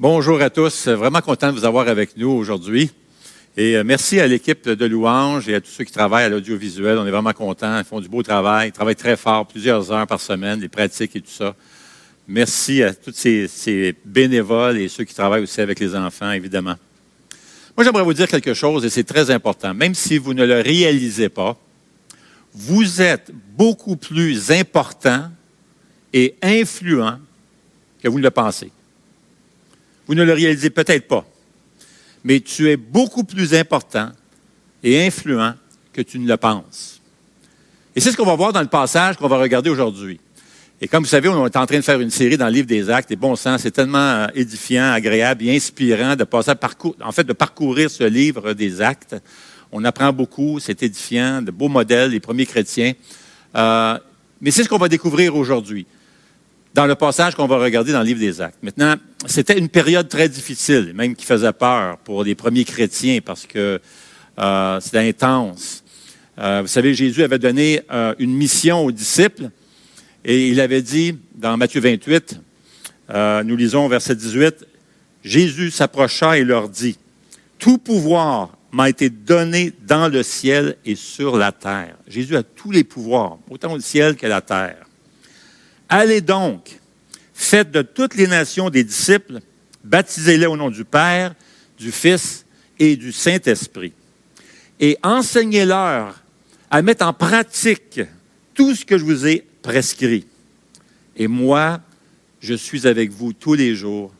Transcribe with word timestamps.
Bonjour 0.00 0.40
à 0.40 0.48
tous. 0.48 0.86
Vraiment 0.86 1.20
content 1.20 1.48
de 1.48 1.58
vous 1.58 1.64
avoir 1.64 1.88
avec 1.88 2.16
nous 2.16 2.30
aujourd'hui. 2.30 2.88
Et 3.56 3.76
euh, 3.76 3.82
merci 3.82 4.20
à 4.20 4.28
l'équipe 4.28 4.68
de 4.68 4.86
Louange 4.86 5.48
et 5.48 5.56
à 5.56 5.60
tous 5.60 5.72
ceux 5.72 5.82
qui 5.82 5.90
travaillent 5.90 6.26
à 6.26 6.28
l'audiovisuel. 6.28 6.98
On 6.98 7.04
est 7.04 7.10
vraiment 7.10 7.32
contents. 7.32 7.80
Ils 7.80 7.84
font 7.84 7.98
du 7.98 8.08
beau 8.08 8.22
travail. 8.22 8.68
Ils 8.68 8.72
travaillent 8.72 8.94
très 8.94 9.16
fort, 9.16 9.44
plusieurs 9.48 9.90
heures 9.90 10.06
par 10.06 10.20
semaine, 10.20 10.60
les 10.60 10.68
pratiques 10.68 11.16
et 11.16 11.20
tout 11.20 11.32
ça. 11.32 11.56
Merci 12.28 12.80
à 12.84 12.94
tous 12.94 13.12
ces, 13.12 13.96
bénévoles 14.04 14.78
et 14.78 14.86
ceux 14.86 15.02
qui 15.02 15.14
travaillent 15.14 15.42
aussi 15.42 15.60
avec 15.60 15.80
les 15.80 15.96
enfants, 15.96 16.30
évidemment. 16.30 16.76
Moi, 17.76 17.82
j'aimerais 17.82 18.04
vous 18.04 18.14
dire 18.14 18.28
quelque 18.28 18.54
chose 18.54 18.84
et 18.84 18.90
c'est 18.90 19.02
très 19.02 19.32
important. 19.32 19.74
Même 19.74 19.96
si 19.96 20.16
vous 20.16 20.32
ne 20.32 20.46
le 20.46 20.60
réalisez 20.60 21.28
pas, 21.28 21.58
vous 22.54 23.02
êtes 23.02 23.32
beaucoup 23.56 23.96
plus 23.96 24.52
important 24.52 25.28
et 26.12 26.36
influent 26.40 27.18
que 28.00 28.06
vous 28.06 28.18
ne 28.18 28.22
le 28.22 28.30
pensez. 28.30 28.70
Vous 30.08 30.14
ne 30.14 30.24
le 30.24 30.32
réalisez 30.32 30.70
peut-être 30.70 31.06
pas, 31.06 31.26
mais 32.24 32.40
tu 32.40 32.70
es 32.70 32.78
beaucoup 32.78 33.24
plus 33.24 33.54
important 33.54 34.10
et 34.82 35.06
influent 35.06 35.52
que 35.92 36.00
tu 36.00 36.18
ne 36.18 36.26
le 36.26 36.36
penses. 36.38 37.02
Et 37.94 38.00
c'est 38.00 38.10
ce 38.10 38.16
qu'on 38.16 38.24
va 38.24 38.34
voir 38.34 38.54
dans 38.54 38.62
le 38.62 38.68
passage 38.68 39.18
qu'on 39.18 39.28
va 39.28 39.36
regarder 39.36 39.68
aujourd'hui. 39.68 40.18
Et 40.80 40.88
comme 40.88 41.02
vous 41.02 41.08
savez, 41.08 41.28
on 41.28 41.44
est 41.44 41.56
en 41.56 41.66
train 41.66 41.76
de 41.76 41.82
faire 41.82 42.00
une 42.00 42.10
série 42.10 42.38
dans 42.38 42.46
le 42.46 42.52
livre 42.52 42.66
des 42.66 42.88
Actes. 42.88 43.10
Et 43.10 43.16
bon 43.16 43.36
sang, 43.36 43.58
c'est 43.58 43.72
tellement 43.72 43.98
euh, 43.98 44.26
édifiant, 44.34 44.92
agréable 44.92 45.44
et 45.44 45.54
inspirant 45.54 46.16
de 46.16 46.24
passer 46.24 46.52
en 47.02 47.12
fait, 47.12 47.24
de 47.24 47.32
parcourir 47.32 47.90
ce 47.90 48.04
livre 48.04 48.54
des 48.54 48.80
Actes. 48.80 49.16
On 49.72 49.84
apprend 49.84 50.12
beaucoup, 50.12 50.58
c'est 50.60 50.82
édifiant, 50.82 51.42
de 51.42 51.50
beaux 51.50 51.68
modèles, 51.68 52.12
les 52.12 52.20
premiers 52.20 52.46
chrétiens. 52.46 52.92
Euh, 53.56 53.98
mais 54.40 54.52
c'est 54.52 54.62
ce 54.62 54.68
qu'on 54.68 54.78
va 54.78 54.88
découvrir 54.88 55.34
aujourd'hui 55.36 55.86
dans 56.78 56.86
le 56.86 56.94
passage 56.94 57.34
qu'on 57.34 57.48
va 57.48 57.58
regarder 57.58 57.90
dans 57.90 57.98
le 57.98 58.04
livre 58.04 58.20
des 58.20 58.40
Actes. 58.40 58.58
Maintenant, 58.62 58.94
c'était 59.26 59.58
une 59.58 59.68
période 59.68 60.08
très 60.08 60.28
difficile, 60.28 60.92
même 60.94 61.16
qui 61.16 61.26
faisait 61.26 61.52
peur 61.52 61.98
pour 62.04 62.22
les 62.22 62.36
premiers 62.36 62.62
chrétiens 62.62 63.18
parce 63.20 63.46
que 63.46 63.80
euh, 64.38 64.80
c'était 64.80 65.08
intense. 65.08 65.82
Euh, 66.38 66.60
vous 66.62 66.68
savez, 66.68 66.94
Jésus 66.94 67.24
avait 67.24 67.40
donné 67.40 67.80
euh, 67.90 68.14
une 68.20 68.32
mission 68.32 68.84
aux 68.84 68.92
disciples 68.92 69.50
et 70.24 70.50
il 70.50 70.60
avait 70.60 70.80
dit 70.80 71.18
dans 71.34 71.56
Matthieu 71.56 71.80
28, 71.80 72.40
nous 73.44 73.56
lisons 73.56 73.88
verset 73.88 74.14
18, 74.14 74.64
Jésus 75.24 75.72
s'approcha 75.72 76.38
et 76.38 76.44
leur 76.44 76.68
dit, 76.68 76.96
Tout 77.58 77.78
pouvoir 77.78 78.56
m'a 78.70 78.88
été 78.88 79.10
donné 79.10 79.72
dans 79.84 80.06
le 80.06 80.22
ciel 80.22 80.76
et 80.84 80.94
sur 80.94 81.38
la 81.38 81.50
terre. 81.50 81.96
Jésus 82.06 82.36
a 82.36 82.44
tous 82.44 82.70
les 82.70 82.84
pouvoirs, 82.84 83.38
autant 83.50 83.72
au 83.72 83.80
ciel 83.80 84.14
qu'à 84.14 84.28
la 84.28 84.42
terre. 84.42 84.87
Allez 85.88 86.20
donc, 86.20 86.78
faites 87.32 87.70
de 87.70 87.82
toutes 87.82 88.14
les 88.14 88.26
nations 88.26 88.68
des 88.68 88.84
disciples, 88.84 89.40
baptisez-les 89.84 90.46
au 90.46 90.56
nom 90.56 90.70
du 90.70 90.84
Père, 90.84 91.34
du 91.78 91.90
Fils 91.92 92.44
et 92.78 92.96
du 92.96 93.12
Saint-Esprit, 93.12 93.92
et 94.78 94.98
enseignez-leur 95.02 96.22
à 96.70 96.82
mettre 96.82 97.06
en 97.06 97.12
pratique 97.12 98.00
tout 98.54 98.74
ce 98.74 98.84
que 98.84 98.98
je 98.98 99.04
vous 99.04 99.26
ai 99.26 99.44
prescrit. 99.62 100.26
Et 101.16 101.26
moi, 101.26 101.80
je 102.40 102.54
suis 102.54 102.86
avec 102.86 103.10
vous 103.10 103.32
tous 103.32 103.54
les 103.54 103.74
jours 103.74 104.12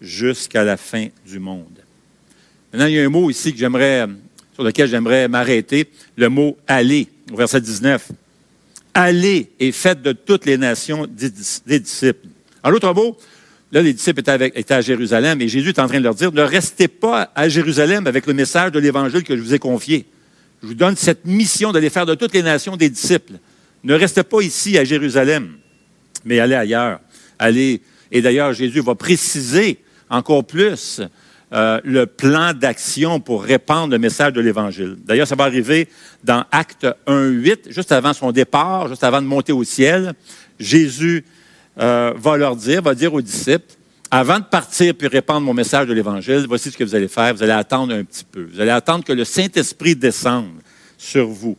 jusqu'à 0.00 0.64
la 0.64 0.76
fin 0.76 1.06
du 1.26 1.38
monde. 1.38 1.78
Maintenant, 2.72 2.86
il 2.86 2.94
y 2.94 3.00
a 3.00 3.04
un 3.04 3.08
mot 3.08 3.30
ici 3.30 3.52
que 3.52 3.58
j'aimerais, 3.58 4.06
sur 4.54 4.64
lequel 4.64 4.88
j'aimerais 4.88 5.28
m'arrêter, 5.28 5.88
le 6.16 6.28
mot 6.28 6.56
aller, 6.66 7.08
au 7.30 7.36
verset 7.36 7.60
19. 7.60 8.10
Allez 8.94 9.50
et 9.58 9.72
faites 9.72 10.02
de 10.02 10.12
toutes 10.12 10.44
les 10.44 10.58
nations 10.58 11.06
des, 11.06 11.30
disciples. 11.78 12.26
En 12.62 12.70
l'autre 12.70 12.92
mot, 12.92 13.16
là, 13.70 13.80
les 13.80 13.92
disciples 13.92 14.20
étaient, 14.20 14.74
à 14.74 14.80
Jérusalem 14.80 15.40
et 15.40 15.48
Jésus 15.48 15.70
est 15.70 15.78
en 15.78 15.86
train 15.86 15.98
de 15.98 16.04
leur 16.04 16.14
dire, 16.14 16.30
ne 16.32 16.42
restez 16.42 16.88
pas 16.88 17.32
à 17.34 17.48
Jérusalem 17.48 18.06
avec 18.06 18.26
le 18.26 18.34
message 18.34 18.72
de 18.72 18.78
l'Évangile 18.78 19.22
que 19.22 19.36
je 19.36 19.42
vous 19.42 19.54
ai 19.54 19.58
confié. 19.58 20.04
Je 20.62 20.68
vous 20.68 20.74
donne 20.74 20.96
cette 20.96 21.24
mission 21.24 21.72
d'aller 21.72 21.90
faire 21.90 22.06
de 22.06 22.14
toutes 22.14 22.34
les 22.34 22.42
nations 22.42 22.76
des 22.76 22.90
disciples. 22.90 23.34
Ne 23.82 23.94
restez 23.94 24.22
pas 24.22 24.42
ici 24.42 24.78
à 24.78 24.84
Jérusalem, 24.84 25.56
mais 26.24 26.38
allez 26.38 26.54
ailleurs. 26.54 27.00
Allez. 27.38 27.80
Et 28.12 28.20
d'ailleurs, 28.20 28.52
Jésus 28.52 28.80
va 28.80 28.94
préciser 28.94 29.78
encore 30.08 30.44
plus 30.44 31.00
euh, 31.52 31.80
le 31.84 32.06
plan 32.06 32.54
d'action 32.54 33.20
pour 33.20 33.44
répandre 33.44 33.92
le 33.92 33.98
message 33.98 34.32
de 34.32 34.40
l'Évangile. 34.40 34.96
D'ailleurs, 35.04 35.26
ça 35.26 35.34
va 35.34 35.44
arriver 35.44 35.88
dans 36.24 36.44
Acte 36.50 36.86
1.8, 37.06 37.72
juste 37.72 37.92
avant 37.92 38.14
son 38.14 38.32
départ, 38.32 38.88
juste 38.88 39.04
avant 39.04 39.20
de 39.20 39.26
monter 39.26 39.52
au 39.52 39.62
ciel. 39.62 40.14
Jésus 40.58 41.24
euh, 41.78 42.14
va 42.16 42.36
leur 42.38 42.56
dire, 42.56 42.80
va 42.80 42.94
dire 42.94 43.12
aux 43.12 43.20
disciples, 43.20 43.74
avant 44.10 44.38
de 44.38 44.44
partir 44.44 44.94
puis 44.94 45.08
répandre 45.08 45.40
mon 45.40 45.54
message 45.54 45.86
de 45.86 45.92
l'Évangile, 45.92 46.44
voici 46.48 46.70
ce 46.70 46.76
que 46.76 46.84
vous 46.84 46.94
allez 46.94 47.08
faire. 47.08 47.34
Vous 47.34 47.42
allez 47.42 47.52
attendre 47.52 47.94
un 47.94 48.04
petit 48.04 48.24
peu. 48.24 48.48
Vous 48.50 48.60
allez 48.60 48.70
attendre 48.70 49.04
que 49.04 49.12
le 49.12 49.24
Saint-Esprit 49.24 49.96
descende 49.96 50.52
sur 50.96 51.28
vous. 51.28 51.56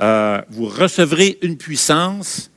Euh, 0.00 0.40
vous 0.50 0.66
recevrez 0.66 1.38
une 1.42 1.56
puissance 1.56 2.49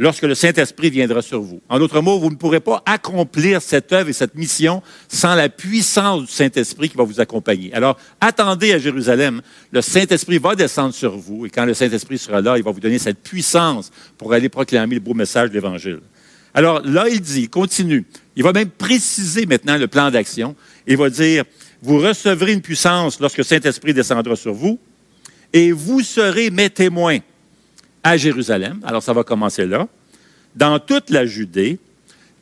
lorsque 0.00 0.22
le 0.22 0.34
Saint-Esprit 0.34 0.88
viendra 0.88 1.20
sur 1.20 1.42
vous. 1.42 1.60
En 1.68 1.78
d'autres 1.78 2.00
mots, 2.00 2.18
vous 2.18 2.30
ne 2.30 2.34
pourrez 2.34 2.60
pas 2.60 2.82
accomplir 2.86 3.60
cette 3.60 3.92
œuvre 3.92 4.08
et 4.08 4.14
cette 4.14 4.34
mission 4.34 4.82
sans 5.08 5.34
la 5.34 5.50
puissance 5.50 6.22
du 6.22 6.32
Saint-Esprit 6.32 6.88
qui 6.88 6.96
va 6.96 7.04
vous 7.04 7.20
accompagner. 7.20 7.70
Alors, 7.74 7.98
attendez 8.18 8.72
à 8.72 8.78
Jérusalem. 8.78 9.42
Le 9.70 9.82
Saint-Esprit 9.82 10.38
va 10.38 10.54
descendre 10.54 10.94
sur 10.94 11.18
vous 11.18 11.44
et 11.44 11.50
quand 11.50 11.66
le 11.66 11.74
Saint-Esprit 11.74 12.16
sera 12.16 12.40
là, 12.40 12.56
il 12.56 12.64
va 12.64 12.70
vous 12.70 12.80
donner 12.80 12.98
cette 12.98 13.18
puissance 13.18 13.90
pour 14.16 14.32
aller 14.32 14.48
proclamer 14.48 14.94
le 14.94 15.02
beau 15.02 15.12
message 15.12 15.50
de 15.50 15.54
l'Évangile. 15.54 16.00
Alors 16.54 16.80
là, 16.82 17.06
il 17.10 17.20
dit, 17.20 17.50
continue. 17.50 18.06
Il 18.36 18.42
va 18.42 18.54
même 18.54 18.70
préciser 18.70 19.44
maintenant 19.44 19.76
le 19.76 19.86
plan 19.86 20.10
d'action. 20.10 20.56
Il 20.86 20.96
va 20.96 21.10
dire, 21.10 21.44
vous 21.82 21.98
recevrez 21.98 22.54
une 22.54 22.62
puissance 22.62 23.20
lorsque 23.20 23.36
le 23.36 23.44
Saint-Esprit 23.44 23.92
descendra 23.92 24.34
sur 24.34 24.54
vous 24.54 24.78
et 25.52 25.72
vous 25.72 26.00
serez 26.00 26.48
mes 26.48 26.70
témoins 26.70 27.18
à 28.02 28.16
Jérusalem, 28.16 28.80
alors 28.84 29.02
ça 29.02 29.12
va 29.12 29.24
commencer 29.24 29.66
là, 29.66 29.86
dans 30.56 30.78
toute 30.78 31.10
la 31.10 31.26
Judée, 31.26 31.78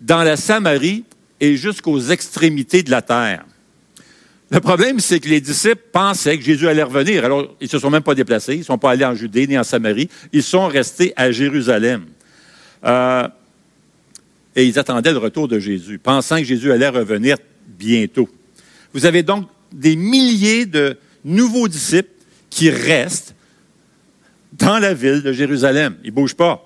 dans 0.00 0.22
la 0.22 0.36
Samarie 0.36 1.04
et 1.40 1.56
jusqu'aux 1.56 2.00
extrémités 2.00 2.82
de 2.82 2.90
la 2.90 3.02
terre. 3.02 3.44
Le 4.50 4.60
problème, 4.60 4.98
c'est 4.98 5.20
que 5.20 5.28
les 5.28 5.40
disciples 5.40 5.82
pensaient 5.92 6.38
que 6.38 6.44
Jésus 6.44 6.68
allait 6.68 6.82
revenir. 6.82 7.24
Alors, 7.24 7.54
ils 7.60 7.64
ne 7.64 7.68
se 7.68 7.78
sont 7.78 7.90
même 7.90 8.02
pas 8.02 8.14
déplacés. 8.14 8.54
Ils 8.54 8.60
ne 8.60 8.64
sont 8.64 8.78
pas 8.78 8.92
allés 8.92 9.04
en 9.04 9.14
Judée 9.14 9.46
ni 9.46 9.58
en 9.58 9.62
Samarie. 9.62 10.08
Ils 10.32 10.42
sont 10.42 10.68
restés 10.68 11.12
à 11.16 11.30
Jérusalem. 11.30 12.06
Euh, 12.84 13.28
et 14.56 14.64
ils 14.64 14.78
attendaient 14.78 15.12
le 15.12 15.18
retour 15.18 15.48
de 15.48 15.58
Jésus, 15.58 15.98
pensant 15.98 16.38
que 16.38 16.44
Jésus 16.44 16.72
allait 16.72 16.88
revenir 16.88 17.36
bientôt. 17.78 18.28
Vous 18.94 19.04
avez 19.04 19.22
donc 19.22 19.46
des 19.70 19.96
milliers 19.96 20.64
de 20.64 20.96
nouveaux 21.24 21.68
disciples 21.68 22.08
qui 22.48 22.70
restent 22.70 23.34
dans 24.52 24.78
la 24.78 24.94
ville 24.94 25.22
de 25.22 25.32
Jérusalem. 25.32 25.96
Ils 26.04 26.10
ne 26.10 26.14
bougent 26.14 26.36
pas. 26.36 26.64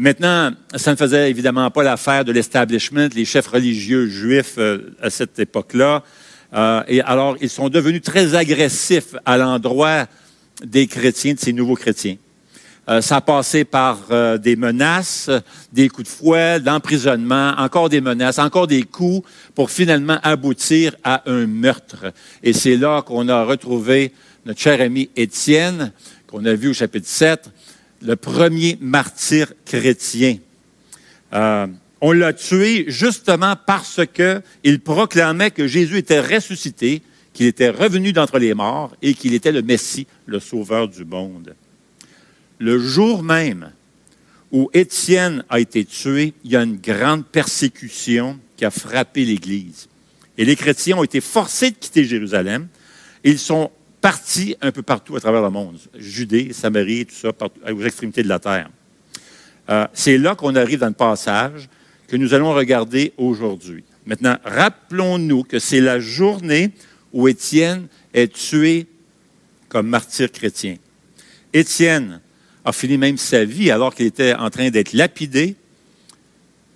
Maintenant, 0.00 0.50
ça 0.74 0.90
ne 0.90 0.96
faisait 0.96 1.30
évidemment 1.30 1.70
pas 1.70 1.84
l'affaire 1.84 2.24
de 2.24 2.32
l'establishment, 2.32 3.08
les 3.14 3.24
chefs 3.24 3.46
religieux 3.46 4.08
juifs 4.08 4.54
euh, 4.58 4.90
à 5.00 5.08
cette 5.08 5.38
époque-là. 5.38 6.02
Euh, 6.52 6.82
et 6.88 7.00
alors, 7.02 7.36
ils 7.40 7.48
sont 7.48 7.68
devenus 7.68 8.02
très 8.02 8.34
agressifs 8.34 9.14
à 9.24 9.36
l'endroit 9.36 10.06
des 10.64 10.88
chrétiens, 10.88 11.34
de 11.34 11.38
ces 11.38 11.52
nouveaux 11.52 11.76
chrétiens. 11.76 12.16
Euh, 12.88 13.00
ça 13.00 13.16
a 13.16 13.20
passé 13.20 13.64
par 13.64 13.98
des 14.40 14.56
menaces, 14.56 15.30
des 15.72 15.88
coups 15.88 16.08
de 16.08 16.12
fouet, 16.12 16.58
d'emprisonnement, 16.58 17.54
encore 17.56 17.88
des 17.88 18.00
menaces, 18.00 18.40
encore 18.40 18.66
des 18.66 18.82
coups, 18.82 19.26
pour 19.54 19.70
finalement 19.70 20.18
aboutir 20.24 20.96
à 21.04 21.22
un 21.30 21.46
meurtre. 21.46 22.12
Et 22.42 22.52
c'est 22.52 22.76
là 22.76 23.02
qu'on 23.02 23.28
a 23.28 23.44
retrouvé 23.44 24.12
notre 24.44 24.60
cher 24.60 24.80
ami 24.80 25.08
Étienne, 25.16 25.92
qu'on 26.34 26.46
a 26.46 26.54
vu 26.54 26.70
au 26.70 26.72
chapitre 26.72 27.06
7, 27.06 27.48
le 28.02 28.16
premier 28.16 28.76
martyr 28.80 29.52
chrétien. 29.64 30.38
Euh, 31.32 31.68
on 32.00 32.10
l'a 32.10 32.32
tué 32.32 32.86
justement 32.88 33.54
parce 33.64 34.00
qu'il 34.12 34.80
proclamait 34.80 35.52
que 35.52 35.68
Jésus 35.68 35.98
était 35.98 36.20
ressuscité, 36.20 37.02
qu'il 37.32 37.46
était 37.46 37.70
revenu 37.70 38.12
d'entre 38.12 38.40
les 38.40 38.52
morts 38.52 38.96
et 39.00 39.14
qu'il 39.14 39.32
était 39.32 39.52
le 39.52 39.62
Messie, 39.62 40.08
le 40.26 40.40
Sauveur 40.40 40.88
du 40.88 41.04
monde. 41.04 41.54
Le 42.58 42.80
jour 42.80 43.22
même 43.22 43.70
où 44.50 44.68
Étienne 44.74 45.44
a 45.48 45.60
été 45.60 45.84
tué, 45.84 46.34
il 46.42 46.50
y 46.50 46.56
a 46.56 46.64
une 46.64 46.78
grande 46.78 47.24
persécution 47.24 48.40
qui 48.56 48.64
a 48.64 48.72
frappé 48.72 49.24
l'Église. 49.24 49.86
Et 50.36 50.44
les 50.44 50.56
chrétiens 50.56 50.96
ont 50.96 51.04
été 51.04 51.20
forcés 51.20 51.70
de 51.70 51.76
quitter 51.76 52.04
Jérusalem. 52.04 52.66
Ils 53.22 53.38
sont 53.38 53.70
partis 54.04 54.54
un 54.60 54.70
peu 54.70 54.82
partout 54.82 55.16
à 55.16 55.20
travers 55.20 55.40
le 55.40 55.48
monde. 55.48 55.78
Judée, 55.96 56.52
Samarie, 56.52 57.06
tout 57.06 57.14
ça, 57.14 57.32
aux 57.72 57.82
extrémités 57.84 58.22
de 58.22 58.28
la 58.28 58.38
terre. 58.38 58.68
Euh, 59.70 59.86
c'est 59.94 60.18
là 60.18 60.34
qu'on 60.34 60.54
arrive 60.56 60.80
dans 60.80 60.88
le 60.88 60.92
passage 60.92 61.70
que 62.06 62.16
nous 62.16 62.34
allons 62.34 62.52
regarder 62.52 63.14
aujourd'hui. 63.16 63.82
Maintenant, 64.04 64.36
rappelons-nous 64.44 65.44
que 65.44 65.58
c'est 65.58 65.80
la 65.80 66.00
journée 66.00 66.70
où 67.14 67.28
Étienne 67.28 67.86
est 68.12 68.30
tué 68.30 68.86
comme 69.70 69.88
martyr 69.88 70.30
chrétien. 70.30 70.76
Étienne 71.54 72.20
a 72.62 72.72
fini 72.72 72.98
même 72.98 73.16
sa 73.16 73.46
vie 73.46 73.70
alors 73.70 73.94
qu'il 73.94 74.04
était 74.04 74.34
en 74.34 74.50
train 74.50 74.68
d'être 74.68 74.92
lapidé. 74.92 75.56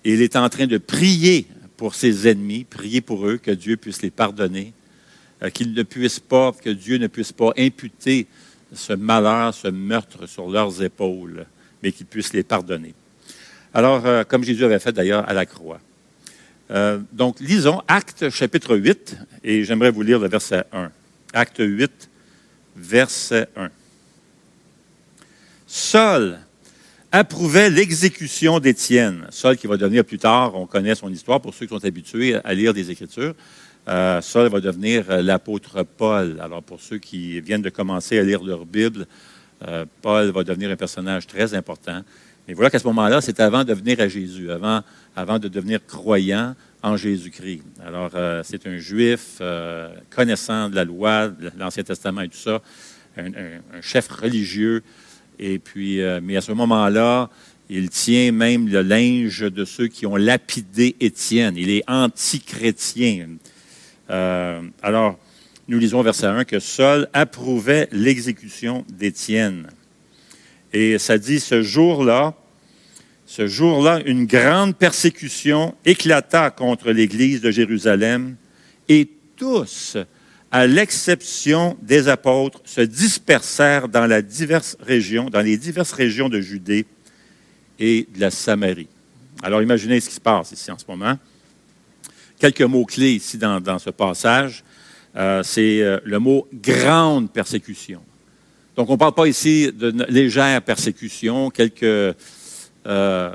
Et 0.03 0.13
il 0.15 0.21
était 0.23 0.39
en 0.39 0.49
train 0.49 0.65
de 0.65 0.79
prier 0.79 1.45
pour 1.77 1.93
ses 1.93 2.27
ennemis, 2.27 2.63
priez 2.67 3.01
pour 3.01 3.27
eux, 3.27 3.37
que 3.37 3.51
Dieu 3.51 3.77
puisse 3.77 4.01
les 4.01 4.09
pardonner, 4.09 4.73
qu'ils 5.53 5.73
ne 5.73 5.83
puissent 5.83 6.19
pas, 6.19 6.51
que 6.51 6.69
Dieu 6.69 6.97
ne 6.97 7.07
puisse 7.07 7.31
pas 7.31 7.51
imputer 7.57 8.27
ce 8.73 8.93
malheur, 8.93 9.53
ce 9.53 9.67
meurtre 9.67 10.27
sur 10.27 10.49
leurs 10.49 10.81
épaules, 10.83 11.45
mais 11.81 11.91
qu'il 11.91 12.05
puisse 12.05 12.33
les 12.33 12.43
pardonner. 12.43 12.93
Alors, 13.73 14.05
euh, 14.05 14.23
comme 14.23 14.43
Jésus 14.43 14.65
avait 14.65 14.79
fait 14.79 14.91
d'ailleurs 14.91 15.27
à 15.29 15.33
la 15.33 15.45
croix. 15.45 15.79
Euh, 16.71 16.99
donc, 17.13 17.39
lisons 17.39 17.81
Acte 17.87 18.29
chapitre 18.29 18.75
8, 18.75 19.17
et 19.43 19.63
j'aimerais 19.63 19.91
vous 19.91 20.01
lire 20.01 20.19
le 20.19 20.27
verset 20.27 20.63
1. 20.71 20.91
Acte 21.33 21.59
8, 21.59 22.09
verset 22.75 23.47
1. 23.55 23.69
Saul 25.67 26.39
approuvait 27.11 27.69
l'exécution 27.69 28.59
d'Étienne. 28.59 29.27
Saul 29.29 29.57
qui 29.57 29.67
va 29.67 29.77
devenir 29.77 30.03
plus 30.03 30.19
tard, 30.19 30.55
on 30.55 30.67
connaît 30.67 30.95
son 30.95 31.11
histoire 31.11 31.41
pour 31.41 31.53
ceux 31.53 31.65
qui 31.65 31.73
sont 31.73 31.85
habitués 31.85 32.35
à 32.43 32.53
lire 32.53 32.73
des 32.73 32.91
Écritures. 32.91 33.35
Euh, 33.89 34.21
Saul 34.21 34.49
va 34.49 34.59
devenir 34.59 35.05
euh, 35.09 35.21
l'apôtre 35.21 35.83
Paul. 35.83 36.39
Alors 36.41 36.61
pour 36.61 36.79
ceux 36.79 36.97
qui 36.97 37.41
viennent 37.41 37.61
de 37.61 37.69
commencer 37.69 38.19
à 38.19 38.23
lire 38.23 38.43
leur 38.43 38.65
Bible, 38.65 39.07
euh, 39.67 39.85
Paul 40.01 40.29
va 40.29 40.43
devenir 40.43 40.69
un 40.69 40.75
personnage 40.75 41.27
très 41.27 41.53
important. 41.53 42.01
Mais 42.47 42.53
voilà 42.53 42.69
qu'à 42.69 42.79
ce 42.79 42.87
moment-là, 42.87 43.21
c'est 43.21 43.39
avant 43.39 43.63
de 43.63 43.73
venir 43.73 43.99
à 43.99 44.07
Jésus, 44.07 44.51
avant, 44.51 44.81
avant 45.15 45.39
de 45.39 45.47
devenir 45.47 45.85
croyant 45.85 46.55
en 46.81 46.97
Jésus-Christ. 46.97 47.63
Alors 47.85 48.11
c'est 48.43 48.65
un 48.65 48.77
juif 48.77 49.39
connaissant 50.09 50.69
de 50.69 50.75
la 50.75 50.83
loi, 50.85 51.27
de 51.27 51.51
l'Ancien 51.59 51.83
Testament 51.83 52.21
et 52.21 52.29
tout 52.29 52.37
ça, 52.37 52.61
un 53.17 53.81
chef 53.81 54.07
religieux 54.07 54.81
et 55.39 55.57
puis, 55.57 56.01
euh, 56.01 56.19
mais 56.21 56.35
à 56.35 56.41
ce 56.41 56.51
moment-là, 56.51 57.29
il 57.69 57.89
tient 57.89 58.31
même 58.31 58.67
le 58.67 58.81
linge 58.81 59.41
de 59.41 59.63
ceux 59.63 59.87
qui 59.87 60.05
ont 60.05 60.17
lapidé 60.17 60.95
Étienne. 60.99 61.55
Il 61.55 61.69
est 61.69 61.83
anti-chrétien. 61.87 63.29
Euh, 64.09 64.61
alors, 64.81 65.17
nous 65.67 65.77
lisons 65.77 66.01
verset 66.01 66.27
1 66.27 66.45
que 66.45 66.59
Saul 66.59 67.07
approuvait 67.13 67.87
l'exécution 67.91 68.85
d'Étienne. 68.89 69.69
Et 70.73 70.97
ça 70.97 71.17
dit, 71.17 71.39
ce 71.39 71.61
jour-là, 71.61 72.33
ce 73.25 73.47
jour-là, 73.47 74.01
une 74.05 74.25
grande 74.25 74.75
persécution 74.75 75.75
éclata 75.85 76.49
contre 76.49 76.91
l'Église 76.91 77.41
de 77.41 77.51
Jérusalem 77.51 78.35
et 78.87 79.07
tous 79.35 79.97
à 80.51 80.65
l'exception 80.65 81.77
des 81.81 82.07
apôtres, 82.07 82.61
se 82.65 82.81
dispersèrent 82.81 83.87
dans, 83.87 84.07
la 84.07 84.21
dans 84.21 85.41
les 85.41 85.57
diverses 85.57 85.91
régions 85.93 86.29
de 86.29 86.41
Judée 86.41 86.85
et 87.77 88.07
de 88.13 88.19
la 88.19 88.31
Samarie. 88.31 88.87
Alors 89.43 89.61
imaginez 89.61 89.99
ce 89.99 90.09
qui 90.09 90.15
se 90.15 90.19
passe 90.19 90.51
ici 90.51 90.71
en 90.71 90.77
ce 90.77 90.85
moment. 90.87 91.17
Quelques 92.39 92.61
mots-clés 92.61 93.15
ici 93.15 93.37
dans, 93.37 93.79
ce 93.79 93.89
passage. 93.89 94.63
Euh, 95.17 95.43
c'est 95.43 95.81
euh, 95.81 95.99
le 96.05 96.19
mot 96.19 96.47
grande 96.53 97.29
persécution. 97.29 98.01
Donc 98.77 98.89
on 98.89 98.93
ne 98.93 98.97
parle 98.97 99.13
pas 99.13 99.27
ici 99.27 99.71
de 99.73 99.93
légère 100.07 100.61
persécution, 100.61 101.49
quelques, 101.49 101.83
euh, 101.83 103.31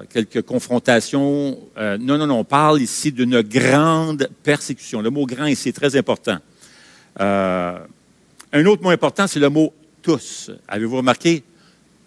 confrontations. 0.47 1.59
non, 1.77 2.17
non, 2.17 2.27
non, 2.27 2.39
on 2.39 2.45
parle 2.45 2.81
ici 2.81 3.13
d'une 3.13 3.43
grande 3.43 4.27
persécution. 4.43 5.03
Le 5.03 5.11
mot 5.11 5.27
grand 5.27 5.47
ici 5.47 5.69
est 5.69 5.73
très 5.73 5.97
important. 5.97 6.39
Un 7.19 8.67
autre 8.67 8.83
mot 8.83 8.91
important, 8.91 9.27
c'est 9.27 9.41
le 9.41 9.51
mot 9.51 9.71
tous. 10.01 10.51
Avez-vous 10.67 10.97
remarqué? 10.99 11.43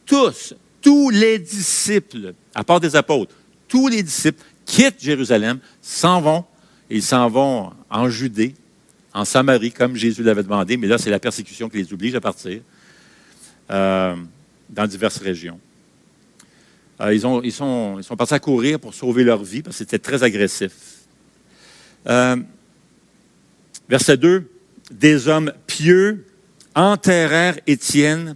Tous, 0.06 0.56
tous 0.82 1.10
les 1.12 1.38
disciples, 1.38 2.34
à 2.56 2.64
part 2.64 2.80
des 2.80 2.96
apôtres, 2.96 3.36
tous 3.68 3.88
les 3.88 4.02
disciples 4.02 4.42
quittent 4.66 5.02
Jérusalem, 5.04 5.60
s'en 5.82 6.22
vont, 6.22 6.46
ils 6.90 7.04
s'en 7.04 7.30
vont 7.30 7.72
en 7.90 8.10
Judée, 8.10 8.56
en 9.14 9.26
Samarie, 9.26 9.72
comme 9.72 9.96
Jésus 9.96 10.24
l'avait 10.24 10.44
demandé, 10.44 10.78
mais 10.78 10.88
là, 10.88 10.98
c'est 10.98 11.10
la 11.10 11.20
persécution 11.20 11.70
qui 11.70 11.78
les 11.78 11.94
oblige 11.94 12.16
à 12.16 12.22
partir, 12.22 12.62
euh, 13.72 14.16
dans 14.70 14.88
diverses 14.88 15.18
régions. 15.18 15.60
Euh, 17.02 17.14
ils, 17.14 17.28
ont, 17.28 17.42
ils, 17.42 17.52
sont, 17.52 17.96
ils 17.98 18.04
sont 18.04 18.16
partis 18.16 18.34
à 18.34 18.40
courir 18.40 18.80
pour 18.80 18.94
sauver 18.94 19.24
leur 19.24 19.44
vie, 19.44 19.62
parce 19.62 19.76
que 19.76 19.80
c'était 19.80 20.00
très 20.00 20.24
agressif. 20.24 20.74
verset 23.90 24.18
2, 24.18 24.50
des 24.92 25.28
hommes 25.28 25.52
pieux 25.66 26.26
enterrèrent 26.76 27.60
Étienne 27.66 28.36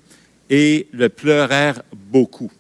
et 0.50 0.88
le 0.92 1.10
pleurèrent 1.10 1.82
beaucoup. 1.94 2.52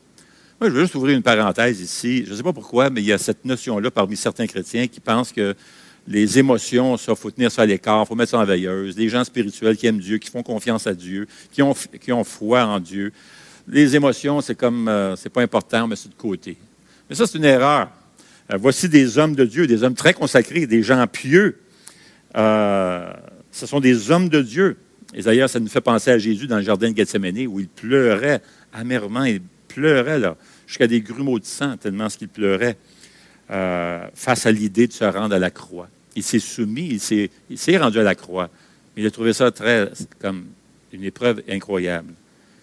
Moi, 0.59 0.69
je 0.69 0.75
veux 0.75 0.81
juste 0.81 0.95
ouvrir 0.95 1.17
une 1.17 1.23
parenthèse 1.23 1.81
ici. 1.81 2.23
Je 2.25 2.31
ne 2.31 2.35
sais 2.35 2.43
pas 2.43 2.53
pourquoi, 2.53 2.89
mais 2.89 3.01
il 3.01 3.07
y 3.07 3.11
a 3.11 3.17
cette 3.17 3.43
notion-là 3.45 3.89
parmi 3.89 4.15
certains 4.15 4.45
chrétiens 4.45 4.88
qui 4.88 4.99
pensent 4.99 5.31
que 5.31 5.55
les 6.07 6.39
émotions, 6.39 6.98
ça, 6.98 7.15
faut 7.15 7.31
tenir 7.31 7.51
ça 7.51 7.62
à 7.63 7.65
l'écart, 7.65 8.03
il 8.03 8.07
faut 8.07 8.15
mettre 8.15 8.31
ça 8.31 8.39
en 8.39 8.45
veilleuse. 8.45 8.98
Les 8.98 9.09
gens 9.09 9.24
spirituels 9.24 9.77
qui 9.77 9.88
aiment 9.88 10.00
Dieu, 10.00 10.18
qui 10.18 10.30
font 10.30 10.44
confiance 10.44 10.88
à 10.88 10.94
Dieu, 10.94 11.27
qui 11.51 11.62
ont, 11.62 11.75
qui 12.00 12.12
ont 12.12 12.24
foi 12.24 12.63
en 12.65 12.80
Dieu. 12.80 13.12
Les 13.68 13.95
émotions, 13.95 14.42
c'est 14.42 14.56
comme, 14.56 14.88
euh, 14.88 15.15
c'est 15.15 15.30
pas 15.30 15.42
important, 15.42 15.88
mais 15.88 15.95
c'est 15.95 16.09
de 16.09 16.15
côté. 16.15 16.57
Mais 17.09 17.15
ça, 17.15 17.27
c'est 17.27 17.38
une 17.38 17.45
erreur. 17.45 17.89
Euh, 18.51 18.57
voici 18.59 18.89
des 18.89 19.18
hommes 19.18 19.36
de 19.36 19.45
Dieu, 19.45 19.68
des 19.68 19.83
hommes 19.83 19.94
très 19.94 20.13
consacrés, 20.13 20.65
des 20.65 20.81
gens 20.81 21.06
pieux. 21.07 21.59
Euh, 22.36 23.13
ce 23.51 23.65
sont 23.65 23.80
des 23.80 24.09
hommes 24.12 24.30
de 24.30 24.42
Dieu. 24.42 24.77
Et 25.13 25.21
d'ailleurs, 25.21 25.50
ça 25.50 25.59
nous 25.59 25.68
fait 25.68 25.81
penser 25.81 26.09
à 26.09 26.18
Jésus 26.18 26.48
dans 26.48 26.57
le 26.57 26.63
jardin 26.63 26.92
de 26.92 26.98
Gethsemane, 26.98 27.45
où 27.48 27.59
il 27.59 27.68
pleurait 27.68 28.42
amèrement, 28.74 29.25
il 29.25 29.42
pleurait 29.68 30.19
là, 30.19 30.36
jusqu'à 30.68 30.88
des 30.88 31.01
grumeaux 31.01 31.39
de 31.39 31.45
sang, 31.45 31.77
tellement 31.77 32.09
ce 32.09 32.18
qu'il 32.18 32.30
pleurait, 32.30 32.77
euh, 33.51 34.07
face 34.13 34.45
à 34.45 34.51
l'idée 34.51 34.88
de 34.88 34.94
se 34.94 35.03
rendre 35.03 35.36
à 35.36 35.39
la 35.39 35.51
croix. 35.51 35.89
Il 36.15 36.24
s'est 36.24 36.39
soumis, 36.39 37.01
il 37.50 37.57
s'est, 37.57 37.77
rendu 37.77 38.00
à 38.00 38.03
la 38.03 38.15
croix. 38.15 38.50
Mais 38.95 39.03
il 39.03 39.06
a 39.06 39.12
trouvé 39.12 39.33
ça 39.33 39.51
très, 39.51 39.89
comme 40.19 40.45
une 40.94 41.03
épreuve 41.03 41.42
incroyable. 41.50 42.13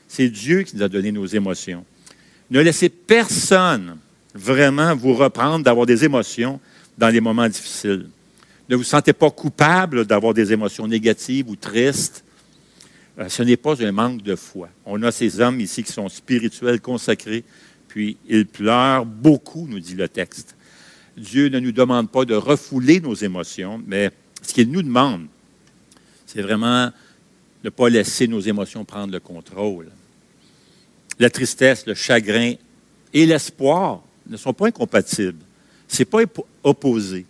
C'est 0.06 0.29
Dieu 0.29 0.62
qui 0.62 0.76
nous 0.76 0.82
a 0.82 0.88
donné 0.88 1.12
nos 1.12 1.26
émotions. 1.26 1.85
Ne 2.50 2.61
laissez 2.61 2.88
personne 2.88 3.99
vraiment 4.35 4.94
vous 4.96 5.14
reprendre 5.14 5.64
d'avoir 5.64 5.85
des 5.85 6.05
émotions 6.05 6.61
dans 6.96 7.08
les 7.08 7.20
moments 7.20 7.49
difficiles. 7.49 8.06
Ne 8.69 8.76
vous 8.76 8.85
sentez 8.85 9.12
pas 9.12 9.31
coupable 9.31 10.06
d'avoir 10.06 10.35
des 10.35 10.52
émotions 10.52 10.87
négatives 10.87 11.49
ou 11.49 11.56
tristes. 11.56 12.25
Euh, 13.19 13.29
ce 13.29 13.43
n'est 13.43 13.56
pas 13.56 13.82
un 13.82 13.93
manque 13.93 14.23
de 14.23 14.37
foi. 14.37 14.69
On 14.87 15.02
a 15.02 15.11
ces 15.11 15.40
hommes 15.40 15.61
ici 15.61 15.82
qui 15.82 15.93
sont 15.93 16.08
spirituels, 16.08 16.80
consacrés, 16.80 17.45
puis 17.88 18.16
ils 18.28 18.47
pleurent 18.47 19.07
beaucoup, 19.07 19.66
nous 19.68 19.80
dit 19.80 19.95
le 19.95 20.09
texte. 20.09 20.54
Dieu 21.18 21.48
ne 21.48 21.58
nous 21.58 21.72
demande 21.72 22.10
pas 22.10 22.25
de 22.25 22.34
refouler 22.34 23.00
nos 23.00 23.14
émotions, 23.14 23.82
mais 23.87 24.10
ce 24.42 24.52
qu'il 24.54 24.70
nous 24.70 24.82
demande, 24.82 25.26
c'est 26.26 26.42
vraiment 26.42 26.87
de 26.87 26.92
ne 27.64 27.70
pas 27.70 27.88
laisser 27.88 28.28
nos 28.28 28.40
émotions 28.40 28.84
prendre 28.84 29.12
le 29.12 29.20
contrôle. 29.20 29.88
La 31.18 31.30
tristesse, 31.30 31.87
le 31.87 31.94
chagrin 31.94 32.54
et 33.12 33.26
l'espoir 33.26 34.02
ne 34.26 34.37
sont 34.37 34.52
pas 34.52 34.68
incompatibles. 34.68 35.42
Ce 35.88 36.00
n'est 36.00 36.04
pas 36.04 36.22
opposé. 36.62 37.26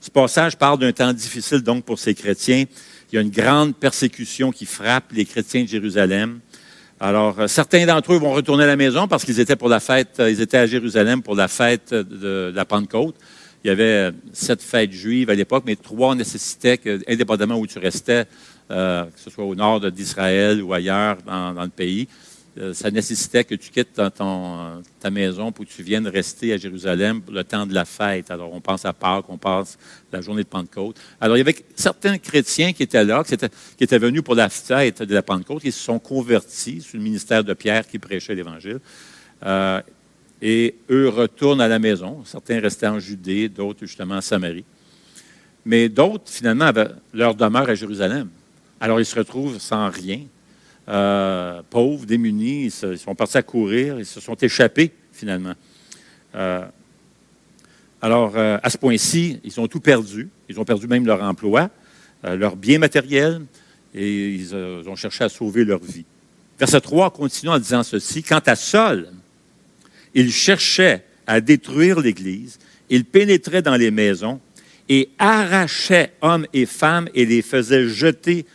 Ce 0.00 0.10
passage 0.10 0.56
parle 0.56 0.78
d'un 0.78 0.92
temps 0.92 1.12
difficile 1.12 1.60
donc 1.60 1.84
pour 1.84 1.98
ces 1.98 2.14
chrétiens. 2.14 2.64
Il 3.10 3.16
y 3.16 3.18
a 3.18 3.20
une 3.20 3.30
grande 3.30 3.74
persécution 3.74 4.52
qui 4.52 4.64
frappe 4.64 5.12
les 5.12 5.24
chrétiens 5.24 5.64
de 5.64 5.68
Jérusalem. 5.68 6.40
Alors, 6.98 7.40
euh, 7.40 7.46
certains 7.46 7.84
d'entre 7.84 8.14
eux 8.14 8.18
vont 8.18 8.32
retourner 8.32 8.64
à 8.64 8.68
la 8.68 8.76
maison 8.76 9.06
parce 9.06 9.24
qu'ils 9.24 9.38
étaient 9.38 9.56
pour 9.56 9.68
la 9.68 9.80
fête, 9.80 10.18
euh, 10.18 10.30
ils 10.30 10.40
étaient 10.40 10.56
à 10.56 10.66
Jérusalem 10.66 11.22
pour 11.22 11.34
la 11.34 11.46
fête 11.46 11.92
de, 11.92 12.50
la 12.54 12.64
Pentecôte. 12.64 13.16
Il 13.62 13.68
y 13.68 13.70
avait 13.70 13.82
euh, 13.82 14.12
sept 14.32 14.62
fêtes 14.62 14.92
juives 14.92 15.28
à 15.28 15.34
l'époque, 15.34 15.64
mais 15.66 15.76
trois 15.76 16.14
nécessitaient 16.14 16.78
que, 16.78 17.00
indépendamment 17.06 17.56
où 17.58 17.66
tu 17.66 17.78
restais, 17.78 18.24
que 18.68 19.06
ce 19.16 19.30
soit 19.30 19.44
au 19.44 19.54
nord 19.54 19.92
d'Israël 19.92 20.60
ou 20.60 20.72
ailleurs 20.72 21.18
dans 21.24 21.62
le 21.62 21.68
pays, 21.68 22.08
ça 22.72 22.90
nécessitait 22.90 23.44
que 23.44 23.54
tu 23.54 23.70
quittes 23.70 23.92
ta 23.92 25.10
maison 25.10 25.52
pour 25.52 25.66
que 25.66 25.70
tu 25.70 25.82
viennes 25.82 26.08
rester 26.08 26.54
à 26.54 26.56
Jérusalem 26.56 27.20
le 27.30 27.44
temps 27.44 27.66
de 27.66 27.74
la 27.74 27.84
fête. 27.84 28.30
Alors, 28.30 28.52
on 28.52 28.60
pense 28.60 28.86
à 28.86 28.94
Pâques, 28.94 29.26
on 29.28 29.36
pense 29.36 29.76
à 30.12 30.16
la 30.16 30.22
journée 30.22 30.42
de 30.42 30.48
Pentecôte. 30.48 30.96
Alors, 31.20 31.36
il 31.36 31.40
y 31.40 31.42
avait 31.42 31.56
certains 31.74 32.16
chrétiens 32.16 32.72
qui 32.72 32.82
étaient 32.82 33.04
là, 33.04 33.22
qui 33.24 33.34
étaient, 33.84 33.98
venus 33.98 34.22
pour 34.22 34.34
la 34.34 34.48
fête 34.48 35.02
de 35.02 35.14
la 35.14 35.22
Pentecôte, 35.22 35.62
qui 35.62 35.72
se 35.72 35.84
sont 35.84 35.98
convertis 35.98 36.80
sous 36.80 36.96
le 36.96 37.02
ministère 37.02 37.44
de 37.44 37.52
Pierre 37.52 37.86
qui 37.86 37.98
prêchait 37.98 38.34
l'Évangile. 38.34 38.80
Euh, 39.44 39.82
et 40.40 40.76
eux 40.90 41.08
retournent 41.08 41.60
à 41.60 41.68
la 41.68 41.78
maison. 41.78 42.22
Certains 42.24 42.60
restaient 42.60 42.86
en 42.86 42.98
Judée, 42.98 43.48
d'autres 43.48 43.80
justement 43.80 44.16
en 44.16 44.20
Samarie. 44.22 44.64
Mais 45.66 45.88
d'autres, 45.90 46.30
finalement, 46.30 46.66
avaient 46.66 46.88
leur 47.12 47.34
demeure 47.34 47.68
à 47.68 47.74
Jérusalem. 47.74 48.28
Alors, 48.80 48.98
ils 48.98 49.06
se 49.06 49.16
retrouvent 49.16 49.58
sans 49.58 49.90
rien 49.90 50.20
euh, 50.88 51.62
pauvres, 51.68 52.06
démunis, 52.06 52.66
ils, 52.66 52.98
sont 52.98 53.14
partis 53.14 53.38
à 53.38 53.42
courir, 53.42 53.98
ils 53.98 54.06
se 54.06 54.20
sont 54.20 54.36
échappés 54.36 54.92
finalement. 55.12 55.54
Euh, 56.34 56.64
alors, 58.00 58.36
euh, 58.36 58.58
à 58.62 58.70
ce 58.70 58.78
point-ci, 58.78 59.40
ils 59.42 59.60
ont 59.60 59.66
tout 59.66 59.80
perdu. 59.80 60.28
Ils 60.48 60.60
ont 60.60 60.64
perdu 60.64 60.86
même 60.86 61.06
leur 61.06 61.22
emploi, 61.22 61.70
leur 62.22 62.56
bien 62.56 62.78
matériel, 62.78 63.42
et 63.94 64.30
ils 64.34 64.54
ont 64.54 64.96
cherché 64.96 65.24
à 65.24 65.28
sauver 65.28 65.64
leur 65.64 65.80
vie. 65.80 66.04
Verset 66.58 66.80
3 66.80 67.10
continue 67.10 67.50
en 67.50 67.58
disant 67.58 67.82
ceci. 67.82 68.22
Quant 68.22 68.42
à 68.46 68.56
Saul, 68.56 69.08
il 70.14 70.32
cherchait 70.32 71.04
à 71.26 71.40
détruire 71.40 72.00
l'Église, 72.00 72.58
il 72.88 73.04
pénétrait 73.04 73.62
dans 73.62 73.76
les 73.76 73.90
maisons 73.90 74.40
et 74.88 75.10
arrachait 75.18 76.12
hommes 76.20 76.46
et 76.52 76.66
femmes 76.66 77.08
et 77.14 77.26
les 77.26 77.42
faisait 77.42 77.88
jeter 77.88 78.46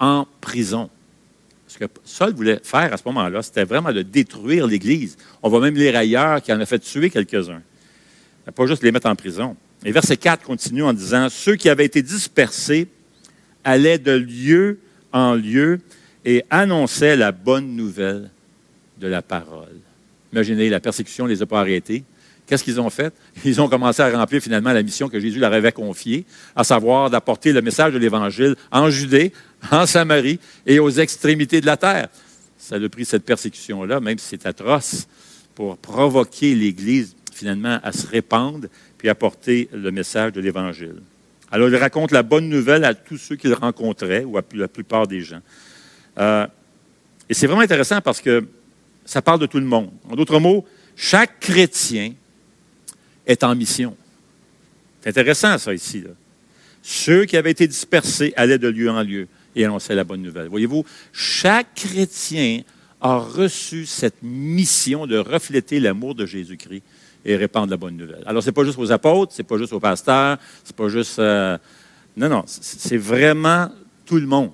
en 0.00 0.26
prison. 0.40 0.90
Ce 1.78 1.84
que 1.84 1.90
Saul 2.04 2.32
voulait 2.32 2.60
faire 2.62 2.92
à 2.92 2.96
ce 2.96 3.02
moment-là, 3.06 3.42
c'était 3.42 3.64
vraiment 3.64 3.92
de 3.92 4.00
détruire 4.02 4.66
l'Église. 4.66 5.16
On 5.42 5.50
va 5.50 5.60
même 5.60 5.74
lire 5.74 5.94
ailleurs 5.96 6.40
qu'il 6.40 6.54
en 6.54 6.60
a 6.60 6.66
fait 6.66 6.78
tuer 6.78 7.10
quelques-uns. 7.10 7.60
Pas 8.54 8.66
juste 8.66 8.82
les 8.82 8.92
mettre 8.92 9.08
en 9.08 9.16
prison. 9.16 9.56
Et 9.84 9.92
verset 9.92 10.16
4 10.16 10.44
continue 10.44 10.82
en 10.82 10.94
disant, 10.94 11.28
Ceux 11.28 11.56
qui 11.56 11.68
avaient 11.68 11.84
été 11.84 12.00
dispersés 12.00 12.88
allaient 13.62 13.98
de 13.98 14.12
lieu 14.12 14.78
en 15.12 15.34
lieu 15.34 15.80
et 16.24 16.44
annonçaient 16.48 17.16
la 17.16 17.32
bonne 17.32 17.76
nouvelle 17.76 18.30
de 18.98 19.08
la 19.08 19.20
parole. 19.20 19.76
Imaginez, 20.32 20.70
la 20.70 20.80
persécution 20.80 21.24
ne 21.24 21.30
les 21.30 21.42
a 21.42 21.46
pas 21.46 21.60
arrêtés. 21.60 22.04
Qu'est-ce 22.46 22.62
qu'ils 22.62 22.80
ont 22.80 22.90
fait? 22.90 23.12
Ils 23.44 23.60
ont 23.60 23.68
commencé 23.68 24.02
à 24.02 24.16
remplir 24.16 24.40
finalement 24.40 24.72
la 24.72 24.82
mission 24.82 25.08
que 25.08 25.18
Jésus 25.18 25.40
leur 25.40 25.52
avait 25.52 25.72
confiée, 25.72 26.24
à 26.54 26.62
savoir 26.62 27.10
d'apporter 27.10 27.52
le 27.52 27.60
message 27.60 27.92
de 27.92 27.98
l'Évangile 27.98 28.54
en 28.70 28.88
Judée, 28.88 29.32
en 29.70 29.84
Samarie 29.84 30.38
et 30.64 30.78
aux 30.78 30.90
extrémités 30.90 31.60
de 31.60 31.66
la 31.66 31.76
terre. 31.76 32.08
Ça 32.56 32.76
a 32.76 32.88
pris 32.88 33.04
cette 33.04 33.24
persécution-là, 33.24 34.00
même 34.00 34.18
si 34.18 34.28
c'est 34.28 34.46
atroce, 34.46 35.08
pour 35.54 35.76
provoquer 35.76 36.54
l'Église 36.54 37.16
finalement 37.32 37.80
à 37.82 37.92
se 37.92 38.06
répandre 38.06 38.68
puis 38.96 39.08
apporter 39.08 39.68
le 39.72 39.90
message 39.90 40.32
de 40.32 40.40
l'Évangile. 40.40 40.96
Alors, 41.50 41.68
il 41.68 41.76
raconte 41.76 42.12
la 42.12 42.22
bonne 42.22 42.48
nouvelle 42.48 42.84
à 42.84 42.94
tous 42.94 43.18
ceux 43.18 43.36
qu'il 43.36 43.54
rencontrait 43.54 44.24
ou 44.24 44.38
à 44.38 44.42
la 44.54 44.68
plupart 44.68 45.06
des 45.06 45.20
gens. 45.20 45.40
Euh, 46.18 46.46
et 47.28 47.34
c'est 47.34 47.46
vraiment 47.46 47.62
intéressant 47.62 48.00
parce 48.00 48.20
que 48.20 48.46
ça 49.04 49.22
parle 49.22 49.40
de 49.40 49.46
tout 49.46 49.58
le 49.58 49.64
monde. 49.64 49.90
En 50.10 50.16
d'autres 50.16 50.40
mots, 50.40 50.64
chaque 50.96 51.40
chrétien 51.40 52.12
est 53.26 53.44
en 53.44 53.54
mission. 53.54 53.96
C'est 55.02 55.10
intéressant, 55.10 55.58
ça, 55.58 55.74
ici. 55.74 56.04
Ceux 56.82 57.24
qui 57.24 57.36
avaient 57.36 57.50
été 57.50 57.66
dispersés 57.66 58.32
allaient 58.36 58.58
de 58.58 58.68
lieu 58.68 58.90
en 58.90 59.02
lieu 59.02 59.28
et 59.54 59.64
annonçaient 59.64 59.94
la 59.94 60.04
bonne 60.04 60.22
nouvelle. 60.22 60.48
Voyez-vous, 60.48 60.84
chaque 61.12 61.74
chrétien 61.74 62.62
a 63.00 63.18
reçu 63.18 63.86
cette 63.86 64.22
mission 64.22 65.06
de 65.06 65.18
refléter 65.18 65.80
l'amour 65.80 66.14
de 66.14 66.26
Jésus-Christ 66.26 66.82
et 67.24 67.36
répandre 67.36 67.70
la 67.70 67.76
bonne 67.76 67.96
nouvelle. 67.96 68.22
Alors, 68.26 68.42
ce 68.42 68.48
n'est 68.48 68.52
pas 68.52 68.64
juste 68.64 68.78
aux 68.78 68.92
apôtres, 68.92 69.32
ce 69.32 69.42
n'est 69.42 69.46
pas 69.46 69.58
juste 69.58 69.72
aux 69.72 69.80
pasteurs, 69.80 70.38
c'est 70.64 70.76
pas 70.76 70.88
juste... 70.88 71.18
Euh, 71.18 71.58
non, 72.16 72.28
non, 72.28 72.44
c'est 72.46 72.96
vraiment 72.96 73.68
tout 74.06 74.16
le 74.16 74.26
monde. 74.26 74.52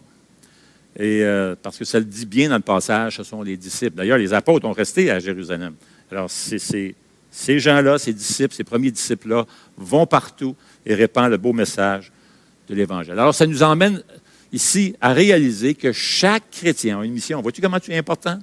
Et 0.97 1.23
euh, 1.23 1.55
parce 1.61 1.79
que 1.79 1.85
ça 1.85 1.99
le 1.99 2.05
dit 2.05 2.27
bien 2.27 2.49
dans 2.49 2.57
le 2.57 2.63
passage, 2.63 3.17
ce 3.17 3.23
sont 3.23 3.43
les 3.43 3.57
disciples. 3.57 3.97
D'ailleurs, 3.97 4.19
les 4.19 4.35
apôtres 4.35 4.67
ont 4.67 4.73
resté 4.73 5.11
à 5.11 5.19
Jérusalem. 5.19 5.75
Alors, 6.11 6.31
c'est 6.31 6.95
ces 7.33 7.59
gens-là, 7.59 7.99
ces 7.99 8.13
disciples, 8.13 8.55
ces 8.55 8.63
premiers 8.63 8.91
disciples-là, 8.91 9.47
vont 9.77 10.07
partout 10.07 10.55
et 10.87 10.95
répandent 10.95 11.31
le 11.31 11.39
beau 11.39 11.53
message 11.53 12.13
de 12.69 12.75
l'Évangile. 12.75 13.15
Alors, 13.15 13.35
ça 13.35 13.47
nous 13.47 13.63
emmène 13.63 14.03
ici 14.53 14.95
à 15.01 15.15
réaliser 15.15 15.75
que 15.75 15.93
chaque 15.93 16.51
chrétien 16.51 17.01
a 17.01 17.05
une 17.05 17.13
mission. 17.13 17.41
Vois-tu 17.41 17.63
comment 17.63 17.81
tu 17.81 17.91
es 17.91 17.97
important? 17.97 18.39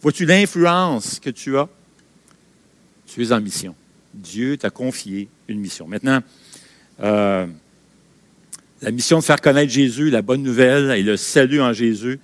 Vois-tu 0.00 0.24
l'influence 0.24 1.18
que 1.18 1.30
tu 1.30 1.58
as? 1.58 1.68
Tu 3.06 3.24
es 3.24 3.32
en 3.32 3.40
mission. 3.40 3.74
Dieu 4.14 4.56
t'a 4.56 4.70
confié 4.70 5.28
une 5.48 5.58
mission. 5.58 5.88
Maintenant, 5.88 6.20
euh, 7.00 7.46
la 8.80 8.90
mission 8.92 9.18
de 9.18 9.24
faire 9.24 9.40
connaître 9.40 9.72
Jésus, 9.72 10.10
la 10.10 10.22
bonne 10.22 10.44
nouvelle 10.44 10.92
et 10.92 11.02
le 11.02 11.16
salut 11.16 11.60
en 11.60 11.72
Jésus 11.72 12.20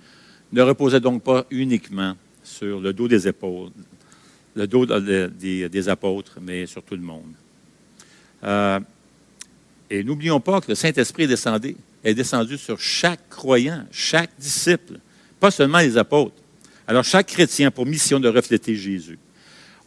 ne 0.53 0.61
reposait 0.61 1.01
donc 1.01 1.23
pas 1.23 1.45
uniquement 1.51 2.15
sur 2.41 2.79
le 2.79 2.93
dos 2.93 3.09
des 3.09 3.27
épaules, 3.27 3.71
le 4.55 4.67
dos 4.67 4.85
des, 4.85 5.89
apôtres, 5.89 6.37
mais 6.41 6.65
sur 6.65 6.81
tout 6.81 6.95
le 6.95 7.01
monde. 7.01 7.33
Euh, 8.43 8.79
et 9.89 10.03
n'oublions 10.03 10.39
pas 10.39 10.61
que 10.61 10.69
le 10.69 10.75
Saint-Esprit 10.75 11.23
est 11.23 11.27
descendu, 11.27 11.75
descendu 12.03 12.57
sur 12.57 12.79
chaque 12.79 13.29
croyant, 13.29 13.83
chaque 13.91 14.31
disciple, 14.39 14.99
pas 15.39 15.51
seulement 15.51 15.79
les 15.79 15.97
apôtres. 15.97 16.35
Alors, 16.87 17.03
chaque 17.03 17.27
chrétien 17.27 17.67
a 17.67 17.71
pour 17.71 17.85
mission 17.85 18.19
de 18.19 18.29
refléter 18.29 18.75
Jésus. 18.75 19.17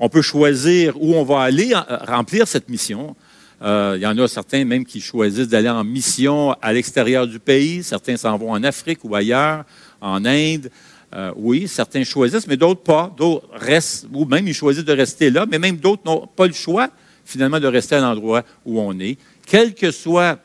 On 0.00 0.08
peut 0.08 0.22
choisir 0.22 1.00
où 1.00 1.14
on 1.14 1.24
va 1.24 1.42
aller 1.42 1.72
remplir 1.74 2.46
cette 2.46 2.68
mission. 2.68 3.16
Euh, 3.62 3.94
il 3.96 4.02
y 4.02 4.06
en 4.06 4.16
a 4.18 4.28
certains 4.28 4.64
même 4.64 4.84
qui 4.84 5.00
choisissent 5.00 5.48
d'aller 5.48 5.68
en 5.68 5.82
mission 5.82 6.52
à 6.62 6.72
l'extérieur 6.72 7.26
du 7.26 7.38
pays. 7.38 7.82
Certains 7.82 8.16
s'en 8.16 8.36
vont 8.36 8.52
en 8.52 8.62
Afrique 8.62 9.00
ou 9.02 9.14
ailleurs, 9.14 9.64
en 10.00 10.24
Inde. 10.24 10.70
Euh, 11.14 11.32
oui, 11.36 11.68
certains 11.68 12.04
choisissent, 12.04 12.46
mais 12.46 12.56
d'autres 12.56 12.82
pas. 12.82 13.12
D'autres 13.16 13.48
restent, 13.52 14.06
ou 14.12 14.24
même 14.24 14.46
ils 14.46 14.54
choisissent 14.54 14.84
de 14.84 14.92
rester 14.92 15.30
là, 15.30 15.46
mais 15.46 15.58
même 15.58 15.76
d'autres 15.76 16.02
n'ont 16.04 16.26
pas 16.26 16.46
le 16.46 16.52
choix 16.52 16.90
finalement 17.28 17.60
de 17.60 17.66
rester 17.66 17.94
à 17.94 18.00
l'endroit 18.00 18.42
où 18.64 18.80
on 18.80 18.98
est, 18.98 19.18
quel 19.46 19.74
que 19.74 19.90
soit 19.90 20.38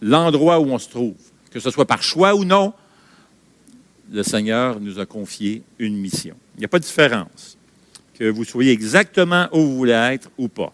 l'endroit 0.00 0.58
où 0.58 0.70
on 0.70 0.78
se 0.78 0.88
trouve, 0.88 1.16
que 1.50 1.60
ce 1.60 1.70
soit 1.70 1.84
par 1.84 2.02
choix 2.02 2.34
ou 2.34 2.46
non, 2.46 2.72
le 4.10 4.22
Seigneur 4.22 4.80
nous 4.80 4.98
a 4.98 5.04
confié 5.04 5.62
une 5.78 5.98
mission. 5.98 6.34
Il 6.56 6.60
n'y 6.60 6.64
a 6.64 6.68
pas 6.68 6.78
de 6.78 6.84
différence. 6.84 7.58
Que 8.18 8.30
vous 8.30 8.44
soyez 8.44 8.72
exactement 8.72 9.48
où 9.52 9.60
vous 9.60 9.76
voulez 9.76 9.92
être 9.92 10.30
ou 10.38 10.48
pas. 10.48 10.72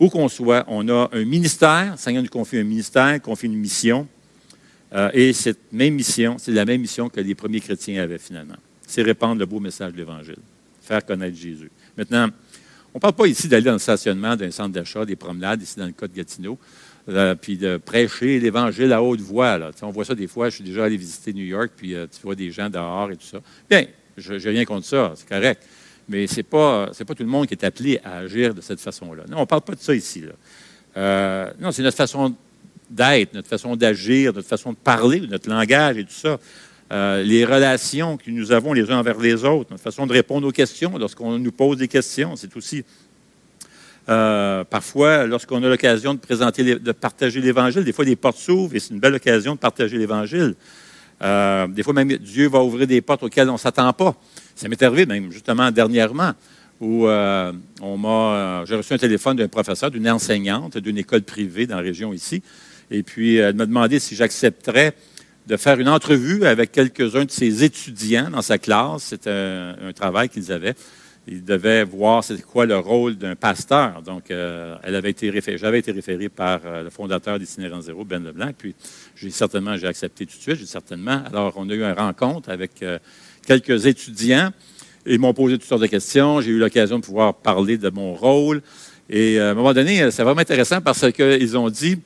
Où 0.00 0.08
qu'on 0.08 0.28
soit, 0.28 0.64
on 0.66 0.88
a 0.88 1.08
un 1.12 1.24
ministère, 1.24 1.92
le 1.92 1.96
Seigneur 1.96 2.22
nous 2.22 2.28
confie 2.28 2.58
un 2.58 2.64
ministère, 2.64 3.22
confie 3.22 3.46
une 3.46 3.56
mission. 3.56 4.08
Euh, 4.92 5.10
et 5.12 5.32
cette 5.32 5.72
même 5.72 5.94
mission, 5.94 6.36
c'est 6.38 6.52
la 6.52 6.64
même 6.64 6.80
mission 6.80 7.08
que 7.08 7.20
les 7.20 7.34
premiers 7.34 7.60
chrétiens 7.60 8.02
avaient 8.02 8.18
finalement. 8.18 8.56
C'est 8.86 9.02
répandre 9.02 9.38
le 9.38 9.46
beau 9.46 9.60
message 9.60 9.92
de 9.92 9.98
l'Évangile, 9.98 10.38
faire 10.82 11.04
connaître 11.04 11.36
Jésus. 11.36 11.70
Maintenant, 11.96 12.28
on 12.92 12.98
ne 12.98 13.00
parle 13.00 13.14
pas 13.14 13.26
ici 13.26 13.46
d'aller 13.46 13.64
dans 13.64 13.74
le 13.74 13.78
stationnement 13.78 14.34
d'un 14.34 14.50
centre 14.50 14.70
d'achat, 14.70 15.04
des 15.04 15.14
promenades, 15.14 15.62
ici 15.62 15.78
dans 15.78 15.86
le 15.86 15.92
cas 15.92 16.08
Gatineau, 16.08 16.58
euh, 17.08 17.36
puis 17.36 17.56
de 17.56 17.76
prêcher 17.76 18.40
l'Évangile 18.40 18.92
à 18.92 19.00
haute 19.00 19.20
voix. 19.20 19.58
On 19.82 19.90
voit 19.90 20.04
ça 20.04 20.16
des 20.16 20.26
fois, 20.26 20.48
je 20.48 20.56
suis 20.56 20.64
déjà 20.64 20.84
allé 20.84 20.96
visiter 20.96 21.32
New 21.32 21.44
York, 21.44 21.70
puis 21.76 21.94
euh, 21.94 22.06
tu 22.10 22.20
vois 22.22 22.34
des 22.34 22.50
gens 22.50 22.68
dehors 22.68 23.12
et 23.12 23.16
tout 23.16 23.26
ça. 23.26 23.38
Bien, 23.68 23.86
je 24.16 24.34
n'ai 24.34 24.50
rien 24.50 24.64
contre 24.64 24.86
ça, 24.86 25.12
c'est 25.14 25.28
correct. 25.28 25.62
Mais 26.08 26.26
ce 26.26 26.36
n'est 26.36 26.42
pas, 26.42 26.86
pas 26.88 27.14
tout 27.14 27.22
le 27.22 27.28
monde 27.28 27.46
qui 27.46 27.54
est 27.54 27.64
appelé 27.64 28.00
à 28.02 28.18
agir 28.18 28.52
de 28.52 28.60
cette 28.60 28.80
façon-là. 28.80 29.22
Non, 29.28 29.36
on 29.36 29.40
ne 29.42 29.44
parle 29.44 29.62
pas 29.62 29.76
de 29.76 29.80
ça 29.80 29.94
ici. 29.94 30.24
Non, 30.96 31.70
c'est 31.70 31.82
notre 31.82 31.96
façon 31.96 32.34
d'être, 32.90 33.34
notre 33.34 33.48
façon 33.48 33.76
d'agir, 33.76 34.32
notre 34.34 34.48
façon 34.48 34.72
de 34.72 34.76
parler, 34.76 35.20
notre 35.20 35.48
langage 35.48 35.96
et 35.96 36.04
tout 36.04 36.12
ça. 36.12 36.38
Euh, 36.92 37.22
les 37.22 37.44
relations 37.44 38.16
que 38.16 38.30
nous 38.32 38.50
avons 38.50 38.72
les 38.72 38.90
uns 38.90 38.98
envers 38.98 39.18
les 39.20 39.44
autres, 39.44 39.70
notre 39.70 39.82
façon 39.82 40.08
de 40.08 40.12
répondre 40.12 40.48
aux 40.48 40.52
questions 40.52 40.98
lorsqu'on 40.98 41.38
nous 41.38 41.52
pose 41.52 41.78
des 41.78 41.86
questions, 41.86 42.34
c'est 42.34 42.56
aussi 42.56 42.82
euh, 44.08 44.64
parfois 44.64 45.24
lorsqu'on 45.24 45.62
a 45.62 45.68
l'occasion 45.68 46.14
de 46.14 46.18
présenter, 46.18 46.64
de 46.64 46.92
partager 46.92 47.40
l'Évangile, 47.40 47.84
des 47.84 47.92
fois 47.92 48.04
les 48.04 48.16
portes 48.16 48.38
s'ouvrent 48.38 48.74
et 48.74 48.80
c'est 48.80 48.92
une 48.92 48.98
belle 48.98 49.14
occasion 49.14 49.54
de 49.54 49.60
partager 49.60 49.98
l'Évangile. 49.98 50.56
Euh, 51.22 51.68
des 51.68 51.84
fois 51.84 51.92
même 51.92 52.08
Dieu 52.16 52.48
va 52.48 52.60
ouvrir 52.60 52.88
des 52.88 53.00
portes 53.02 53.22
auxquelles 53.22 53.50
on 53.50 53.54
ne 53.54 53.58
s'attend 53.58 53.92
pas. 53.92 54.16
Ça 54.56 54.68
m'est 54.68 54.82
arrivé 54.82 55.06
même 55.06 55.30
justement 55.30 55.70
dernièrement 55.70 56.32
où 56.80 57.06
on 57.06 57.98
m'a, 57.98 58.64
j'ai 58.64 58.74
reçu 58.74 58.94
un 58.94 58.98
téléphone 58.98 59.36
d'un 59.36 59.48
professeur, 59.48 59.92
d'une 59.92 60.10
enseignante 60.10 60.78
d'une 60.78 60.98
école 60.98 61.22
privée 61.22 61.66
dans 61.66 61.76
la 61.76 61.82
région 61.82 62.12
ici, 62.12 62.42
et 62.90 63.02
puis, 63.02 63.36
elle 63.36 63.54
m'a 63.54 63.66
demandé 63.66 64.00
si 64.00 64.16
j'accepterais 64.16 64.94
de 65.46 65.56
faire 65.56 65.78
une 65.78 65.88
entrevue 65.88 66.44
avec 66.44 66.72
quelques-uns 66.72 67.24
de 67.24 67.30
ses 67.30 67.64
étudiants 67.64 68.30
dans 68.30 68.42
sa 68.42 68.58
classe. 68.58 69.04
C'était 69.04 69.30
un, 69.30 69.92
travail 69.92 70.28
qu'ils 70.28 70.52
avaient. 70.52 70.74
Ils 71.28 71.44
devaient 71.44 71.84
voir 71.84 72.24
c'était 72.24 72.42
quoi 72.42 72.66
le 72.66 72.78
rôle 72.78 73.16
d'un 73.16 73.36
pasteur. 73.36 74.02
Donc, 74.02 74.30
euh, 74.30 74.76
elle 74.82 74.94
avait 74.94 75.10
été 75.10 75.32
j'avais 75.56 75.78
été 75.78 75.92
référé 75.92 76.28
par 76.28 76.60
euh, 76.64 76.82
le 76.82 76.90
fondateur 76.90 77.38
d'Itinérant 77.38 77.80
Zéro, 77.80 78.04
Ben 78.04 78.24
Leblanc. 78.24 78.50
Puis, 78.56 78.74
j'ai 79.14 79.30
certainement, 79.30 79.76
j'ai 79.76 79.86
accepté 79.86 80.26
tout 80.26 80.36
de 80.36 80.42
suite. 80.42 80.56
J'ai 80.56 80.66
certainement. 80.66 81.22
Alors, 81.26 81.52
on 81.56 81.68
a 81.68 81.74
eu 81.74 81.82
une 81.82 81.92
rencontre 81.92 82.50
avec 82.50 82.82
euh, 82.82 82.98
quelques 83.46 83.86
étudiants. 83.86 84.50
Ils 85.06 85.18
m'ont 85.20 85.34
posé 85.34 85.58
toutes 85.58 85.68
sortes 85.68 85.82
de 85.82 85.86
questions. 85.86 86.40
J'ai 86.40 86.50
eu 86.50 86.58
l'occasion 86.58 86.98
de 86.98 87.04
pouvoir 87.04 87.34
parler 87.34 87.78
de 87.78 87.90
mon 87.90 88.14
rôle. 88.14 88.62
Et 89.08 89.38
à 89.40 89.50
un 89.50 89.54
moment 89.54 89.72
donné, 89.72 90.10
c'est 90.10 90.22
vraiment 90.22 90.40
intéressant 90.40 90.80
parce 90.80 91.10
qu'ils 91.10 91.56
ont 91.56 91.70
dit 91.70 91.98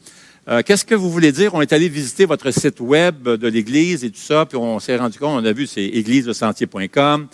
euh, 0.46 0.62
qu'est-ce 0.62 0.84
que 0.84 0.94
vous 0.94 1.10
voulez 1.10 1.32
dire? 1.32 1.54
On 1.54 1.62
est 1.62 1.72
allé 1.72 1.88
visiter 1.88 2.26
votre 2.26 2.50
site 2.50 2.80
web 2.80 3.22
de 3.22 3.48
l'Église 3.48 4.04
et 4.04 4.10
tout 4.10 4.20
ça, 4.20 4.44
puis 4.44 4.58
on 4.58 4.78
s'est 4.78 4.96
rendu 4.96 5.18
compte, 5.18 5.42
on 5.42 5.44
a 5.44 5.52
vu, 5.52 5.66
c'est 5.66 5.84
églisesentier.com, 5.84 7.28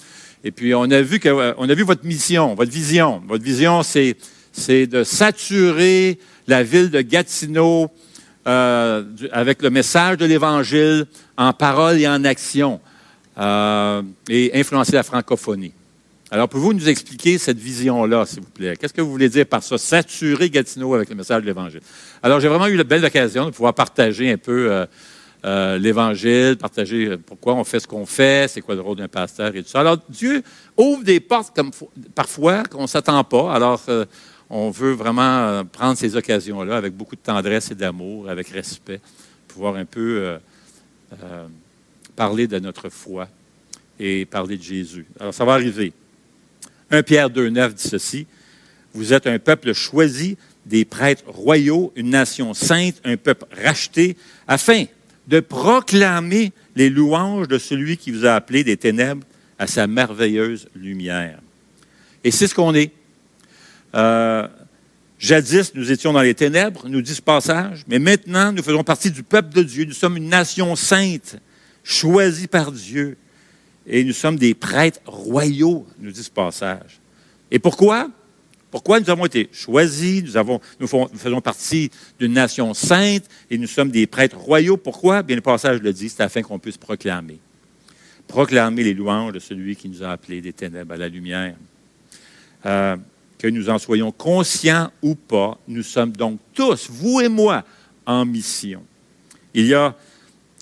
et 0.44 0.50
puis 0.52 0.74
on 0.74 0.84
a 0.84 1.02
vu 1.02 1.18
que, 1.18 1.28
euh, 1.28 1.52
on 1.58 1.68
a 1.68 1.74
vu 1.74 1.82
votre 1.82 2.04
mission, 2.04 2.54
votre 2.54 2.70
vision. 2.70 3.20
Votre 3.26 3.42
vision, 3.42 3.82
c'est, 3.82 4.16
c'est 4.52 4.86
de 4.86 5.02
saturer 5.02 6.18
la 6.46 6.62
ville 6.62 6.90
de 6.90 7.00
Gatineau 7.00 7.90
euh, 8.46 9.02
avec 9.32 9.62
le 9.62 9.70
message 9.70 10.16
de 10.16 10.26
l'Évangile 10.26 11.06
en 11.36 11.52
parole 11.52 12.00
et 12.00 12.06
en 12.06 12.24
action, 12.24 12.80
et 14.28 14.50
influencer 14.54 14.92
la 14.92 15.02
francophonie. 15.02 15.72
Alors, 16.32 16.48
pouvez-vous 16.48 16.74
nous 16.74 16.88
expliquer 16.88 17.38
cette 17.38 17.58
vision-là, 17.58 18.24
s'il 18.24 18.42
vous 18.42 18.50
plaît? 18.50 18.76
Qu'est-ce 18.76 18.94
que 18.94 19.00
vous 19.00 19.10
voulez 19.10 19.28
dire 19.28 19.46
par 19.46 19.64
ça, 19.64 19.76
saturer 19.78 20.48
Gatineau 20.48 20.94
avec 20.94 21.10
le 21.10 21.16
message 21.16 21.42
de 21.42 21.46
l'Évangile? 21.46 21.80
Alors, 22.22 22.38
j'ai 22.38 22.46
vraiment 22.46 22.68
eu 22.68 22.76
la 22.76 22.84
belle 22.84 23.04
occasion 23.04 23.46
de 23.46 23.50
pouvoir 23.50 23.74
partager 23.74 24.30
un 24.30 24.36
peu 24.36 24.70
euh, 24.70 24.86
euh, 25.44 25.76
l'Évangile, 25.76 26.56
partager 26.56 27.06
euh, 27.06 27.16
pourquoi 27.16 27.56
on 27.56 27.64
fait 27.64 27.80
ce 27.80 27.88
qu'on 27.88 28.06
fait, 28.06 28.48
c'est 28.48 28.60
quoi 28.60 28.76
le 28.76 28.80
rôle 28.80 28.98
d'un 28.98 29.08
pasteur 29.08 29.56
et 29.56 29.62
tout 29.64 29.70
ça. 29.70 29.80
Alors, 29.80 29.98
Dieu 30.08 30.44
ouvre 30.76 31.02
des 31.02 31.18
portes 31.18 31.58
parfois 32.14 32.62
qu'on 32.62 32.82
ne 32.82 32.86
s'attend 32.86 33.24
pas. 33.24 33.52
Alors, 33.52 33.82
on 34.48 34.70
veut 34.70 34.92
vraiment 34.92 35.64
prendre 35.64 35.98
ces 35.98 36.14
occasions-là 36.14 36.76
avec 36.76 36.96
beaucoup 36.96 37.16
de 37.16 37.22
tendresse 37.22 37.72
et 37.72 37.74
d'amour, 37.74 38.30
avec 38.30 38.50
respect, 38.50 39.00
pouvoir 39.48 39.74
un 39.74 39.84
peu 39.84 40.38
parler 42.14 42.46
de 42.46 42.60
notre 42.60 42.88
foi 42.88 43.26
et 43.98 44.24
parler 44.26 44.56
de 44.56 44.62
Jésus. 44.62 45.06
Alors, 45.18 45.34
ça 45.34 45.44
va 45.44 45.54
arriver. 45.54 45.92
1 46.90 47.02
Pierre 47.02 47.30
2,9 47.30 47.74
dit 47.74 47.88
ceci 47.88 48.26
Vous 48.94 49.12
êtes 49.12 49.26
un 49.26 49.38
peuple 49.38 49.72
choisi, 49.72 50.36
des 50.66 50.84
prêtres 50.84 51.24
royaux, 51.26 51.92
une 51.96 52.10
nation 52.10 52.54
sainte, 52.54 53.00
un 53.04 53.16
peuple 53.16 53.46
racheté, 53.62 54.16
afin 54.46 54.84
de 55.28 55.40
proclamer 55.40 56.52
les 56.76 56.90
louanges 56.90 57.48
de 57.48 57.58
celui 57.58 57.96
qui 57.96 58.10
vous 58.10 58.26
a 58.26 58.32
appelé 58.32 58.64
des 58.64 58.76
ténèbres 58.76 59.26
à 59.58 59.66
sa 59.66 59.86
merveilleuse 59.86 60.68
lumière. 60.74 61.38
Et 62.24 62.30
c'est 62.30 62.46
ce 62.46 62.54
qu'on 62.54 62.74
est. 62.74 62.92
Euh, 63.94 64.46
jadis, 65.18 65.74
nous 65.74 65.92
étions 65.92 66.12
dans 66.12 66.22
les 66.22 66.34
ténèbres, 66.34 66.88
nous 66.88 67.02
dit 67.02 67.14
ce 67.14 67.22
passage, 67.22 67.84
mais 67.86 67.98
maintenant, 67.98 68.52
nous 68.52 68.62
faisons 68.62 68.84
partie 68.84 69.10
du 69.10 69.22
peuple 69.22 69.54
de 69.54 69.62
Dieu. 69.62 69.84
Nous 69.84 69.92
sommes 69.92 70.16
une 70.16 70.28
nation 70.28 70.74
sainte, 70.76 71.36
choisie 71.84 72.46
par 72.46 72.72
Dieu. 72.72 73.16
Et 73.86 74.04
nous 74.04 74.12
sommes 74.12 74.36
des 74.36 74.54
prêtres 74.54 75.00
royaux, 75.06 75.86
nous 75.98 76.10
dit 76.10 76.22
ce 76.22 76.30
passage. 76.30 77.00
Et 77.50 77.58
pourquoi? 77.58 78.10
Pourquoi 78.70 79.00
nous 79.00 79.10
avons 79.10 79.26
été 79.26 79.48
choisis, 79.52 80.22
nous, 80.22 80.36
avons, 80.36 80.60
nous 80.78 80.86
faisons 80.86 81.40
partie 81.40 81.90
d'une 82.20 82.32
nation 82.32 82.72
sainte 82.72 83.24
et 83.50 83.58
nous 83.58 83.66
sommes 83.66 83.90
des 83.90 84.06
prêtres 84.06 84.38
royaux. 84.38 84.76
Pourquoi? 84.76 85.22
Bien, 85.22 85.34
le 85.34 85.42
passage 85.42 85.80
le 85.80 85.92
dit, 85.92 86.08
c'est 86.08 86.22
afin 86.22 86.42
qu'on 86.42 86.60
puisse 86.60 86.76
proclamer. 86.76 87.38
Proclamer 88.28 88.84
les 88.84 88.94
louanges 88.94 89.32
de 89.32 89.40
celui 89.40 89.74
qui 89.74 89.88
nous 89.88 90.04
a 90.04 90.10
appelés 90.10 90.40
des 90.40 90.52
ténèbres 90.52 90.94
à 90.94 90.96
la 90.96 91.08
lumière. 91.08 91.56
Euh, 92.64 92.96
que 93.38 93.48
nous 93.48 93.70
en 93.70 93.78
soyons 93.78 94.12
conscients 94.12 94.92
ou 95.02 95.14
pas, 95.14 95.58
nous 95.66 95.82
sommes 95.82 96.12
donc 96.12 96.38
tous, 96.52 96.88
vous 96.90 97.20
et 97.20 97.28
moi, 97.28 97.64
en 98.04 98.26
mission. 98.26 98.82
Il 99.54 99.66
y 99.66 99.74
a 99.74 99.96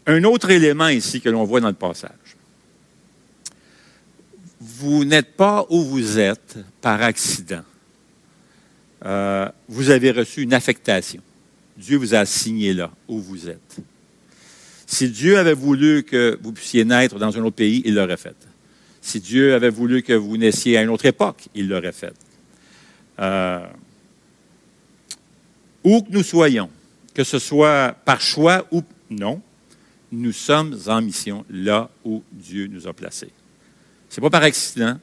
un 0.07 0.25
autre 0.25 0.49
élément 0.51 0.89
ici 0.89 1.21
que 1.21 1.29
l'on 1.29 1.45
voit 1.45 1.61
dans 1.61 1.69
le 1.69 1.75
passage. 1.75 2.13
Vous 4.61 5.05
n'êtes 5.05 5.37
pas 5.37 5.67
où 5.71 5.83
vous 5.83 6.19
êtes 6.19 6.59
par 6.81 7.03
accident. 7.03 7.63
Euh, 9.05 9.49
vous 9.69 9.91
avez 9.91 10.11
reçu 10.11 10.43
une 10.43 10.55
affectation. 10.55 11.23
Dieu 11.77 11.97
vous 11.97 12.15
a 12.15 12.19
assigné 12.19 12.75
là 12.75 12.91
où 13.07 13.21
vous 13.21 13.49
êtes. 13.49 13.77
Si 14.87 15.11
Dieu 15.11 15.39
avait 15.39 15.55
voulu 15.55 16.03
que 16.03 16.39
vous 16.43 16.53
puissiez 16.53 16.85
naître 16.85 17.19
dans 17.19 17.37
un 17.37 17.43
autre 17.43 17.57
pays, 17.57 17.83
il 17.85 17.95
l'aurait 17.95 18.17
fait. 18.17 18.35
Si 19.01 19.21
Dieu 19.21 19.55
avait 19.55 19.71
voulu 19.71 20.03
que 20.03 20.13
vous 20.13 20.37
naissiez 20.37 20.77
à 20.77 20.83
une 20.83 20.89
autre 20.89 21.07
époque, 21.07 21.49
il 21.55 21.69
l'aurait 21.69 21.93
fait. 21.93 22.15
Euh, 23.21 23.67
où 25.85 26.03
que 26.03 26.11
nous 26.11 26.23
soyons, 26.23 26.71
que 27.15 27.23
ce 27.23 27.39
soit 27.39 27.95
par 28.05 28.21
choix 28.21 28.67
ou 28.73 28.83
non, 29.11 29.41
nous 30.11 30.33
sommes 30.33 30.77
en 30.87 31.01
mission 31.01 31.45
là 31.51 31.91
où 32.05 32.23
Dieu 32.33 32.67
nous 32.67 32.87
a 32.89 32.93
placés. 32.93 33.31
Ce 34.09 34.21
n'est 34.21 34.25
pas 34.25 34.31
par 34.31 34.43
accident, 34.43 34.99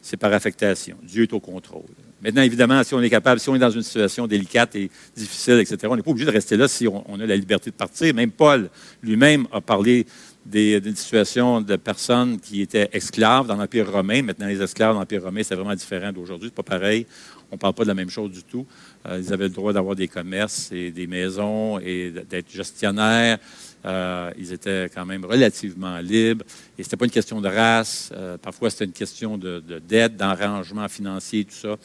c'est 0.00 0.16
par 0.16 0.32
affectation. 0.32 0.96
Dieu 1.02 1.22
est 1.22 1.32
au 1.32 1.40
contrôle. 1.40 1.82
Maintenant, 2.22 2.42
évidemment, 2.42 2.82
si 2.84 2.94
on 2.94 3.02
est 3.02 3.10
capable, 3.10 3.40
si 3.40 3.48
on 3.48 3.56
est 3.56 3.60
dans 3.60 3.70
une 3.70 3.82
situation 3.82 4.28
délicate 4.28 4.76
et 4.76 4.90
difficile, 5.16 5.58
etc., 5.58 5.78
on 5.90 5.96
n'est 5.96 6.02
pas 6.02 6.10
obligé 6.12 6.26
de 6.26 6.30
rester 6.30 6.56
là 6.56 6.68
si 6.68 6.86
on, 6.86 7.20
a 7.20 7.26
la 7.26 7.36
liberté 7.36 7.70
de 7.70 7.74
partir. 7.74 8.14
Même 8.14 8.30
Paul 8.30 8.70
lui-même 9.02 9.46
a 9.52 9.60
parlé 9.60 10.06
d'une 10.46 10.94
situation 10.94 11.60
de 11.60 11.76
personnes 11.76 12.38
qui 12.38 12.62
étaient 12.62 12.88
esclaves 12.92 13.48
dans 13.48 13.56
l'Empire 13.56 13.90
romain. 13.90 14.22
Maintenant, 14.22 14.46
les 14.46 14.62
esclaves 14.62 14.94
dans 14.94 15.00
l'Empire 15.00 15.22
romain, 15.22 15.42
c'est 15.42 15.56
vraiment 15.56 15.74
différent 15.74 16.12
d'aujourd'hui. 16.12 16.48
C'est 16.48 16.62
pas 16.62 16.78
pareil. 16.78 17.06
On 17.50 17.56
ne 17.56 17.58
parle 17.58 17.74
pas 17.74 17.82
de 17.82 17.88
la 17.88 17.94
même 17.94 18.10
chose 18.10 18.30
du 18.30 18.44
tout. 18.44 18.66
Euh, 19.06 19.20
ils 19.20 19.32
avaient 19.32 19.44
le 19.44 19.50
droit 19.50 19.72
d'avoir 19.72 19.96
des 19.96 20.08
commerces 20.08 20.70
et 20.72 20.90
des 20.90 21.06
maisons 21.06 21.78
et 21.78 22.12
d'être 22.28 22.50
gestionnaires. 22.50 23.38
Euh, 23.84 24.30
ils 24.38 24.52
étaient 24.52 24.88
quand 24.94 25.04
même 25.04 25.24
relativement 25.24 25.98
libres. 25.98 26.44
Et 26.78 26.82
ce 26.82 26.88
n'était 26.88 26.96
pas 26.96 27.04
une 27.06 27.10
question 27.10 27.40
de 27.40 27.48
race. 27.48 28.10
Euh, 28.14 28.38
parfois, 28.38 28.70
c'était 28.70 28.84
une 28.84 28.92
question 28.92 29.36
de, 29.36 29.60
de 29.66 29.80
dette, 29.80 30.16
d'enrangement 30.16 30.88
financier, 30.88 31.44
tout 31.44 31.54
ça. 31.54 31.76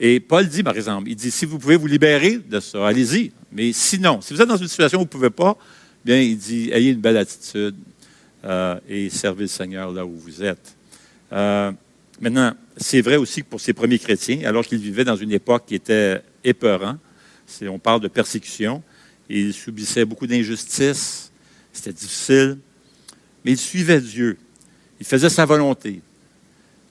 Et 0.00 0.18
Paul 0.18 0.48
dit, 0.48 0.62
par 0.62 0.74
exemple, 0.74 1.08
il 1.10 1.16
dit, 1.16 1.30
si 1.30 1.44
vous 1.44 1.58
pouvez 1.58 1.76
vous 1.76 1.86
libérer 1.86 2.38
de 2.38 2.58
ça, 2.58 2.86
allez-y. 2.86 3.32
Mais 3.52 3.72
sinon, 3.72 4.20
si 4.22 4.32
vous 4.32 4.40
êtes 4.40 4.48
dans 4.48 4.56
une 4.56 4.68
situation 4.68 4.98
où 4.98 5.02
vous 5.02 5.06
ne 5.06 5.10
pouvez 5.10 5.30
pas, 5.30 5.56
bien, 6.04 6.18
il 6.18 6.38
dit, 6.38 6.70
ayez 6.72 6.90
une 6.90 7.00
belle 7.00 7.18
attitude 7.18 7.76
et 8.88 9.08
servez 9.08 9.42
le 9.42 9.48
Seigneur 9.48 9.92
là 9.92 10.04
où 10.04 10.16
vous 10.16 10.42
êtes. 10.42 10.74
maintenant, 11.30 12.54
c'est 12.76 13.00
vrai 13.00 13.14
aussi 13.14 13.44
pour 13.44 13.60
ces 13.60 13.72
premiers 13.72 14.00
chrétiens, 14.00 14.40
alors 14.44 14.64
qu'ils 14.66 14.80
vivaient 14.80 15.04
dans 15.04 15.14
une 15.14 15.30
époque 15.30 15.64
qui 15.66 15.76
était 15.76 16.20
épeurante. 16.44 16.98
On 17.62 17.78
parle 17.78 18.00
de 18.00 18.08
persécution. 18.08 18.82
Ils 19.28 19.52
subissaient 19.52 20.04
beaucoup 20.04 20.26
d'injustices. 20.26 21.30
C'était 21.72 21.92
difficile. 21.92 22.58
Mais 23.44 23.52
ils 23.52 23.58
suivaient 23.58 24.00
Dieu. 24.00 24.38
Ils 25.00 25.06
faisaient 25.06 25.28
sa 25.28 25.44
volonté. 25.44 26.00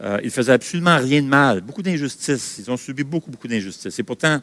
Euh, 0.01 0.17
ils 0.21 0.27
ne 0.27 0.31
faisaient 0.31 0.53
absolument 0.53 0.97
rien 0.97 1.21
de 1.21 1.27
mal. 1.27 1.61
Beaucoup 1.61 1.81
d'injustices. 1.81 2.57
Ils 2.59 2.69
ont 2.71 2.77
subi 2.77 3.03
beaucoup, 3.03 3.29
beaucoup 3.29 3.47
d'injustices. 3.47 3.97
Et 3.99 4.03
pourtant, 4.03 4.41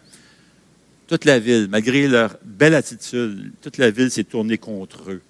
toute 1.06 1.24
la 1.24 1.38
ville, 1.38 1.68
malgré 1.70 2.06
leur 2.06 2.36
belle 2.44 2.74
attitude, 2.74 3.52
toute 3.60 3.78
la 3.78 3.90
ville 3.90 4.10
s'est 4.10 4.24
tournée 4.24 4.58
contre 4.58 5.10
eux. 5.10 5.22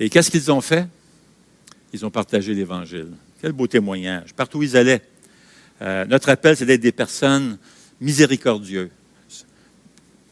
Et 0.00 0.08
qu'est-ce 0.08 0.30
qu'ils 0.30 0.50
ont 0.50 0.60
fait? 0.60 0.86
Ils 1.92 2.04
ont 2.04 2.10
partagé 2.10 2.54
l'Évangile. 2.54 3.12
Quel 3.40 3.52
beau 3.52 3.66
témoignage. 3.66 4.34
Partout 4.34 4.58
où 4.58 4.62
ils 4.62 4.76
allaient. 4.76 5.02
Euh, 5.80 6.04
notre 6.06 6.28
appel, 6.28 6.56
c'est 6.56 6.66
d'être 6.66 6.80
des 6.80 6.92
personnes 6.92 7.58
miséricordieuses, 8.00 8.90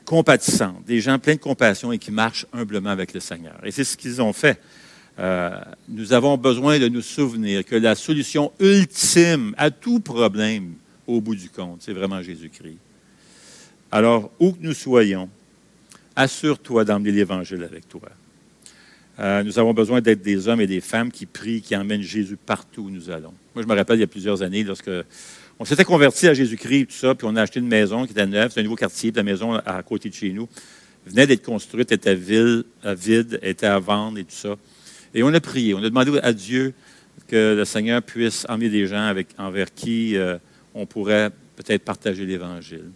compatissantes, 0.05 0.85
des 0.87 1.01
gens 1.01 1.19
pleins 1.19 1.35
de 1.35 1.41
compassion 1.41 1.93
et 1.93 1.99
qui 1.99 2.11
marchent 2.11 2.47
humblement 2.53 2.91
avec 2.91 3.13
le 3.13 3.21
Seigneur. 3.21 3.59
Et 3.65 3.71
c'est 3.71 3.85
ce 3.85 3.97
qu'ils 3.97 4.23
ont 4.23 4.33
fait. 4.33 4.61
Euh, 5.19 5.59
nous 5.89 6.13
avons 6.13 6.37
besoin 6.37 6.79
de 6.79 6.89
nous 6.89 7.03
souvenir 7.03 7.65
que 7.65 7.75
la 7.75 7.95
solution 7.95 8.53
ultime 8.61 9.55
à 9.57 9.71
tout 9.71 10.01
problème, 10.01 10.75
au 11.07 11.21
bout 11.21 11.35
du 11.35 11.49
compte, 11.49 11.83
c'est 11.83 11.93
vraiment 11.93 12.23
Jésus-Christ. 12.23 12.79
Alors, 13.91 14.31
où 14.39 14.53
que 14.53 14.59
nous 14.61 14.75
soyons, 14.75 15.29
assure-toi 16.15 16.85
d'emmener 16.85 17.13
l'Évangile 17.13 17.63
avec 17.63 17.89
toi. 17.89 18.09
Euh, 19.19 19.43
nous 19.43 19.59
avons 19.59 19.73
besoin 19.73 20.01
d'être 20.01 20.23
des 20.23 20.49
hommes 20.49 20.61
et 20.61 20.67
des 20.67 20.81
femmes 20.83 21.11
qui 21.11 21.25
prient, 21.25 21.63
qui 21.63 21.75
emmènent 21.75 22.03
Jésus 22.03 22.37
partout 22.37 22.83
où 22.83 22.91
nous 22.91 23.11
allons. 23.11 23.33
Moi, 23.55 23.63
je 23.63 23.69
me 23.69 23.75
rappelle 23.75 23.97
il 23.97 24.01
y 24.01 24.05
a 24.05 24.09
plusieurs 24.09 24.43
années, 24.43 24.63
lorsque 24.63 24.91
on 25.59 25.65
s'était 25.65 25.85
converti 25.85 26.29
à 26.29 26.35
Jésus-Christ, 26.35 26.87
tout 26.87 26.95
ça, 26.95 27.15
puis 27.15 27.27
on 27.31 27.35
a 27.37 27.43
acheté 27.43 27.61
une 27.61 27.69
maison 27.69 28.05
qui 28.05 28.13
était 28.13 28.27
neuve, 28.27 28.51
c'est 28.53 28.61
un 28.61 28.63
nouveau 28.63 28.77
quartier, 28.77 29.11
puis 29.11 29.19
la 29.19 29.23
maison 29.23 29.55
à 29.55 29.83
côté 29.83 30.09
de 30.09 30.15
chez 30.15 30.31
nous 30.31 30.49
venait 31.07 31.27
d'être 31.27 31.45
construite, 31.45 31.93
était 31.93 32.15
ville, 32.15 32.65
vide, 32.85 33.39
était 33.43 33.67
à 33.67 33.79
vendre 33.79 34.19
et 34.19 34.25
tout 34.25 34.35
ça. 34.35 34.57
Et 35.15 35.23
on 35.23 35.33
a 35.33 35.41
prié, 35.41 35.73
on 35.75 35.79
a 35.79 35.89
demandé 35.89 36.19
à 36.23 36.33
Dieu 36.33 36.75
que 37.29 37.55
le 37.57 37.65
Seigneur 37.65 38.03
puisse 38.03 38.45
emmener 38.49 38.69
des 38.69 38.87
gens 38.87 39.07
avec, 39.07 39.29
envers 39.39 39.73
qui 39.73 40.17
euh, 40.17 40.37
on 40.75 40.85
pourrait 40.85 41.31
peut-être 41.57 41.85
partager 41.85 42.27
l'Évangile 42.27 42.91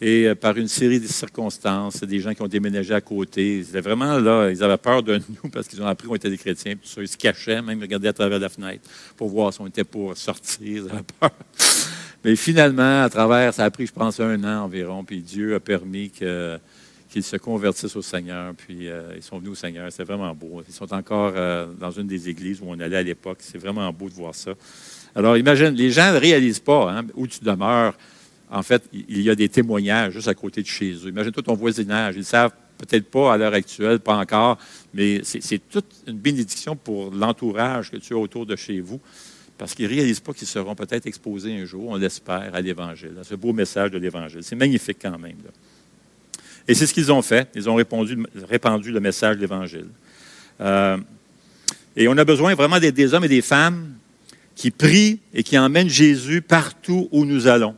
et 0.00 0.26
euh, 0.26 0.34
par 0.34 0.56
une 0.56 0.68
série 0.68 1.00
de 1.00 1.06
circonstances, 1.06 2.02
des 2.02 2.20
gens 2.20 2.34
qui 2.34 2.42
ont 2.42 2.48
déménagé 2.48 2.94
à 2.94 3.00
côté. 3.00 3.58
Ils 3.58 3.80
vraiment 3.80 4.18
là, 4.18 4.50
ils 4.50 4.62
avaient 4.62 4.76
peur 4.76 5.02
de 5.02 5.20
nous 5.42 5.50
parce 5.50 5.66
qu'ils 5.68 5.82
ont 5.82 5.86
appris 5.86 6.08
qu'on 6.08 6.16
était 6.16 6.30
des 6.30 6.38
chrétiens. 6.38 6.74
Tout 6.74 6.86
ça. 6.88 7.00
Ils 7.00 7.08
se 7.08 7.16
cachaient, 7.16 7.62
même 7.62 7.80
regardaient 7.80 8.08
à 8.08 8.12
travers 8.12 8.38
la 8.38 8.48
fenêtre 8.48 8.88
pour 9.16 9.28
voir 9.28 9.52
si 9.52 9.60
on 9.60 9.66
était 9.66 9.84
pour 9.84 10.16
sortir. 10.16 10.60
Ils 10.60 10.90
avaient 10.90 11.02
peur. 11.20 11.30
Mais 12.24 12.36
finalement, 12.36 13.02
à 13.02 13.10
travers, 13.10 13.52
ça 13.52 13.64
a 13.64 13.70
pris, 13.70 13.86
je 13.86 13.92
pense, 13.92 14.18
un 14.18 14.42
an 14.44 14.64
environ, 14.64 15.04
puis 15.04 15.20
Dieu 15.20 15.54
a 15.54 15.60
permis 15.60 16.10
qu'ils 16.10 17.22
se 17.22 17.36
convertissent 17.36 17.96
au 17.96 18.02
Seigneur, 18.02 18.54
puis 18.54 18.88
euh, 18.88 19.12
ils 19.14 19.22
sont 19.22 19.38
venus 19.38 19.52
au 19.52 19.54
Seigneur. 19.54 19.92
C'est 19.92 20.04
vraiment 20.04 20.34
beau. 20.34 20.62
Ils 20.66 20.74
sont 20.74 20.92
encore 20.94 21.34
euh, 21.36 21.66
dans 21.78 21.90
une 21.90 22.06
des 22.06 22.28
églises 22.28 22.60
où 22.62 22.66
on 22.68 22.80
allait 22.80 22.96
à 22.96 23.02
l'époque. 23.02 23.38
C'est 23.40 23.58
vraiment 23.58 23.92
beau 23.92 24.08
de 24.08 24.14
voir 24.14 24.34
ça. 24.34 24.52
Alors, 25.14 25.36
imagine, 25.36 25.70
les 25.70 25.90
gens 25.90 26.12
ne 26.12 26.18
réalisent 26.18 26.60
pas 26.60 26.90
hein, 26.90 27.04
où 27.14 27.26
tu 27.26 27.40
demeures 27.44 27.94
en 28.50 28.62
fait, 28.62 28.84
il 28.92 29.20
y 29.20 29.30
a 29.30 29.34
des 29.34 29.48
témoignages 29.48 30.12
juste 30.12 30.28
à 30.28 30.34
côté 30.34 30.62
de 30.62 30.66
chez 30.66 30.92
eux. 30.92 31.08
Imagine-toi 31.08 31.42
ton 31.42 31.54
voisinage. 31.54 32.14
Ils 32.14 32.20
ne 32.20 32.24
savent 32.24 32.52
peut-être 32.78 33.10
pas 33.10 33.32
à 33.32 33.36
l'heure 33.36 33.54
actuelle, 33.54 33.98
pas 33.98 34.16
encore, 34.16 34.58
mais 34.92 35.22
c'est 35.24 35.58
toute 35.68 35.86
une 36.06 36.18
bénédiction 36.18 36.76
pour 36.76 37.10
l'entourage 37.10 37.90
que 37.90 37.96
tu 37.96 38.14
as 38.14 38.16
autour 38.16 38.46
de 38.46 38.54
chez 38.56 38.80
vous, 38.80 39.00
parce 39.56 39.74
qu'ils 39.74 39.88
ne 39.88 39.94
réalisent 39.94 40.20
pas 40.20 40.32
qu'ils 40.32 40.48
seront 40.48 40.74
peut-être 40.74 41.06
exposés 41.06 41.56
un 41.56 41.64
jour, 41.64 41.88
on 41.88 41.96
l'espère, 41.96 42.54
à 42.54 42.60
l'Évangile, 42.60 43.12
à 43.20 43.24
ce 43.24 43.34
beau 43.34 43.52
message 43.52 43.90
de 43.90 43.98
l'Évangile. 43.98 44.40
C'est 44.42 44.56
magnifique 44.56 44.98
quand 45.00 45.18
même. 45.18 45.36
Et 46.66 46.74
c'est 46.74 46.86
ce 46.86 46.94
qu'ils 46.94 47.12
ont 47.12 47.22
fait. 47.22 47.48
Ils 47.54 47.68
ont 47.68 47.74
répandu, 47.74 48.90
le 48.90 49.00
message 49.00 49.36
de 49.36 49.40
l'Évangile. 49.40 49.86
Euh, 50.60 50.96
et 51.96 52.08
on 52.08 52.16
a 52.16 52.24
besoin 52.24 52.54
vraiment 52.54 52.80
des 52.80 53.14
hommes 53.14 53.24
et 53.24 53.28
des 53.28 53.42
femmes 53.42 53.94
qui 54.54 54.70
prient 54.70 55.18
et 55.32 55.42
qui 55.42 55.58
emmènent 55.58 55.88
Jésus 55.88 56.40
partout 56.40 57.08
où 57.12 57.24
nous 57.24 57.46
allons. 57.46 57.74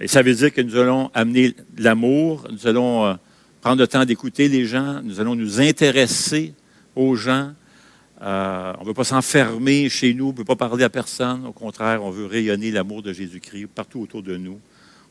Et 0.00 0.08
ça 0.08 0.22
veut 0.22 0.34
dire 0.34 0.52
que 0.52 0.60
nous 0.60 0.76
allons 0.76 1.10
amener 1.14 1.54
l'amour, 1.78 2.46
nous 2.50 2.66
allons 2.66 3.06
euh, 3.06 3.14
prendre 3.60 3.80
le 3.80 3.88
temps 3.88 4.04
d'écouter 4.04 4.48
les 4.48 4.66
gens, 4.66 5.00
nous 5.02 5.20
allons 5.20 5.34
nous 5.34 5.60
intéresser 5.60 6.52
aux 6.94 7.16
gens. 7.16 7.52
Euh, 8.22 8.72
on 8.78 8.82
ne 8.82 8.86
veut 8.86 8.94
pas 8.94 9.04
s'enfermer 9.04 9.88
chez 9.88 10.14
nous, 10.14 10.28
on 10.28 10.32
ne 10.32 10.38
veut 10.38 10.44
pas 10.44 10.56
parler 10.56 10.84
à 10.84 10.88
personne. 10.88 11.44
Au 11.46 11.52
contraire, 11.52 12.02
on 12.02 12.10
veut 12.10 12.26
rayonner 12.26 12.70
l'amour 12.70 13.02
de 13.02 13.12
Jésus-Christ 13.12 13.66
partout 13.66 14.00
autour 14.00 14.22
de 14.22 14.36
nous. 14.36 14.58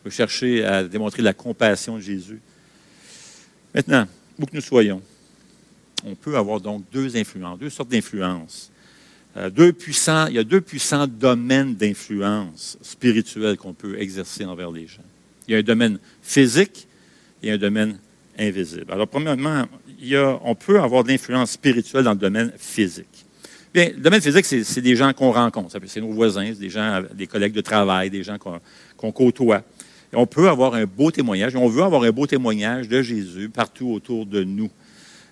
peut 0.04 0.10
chercher 0.10 0.63
à 0.63 0.84
démontrer 0.84 1.22
la 1.22 1.34
compassion 1.34 1.98
de 1.98 2.02
Jésus. 2.02 2.41
Maintenant, 3.74 4.08
où 4.39 4.46
que 4.46 4.56
nous 4.56 4.62
soyons, 4.62 5.02
on 6.04 6.15
peut 6.15 6.38
avoir 6.38 6.60
donc 6.60 6.84
deux 6.91 7.15
influences, 7.15 7.60
deux 7.60 7.70
sortes 7.70 7.89
d'influences. 7.89 8.72
Euh, 9.38 9.50
il 9.58 10.34
y 10.34 10.39
a 10.39 10.44
deux 10.44 10.62
puissants 10.62 11.08
domaines 11.08 11.76
d'influence 11.76 12.78
spirituelle 12.82 13.58
qu'on 13.58 13.74
peut 13.74 14.00
exercer 14.00 14.46
envers 14.46 14.72
les 14.72 14.88
gens. 14.88 15.04
Il 15.48 15.52
y 15.52 15.56
a 15.56 15.60
un 15.60 15.63
domaine 15.63 16.00
physique 16.22 16.88
et 17.44 17.52
un 17.52 17.58
domaine 17.58 17.98
invisible. 18.39 18.91
Alors, 18.91 19.08
premièrement, 19.08 19.65
on 20.44 20.56
peut 20.56 20.80
avoir 20.80 21.04
de 21.04 21.10
l'influence 21.10 21.52
spirituelle 21.52 22.04
dans 22.04 22.12
le 22.12 22.18
domaine 22.18 22.52
physique. 22.58 23.26
Bien, 23.74 23.89
le 23.89 24.02
domaine 24.02 24.22
physique, 24.22 24.46
c'est 24.46 24.82
des 24.82 24.96
gens 24.96 25.12
qu'on 25.12 25.32
rencontre. 25.32 25.78
C'est 25.88 26.00
nos 26.00 26.13
voisins, 26.13 26.48
c'est 26.54 26.60
des 26.60 26.70
gens, 26.70 27.02
des 27.13 27.28
collègues 27.28 27.54
de 27.54 27.62
travail, 27.62 28.10
des 28.10 28.24
gens 28.24 28.38
qu'on 28.96 29.12
côtoie. 29.12 29.63
Et 30.13 30.15
on 30.15 30.26
peut 30.26 30.48
avoir 30.48 30.76
un 30.76 30.86
beau 30.86 31.12
témoignage, 31.12 31.56
on 31.56 31.68
veut 31.68 31.84
avoir 31.84 32.04
un 32.04 32.12
beau 32.12 32.26
témoignage 32.26 32.88
de 32.88 33.02
Jésus 33.02 33.50
partout 33.50 33.89
autour 33.89 34.26
de 34.26 34.44
nous. 34.44 34.70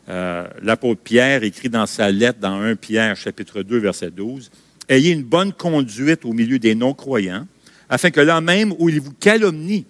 Euh, 0.10 0.46
l'apôtre 0.62 1.00
Pierre 1.02 1.44
écrit 1.44 1.70
dans 1.70 1.86
sa 1.86 2.12
lettre, 2.12 2.40
dans 2.40 2.60
1 2.60 2.76
Pierre, 2.76 3.16
chapitre 3.16 3.62
2, 3.62 3.78
verset 3.78 4.12
12, 4.12 4.52
Ayez 4.90 5.12
une 5.12 5.24
bonne 5.24 5.54
conduite 5.54 6.26
au 6.26 6.34
milieu 6.34 6.60
des 6.60 6.76
non-croyants, 6.76 7.48
afin 7.88 8.12
que 8.12 8.20
là 8.20 8.42
même 8.42 8.74
où 8.78 8.90
ils 8.90 9.00
vous 9.00 9.14
calomnient, 9.14 9.86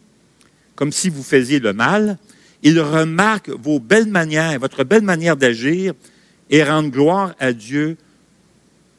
comme 0.76 0.92
si 0.92 1.10
vous 1.10 1.24
faisiez 1.24 1.60
le 1.60 1.74
mal, 1.74 2.20
ils 2.64 2.80
remarquent 2.80 3.50
vos 3.50 3.80
belles 3.80 4.08
manières, 4.08 4.58
votre 4.60 4.84
belle 4.84 5.04
manière 5.04 5.38
d'agir, 5.38 5.94
et 6.50 6.64
rendent 6.64 6.92
gloire 6.92 7.36
à 7.40 7.54
Dieu 7.54 7.98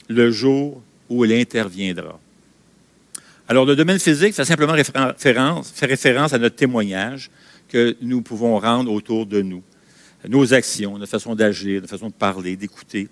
le 0.09 0.31
jour 0.31 0.83
où 1.09 1.25
il 1.25 1.33
interviendra. 1.33 2.21
Alors, 3.49 3.65
le 3.65 3.77
domaine 3.77 3.99
physique 3.99 4.35
fait 4.35 4.45
simplement 4.45 4.73
référence, 4.73 5.71
fait 5.71 5.87
référence 5.87 6.33
à 6.33 6.39
notre 6.39 6.57
témoignage 6.57 7.31
que 7.69 7.97
nous 8.01 8.23
pouvons 8.23 8.59
rendre 8.59 8.93
autour 8.93 9.27
de 9.27 9.43
nous 9.43 9.63
nos 10.29 10.55
actions, 10.55 10.99
notre 10.99 11.11
façon 11.11 11.35
d'agir, 11.35 11.81
notre 11.81 11.91
façon 11.91 12.09
de 12.09 12.15
parler, 12.15 12.57
d'écouter, 12.57 13.09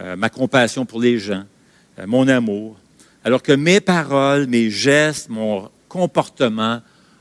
euh, 0.00 0.16
ma 0.16 0.28
compassion 0.28 0.84
pour 0.86 1.00
les 1.00 1.18
gens, 1.18 1.44
euh, 1.98 2.06
mon 2.06 2.28
amour, 2.28 2.78
alors 3.24 3.42
que 3.42 3.52
mes 3.52 3.80
paroles, 3.80 4.46
mes 4.46 4.70
gestes, 4.70 5.28
mon 5.28 5.68
comportement 5.88 6.80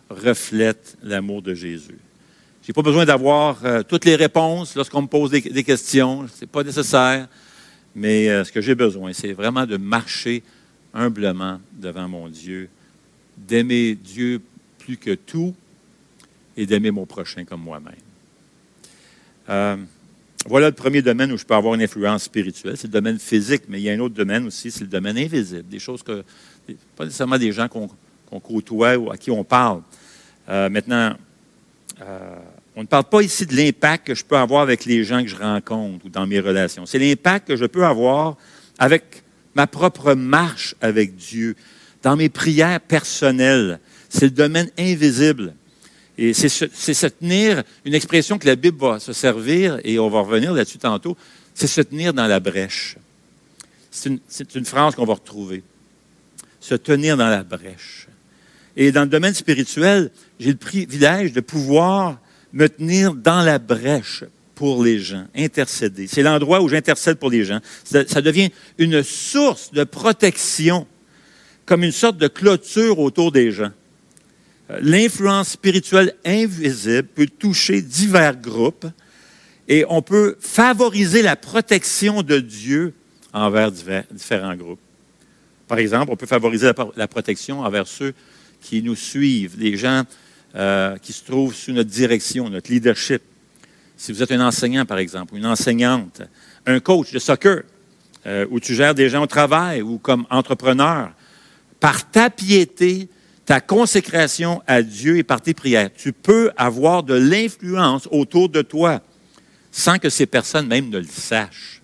reflètent 0.09 0.97
l'amour 1.01 1.41
de 1.41 1.53
Jésus. 1.55 1.97
Je 2.65 2.71
n'ai 2.71 2.73
pas 2.73 2.81
besoin 2.81 3.05
d'avoir 3.05 3.63
euh, 3.63 3.83
toutes 3.83 4.05
les 4.05 4.15
réponses 4.15 4.75
lorsqu'on 4.75 5.03
me 5.03 5.07
pose 5.07 5.29
des, 5.29 5.63
questions, 5.63 6.27
ce 6.27 6.41
n'est 6.41 6.47
pas 6.47 6.63
nécessaire, 6.63 7.27
mais 7.95 8.43
ce 8.43 8.51
que 8.51 8.59
j'ai 8.59 8.73
besoin, 8.73 9.13
c'est 9.13 9.33
vraiment 9.33 9.67
de 9.67 9.77
marcher 9.77 10.41
humblement 10.95 11.59
devant 11.73 12.07
mon 12.07 12.27
Dieu, 12.27 12.69
d'aimer 13.37 13.95
Dieu 13.95 14.41
plus 14.79 14.97
que 14.97 15.13
tout 15.13 15.53
et 16.57 16.65
d'aimer 16.65 16.91
mon 16.91 17.05
prochain 17.05 17.45
comme 17.45 17.61
moi-même. 17.61 17.93
Euh, 19.49 19.77
voilà 20.47 20.69
le 20.69 20.75
premier 20.75 21.01
domaine 21.01 21.31
où 21.31 21.37
je 21.37 21.45
peux 21.45 21.55
avoir 21.55 21.73
une 21.73 21.81
influence 21.81 22.23
spirituelle. 22.23 22.77
C'est 22.77 22.87
le 22.87 22.93
domaine 22.93 23.19
physique, 23.19 23.63
mais 23.67 23.79
il 23.79 23.83
y 23.83 23.89
a 23.89 23.93
un 23.93 23.99
autre 23.99 24.15
domaine 24.15 24.47
aussi, 24.47 24.71
c'est 24.71 24.81
le 24.81 24.89
domaine 24.89 25.17
invisible. 25.17 25.67
Des 25.67 25.79
choses 25.79 26.03
que, 26.03 26.23
pas 26.95 27.05
nécessairement 27.05 27.37
des 27.37 27.51
gens 27.51 27.67
qu'on 27.67 28.39
côtoie 28.39 28.95
ou 28.95 29.11
à 29.11 29.17
qui 29.17 29.31
on 29.31 29.43
parle. 29.43 29.81
Euh, 30.49 30.69
maintenant, 30.69 31.15
euh, 32.01 32.35
on 32.75 32.81
ne 32.81 32.87
parle 32.87 33.05
pas 33.05 33.21
ici 33.21 33.45
de 33.45 33.55
l'impact 33.55 34.07
que 34.07 34.15
je 34.15 34.25
peux 34.25 34.35
avoir 34.35 34.61
avec 34.61 34.85
les 34.85 35.03
gens 35.03 35.21
que 35.21 35.29
je 35.29 35.35
rencontre 35.35 36.05
ou 36.05 36.09
dans 36.09 36.27
mes 36.27 36.39
relations. 36.39 36.85
C'est 36.85 36.99
l'impact 36.99 37.47
que 37.47 37.55
je 37.55 37.65
peux 37.65 37.85
avoir 37.85 38.35
avec 38.77 39.23
ma 39.55 39.65
propre 39.65 40.13
marche 40.13 40.75
avec 40.81 41.15
Dieu, 41.15 41.55
dans 42.03 42.17
mes 42.17 42.27
prières 42.27 42.81
personnelles. 42.81 43.79
C'est 44.09 44.25
le 44.25 44.31
domaine 44.31 44.69
invisible. 44.77 45.55
Et 46.17 46.33
c'est 46.33 46.49
se, 46.49 47.07
tenir, 47.07 47.63
une 47.83 47.93
expression 47.93 48.37
que 48.37 48.47
la 48.47 48.55
Bible 48.55 48.77
va 48.77 48.99
se 48.99 49.13
servir, 49.13 49.79
et 49.83 49.99
on 49.99 50.09
va 50.09 50.21
revenir 50.21 50.53
là-dessus 50.53 50.77
tantôt, 50.77 51.17
c'est 51.53 51.67
se 51.67 51.81
tenir 51.81 52.13
dans 52.13 52.27
la 52.27 52.39
brèche. 52.39 52.97
C'est 53.91 54.55
une, 54.55 54.65
phrase 54.65 54.95
qu'on 54.95 55.05
va 55.05 55.13
retrouver. 55.13 55.63
Se 56.59 56.75
tenir 56.75 57.15
dans 57.15 57.29
la 57.29 57.43
brèche. 57.43 58.07
Et 58.75 58.91
dans 58.91 59.03
le 59.03 59.07
domaine 59.07 59.33
spirituel, 59.33 60.11
j'ai 60.39 60.51
le 60.51 60.57
privilège 60.57 61.31
de 61.31 61.39
pouvoir 61.39 62.17
me 62.53 62.67
tenir 62.67 63.13
dans 63.13 63.41
la 63.41 63.59
brèche 63.59 64.23
pour 64.55 64.83
les 64.83 64.99
gens, 64.99 65.25
intercéder. 65.35 66.07
C'est 66.07 66.23
l'endroit 66.23 66.61
où 66.61 66.69
j'intercède 66.69 67.17
pour 67.17 67.29
les 67.29 67.43
gens. 67.43 67.59
ça 67.83 68.21
devient 68.21 68.49
une 68.77 69.03
source 69.03 69.71
de 69.71 69.83
protection, 69.83 70.87
comme 71.65 71.83
une 71.83 71.91
sorte 71.91 72.17
de 72.17 72.27
clôture 72.27 72.99
autour 72.99 73.31
des 73.31 73.51
gens 73.51 73.71
l'influence 74.81 75.49
spirituelle 75.49 76.15
invisible 76.25 77.07
peut 77.07 77.27
toucher 77.27 77.81
divers 77.81 78.35
groupes 78.35 78.87
et 79.67 79.85
on 79.89 80.01
peut 80.01 80.37
favoriser 80.39 81.21
la 81.21 81.35
protection 81.35 82.21
de 82.23 82.39
Dieu 82.39 82.93
envers 83.33 83.71
différents 83.71 84.55
groupes. 84.55 84.79
Par 85.67 85.79
exemple, 85.79 86.11
on 86.11 86.15
peut 86.15 86.27
favoriser 86.27 86.71
la, 86.95 87.07
protection 87.07 87.61
envers 87.61 87.87
ceux 87.87 88.13
qui 88.61 88.83
nous 88.83 88.95
suivent, 88.95 89.55
les 89.57 89.77
gens 89.77 90.03
euh, 90.55 90.97
qui 90.97 91.13
se 91.13 91.23
trouvent 91.23 91.53
sous 91.53 91.71
notre 91.71 91.89
direction, 91.89 92.49
notre 92.49 92.71
leadership. 92.71 93.21
Si 93.97 94.11
vous 94.11 94.23
êtes 94.23 94.31
un 94.31 94.45
enseignant, 94.45 94.85
par 94.85 94.97
exemple, 94.97 95.33
ou 95.33 95.37
une 95.37 95.45
enseignante, 95.45 96.21
un 96.65 96.79
coach 96.79 97.11
de 97.11 97.19
soccer, 97.19 97.63
euh, 98.25 98.45
où 98.49 98.59
tu 98.59 98.73
gères 98.73 98.95
des 98.95 99.09
gens 99.09 99.23
au 99.23 99.27
travail 99.27 99.81
ou 99.81 99.97
comme 99.97 100.25
entrepreneur, 100.29 101.11
par 101.79 102.09
ta 102.09 102.29
piété, 102.29 103.07
ta 103.45 103.61
consécration 103.61 104.61
à 104.65 104.81
Dieu 104.81 105.17
et 105.17 105.23
par 105.23 105.41
tes 105.41 105.53
prières, 105.53 105.89
tu 105.95 106.11
peux 106.11 106.51
avoir 106.57 107.03
de 107.03 107.13
l'influence 107.13 108.07
autour 108.11 108.49
de 108.49 108.61
toi 108.61 109.01
sans 109.71 109.99
que 109.99 110.09
ces 110.09 110.25
personnes 110.25 110.67
même 110.67 110.89
ne 110.89 110.97
le 110.97 111.07
sachent. 111.07 111.81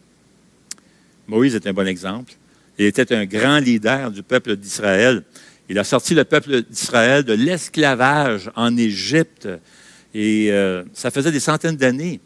Moïse 1.27 1.55
est 1.55 1.67
un 1.67 1.73
bon 1.73 1.88
exemple. 1.88 2.34
Il 2.79 2.86
était 2.86 3.13
un 3.13 3.25
grand 3.25 3.60
leader 3.60 4.12
du 4.12 4.23
peuple 4.23 4.55
d'Israël. 4.55 5.23
Il 5.71 5.79
a 5.79 5.86
sorti 5.86 6.15
le 6.15 6.25
peuple 6.25 6.63
d'Israël 6.63 7.23
de 7.23 7.31
l'esclavage 7.31 8.51
en 8.57 8.75
Égypte. 8.75 9.47
Et 10.13 10.51
euh, 10.51 10.84
ça 10.91 11.12
faisait 11.12 11.31
des 11.31 11.39
centaines 11.39 11.77
d'années 11.77 12.19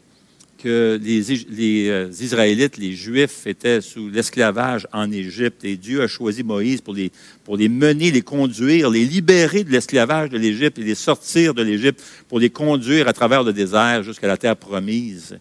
que 0.58 0.98
les, 1.00 1.88
euh, 1.88 2.10
Israélites, 2.10 2.76
les 2.76 2.94
Juifs, 2.94 3.46
étaient 3.46 3.80
sous 3.80 4.10
l'esclavage 4.10 4.88
en 4.92 5.12
Égypte 5.12 5.64
et 5.64 5.76
Dieu 5.76 6.02
a 6.02 6.08
choisi 6.08 6.42
Moïse 6.42 6.80
pour 6.80 6.92
les, 6.92 7.12
pour 7.44 7.56
les 7.56 7.68
mener, 7.68 8.10
les 8.10 8.22
conduire, 8.22 8.90
les 8.90 9.04
libérer 9.04 9.62
de 9.62 9.70
l'esclavage 9.70 10.30
de 10.30 10.38
l'Égypte 10.38 10.80
et 10.80 10.82
les 10.82 10.96
sortir 10.96 11.54
de 11.54 11.62
l'Égypte 11.62 12.02
pour 12.26 12.40
les 12.40 12.50
conduire 12.50 13.06
à 13.06 13.12
travers 13.12 13.44
le 13.44 13.52
désert 13.52 14.02
jusqu'à 14.02 14.26
la 14.26 14.36
terre 14.36 14.56
promise. 14.56 15.38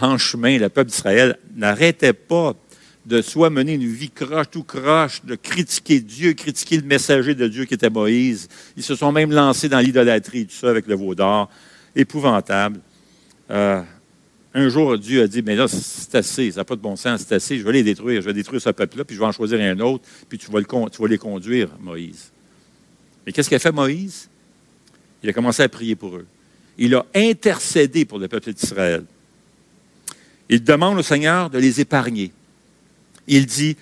En 0.00 0.18
chemin, 0.18 0.58
le 0.58 0.68
peuple 0.68 0.90
d'Israël 0.90 1.38
n'arrêtait 1.54 2.12
pas 2.12 2.56
de 3.06 3.22
soit 3.22 3.50
mener 3.50 3.74
une 3.74 3.86
vie 3.86 4.10
croche, 4.10 4.50
tout 4.50 4.62
croche, 4.62 5.24
de 5.24 5.34
critiquer 5.34 6.00
Dieu, 6.00 6.34
critiquer 6.34 6.76
le 6.76 6.84
messager 6.84 7.34
de 7.34 7.48
Dieu 7.48 7.64
qui 7.64 7.74
était 7.74 7.90
Moïse. 7.90 8.48
Ils 8.76 8.82
se 8.82 8.94
sont 8.94 9.10
même 9.10 9.32
lancés 9.32 9.68
dans 9.68 9.80
l'idolâtrie, 9.80 10.46
tout 10.46 10.54
ça 10.54 10.68
avec 10.68 10.86
le 10.86 10.94
veau 10.94 11.14
d'or. 11.14 11.50
Épouvantable. 11.96 12.80
Euh, 13.50 13.82
un 14.52 14.68
jour, 14.68 14.98
Dieu 14.98 15.22
a 15.22 15.26
dit, 15.26 15.42
mais 15.42 15.54
là, 15.54 15.66
c'est 15.68 16.14
assez, 16.14 16.50
ça 16.50 16.60
n'a 16.60 16.64
pas 16.64 16.76
de 16.76 16.80
bon 16.80 16.96
sens, 16.96 17.24
c'est 17.26 17.34
assez, 17.34 17.58
je 17.58 17.64
vais 17.64 17.72
les 17.72 17.82
détruire, 17.82 18.20
je 18.20 18.26
vais 18.26 18.32
détruire 18.32 18.60
ce 18.60 18.70
peuple-là, 18.70 19.04
puis 19.04 19.14
je 19.14 19.20
vais 19.20 19.26
en 19.26 19.32
choisir 19.32 19.60
un 19.60 19.78
autre, 19.80 20.04
puis 20.28 20.38
tu 20.38 20.50
vas, 20.50 20.58
le, 20.58 20.66
tu 20.66 21.02
vas 21.02 21.08
les 21.08 21.18
conduire, 21.18 21.68
Moïse. 21.80 22.32
Mais 23.24 23.32
qu'est-ce 23.32 23.48
qu'a 23.48 23.58
fait 23.58 23.72
Moïse? 23.72 24.28
Il 25.22 25.30
a 25.30 25.32
commencé 25.32 25.62
à 25.62 25.68
prier 25.68 25.94
pour 25.94 26.16
eux. 26.16 26.26
Il 26.78 26.94
a 26.94 27.06
intercédé 27.14 28.04
pour 28.04 28.18
le 28.18 28.26
peuple 28.26 28.52
d'Israël. 28.52 29.04
Il 30.48 30.64
demande 30.64 30.98
au 30.98 31.02
Seigneur 31.02 31.48
de 31.48 31.58
les 31.58 31.80
épargner. 31.80 32.32
Il 33.32 33.46
dit, 33.46 33.76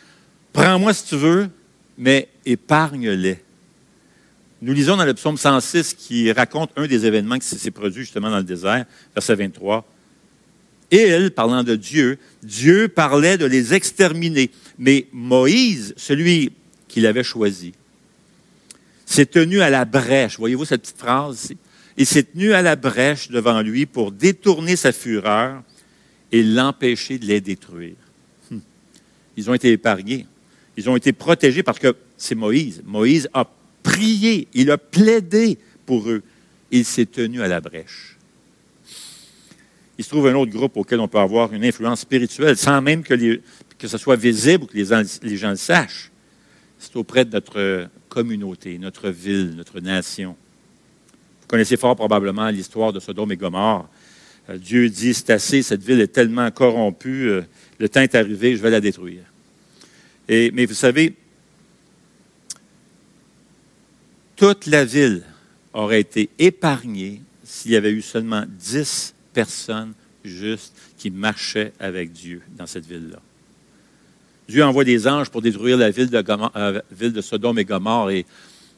prends-moi 0.52 0.92
si 0.92 1.06
tu 1.06 1.16
veux, 1.16 1.48
mais 1.96 2.28
épargne-les. 2.44 3.38
Nous 4.60 4.74
lisons 4.74 4.98
dans 4.98 5.06
le 5.06 5.14
psaume 5.14 5.38
106 5.38 5.94
qui 5.94 6.30
raconte 6.30 6.70
un 6.76 6.86
des 6.86 7.06
événements 7.06 7.38
qui 7.38 7.46
s'est 7.46 7.70
produit 7.70 8.02
justement 8.02 8.30
dans 8.30 8.36
le 8.36 8.44
désert, 8.44 8.84
verset 9.14 9.34
23. 9.36 9.88
Il, 10.90 11.30
parlant 11.30 11.64
de 11.64 11.76
Dieu, 11.76 12.18
Dieu 12.42 12.88
parlait 12.88 13.38
de 13.38 13.46
les 13.46 13.72
exterminer. 13.72 14.50
Mais 14.78 15.06
Moïse, 15.12 15.94
celui 15.96 16.52
qu'il 16.86 17.06
avait 17.06 17.24
choisi, 17.24 17.72
s'est 19.06 19.24
tenu 19.24 19.62
à 19.62 19.70
la 19.70 19.86
brèche. 19.86 20.38
Voyez-vous 20.38 20.66
cette 20.66 20.82
petite 20.82 20.98
phrase 20.98 21.54
Il 21.96 22.04
s'est 22.04 22.24
tenu 22.24 22.52
à 22.52 22.60
la 22.60 22.76
brèche 22.76 23.30
devant 23.30 23.62
lui 23.62 23.86
pour 23.86 24.12
détourner 24.12 24.76
sa 24.76 24.92
fureur 24.92 25.62
et 26.32 26.42
l'empêcher 26.42 27.18
de 27.18 27.24
les 27.24 27.40
détruire. 27.40 27.96
Ils 29.38 29.48
ont 29.48 29.54
été 29.54 29.72
épargnés. 29.72 30.26
Ils 30.76 30.90
ont 30.90 30.96
été 30.96 31.14
protégés 31.14 31.62
parce 31.62 31.78
que 31.78 31.96
c'est 32.18 32.34
Moïse. 32.34 32.82
Moïse 32.84 33.30
a 33.32 33.48
prié, 33.82 34.48
il 34.52 34.70
a 34.70 34.76
plaidé 34.76 35.58
pour 35.86 36.10
eux. 36.10 36.22
Il 36.70 36.84
s'est 36.84 37.06
tenu 37.06 37.40
à 37.40 37.48
la 37.48 37.62
brèche 37.62 38.18
il 39.98 40.04
se 40.04 40.10
trouve 40.10 40.28
un 40.28 40.34
autre 40.34 40.52
groupe 40.52 40.76
auquel 40.76 41.00
on 41.00 41.08
peut 41.08 41.18
avoir 41.18 41.52
une 41.52 41.64
influence 41.64 42.00
spirituelle 42.00 42.56
sans 42.56 42.80
même 42.80 43.02
que, 43.02 43.40
que 43.76 43.88
ce 43.88 43.98
soit 43.98 44.14
visible 44.14 44.64
ou 44.64 44.66
que 44.68 44.76
les, 44.76 45.36
gens 45.36 45.50
le 45.50 45.56
sachent. 45.56 46.12
C'est 46.78 46.94
auprès 46.94 47.24
de 47.24 47.32
notre 47.32 47.88
communauté, 48.08 48.78
notre 48.78 49.10
ville, 49.10 49.54
notre 49.56 49.80
nation. 49.80 50.36
connaissez 51.48 51.76
fort 51.76 51.96
probablement 51.96 52.48
l'histoire 52.48 52.92
de 52.92 53.00
Sodome 53.00 53.32
et 53.32 53.36
Gomorre. 53.36 53.88
Euh, 54.48 54.56
Dieu 54.56 54.88
dit, 54.88 55.14
c'est 55.14 55.30
assez, 55.30 55.62
cette 55.62 55.82
ville 55.82 56.00
est 56.00 56.12
tellement 56.12 56.50
corrompue, 56.50 57.28
euh, 57.28 57.42
le 57.78 57.88
temps 57.88 58.00
est 58.00 58.14
arrivé, 58.14 58.56
je 58.56 58.62
vais 58.62 58.70
la 58.70 58.80
détruire. 58.80 59.22
Mais 60.28 60.66
vous 60.66 60.74
savez, 60.74 61.14
toute 64.36 64.66
la 64.66 64.84
ville 64.84 65.22
aurait 65.72 66.00
été 66.00 66.28
épargnée 66.38 67.22
s'il 67.44 67.70
y 67.70 67.76
avait 67.76 67.92
eu 67.92 68.02
seulement 68.02 68.44
dix 68.46 69.14
personnes 69.32 69.94
justes 70.22 70.74
qui 70.98 71.10
marchaient 71.10 71.72
avec 71.80 72.12
Dieu 72.12 72.42
dans 72.56 72.66
cette 72.66 72.86
ville-là. 72.86 73.20
Dieu 74.48 74.64
envoie 74.64 74.84
des 74.84 75.06
anges 75.06 75.30
pour 75.30 75.42
détruire 75.42 75.76
la 75.76 75.90
ville 75.90 76.08
de, 76.08 76.22
euh, 76.56 77.22
Sodome 77.22 77.58
et 77.58 77.64
Gomorre. 77.64 78.10
Et, 78.10 78.26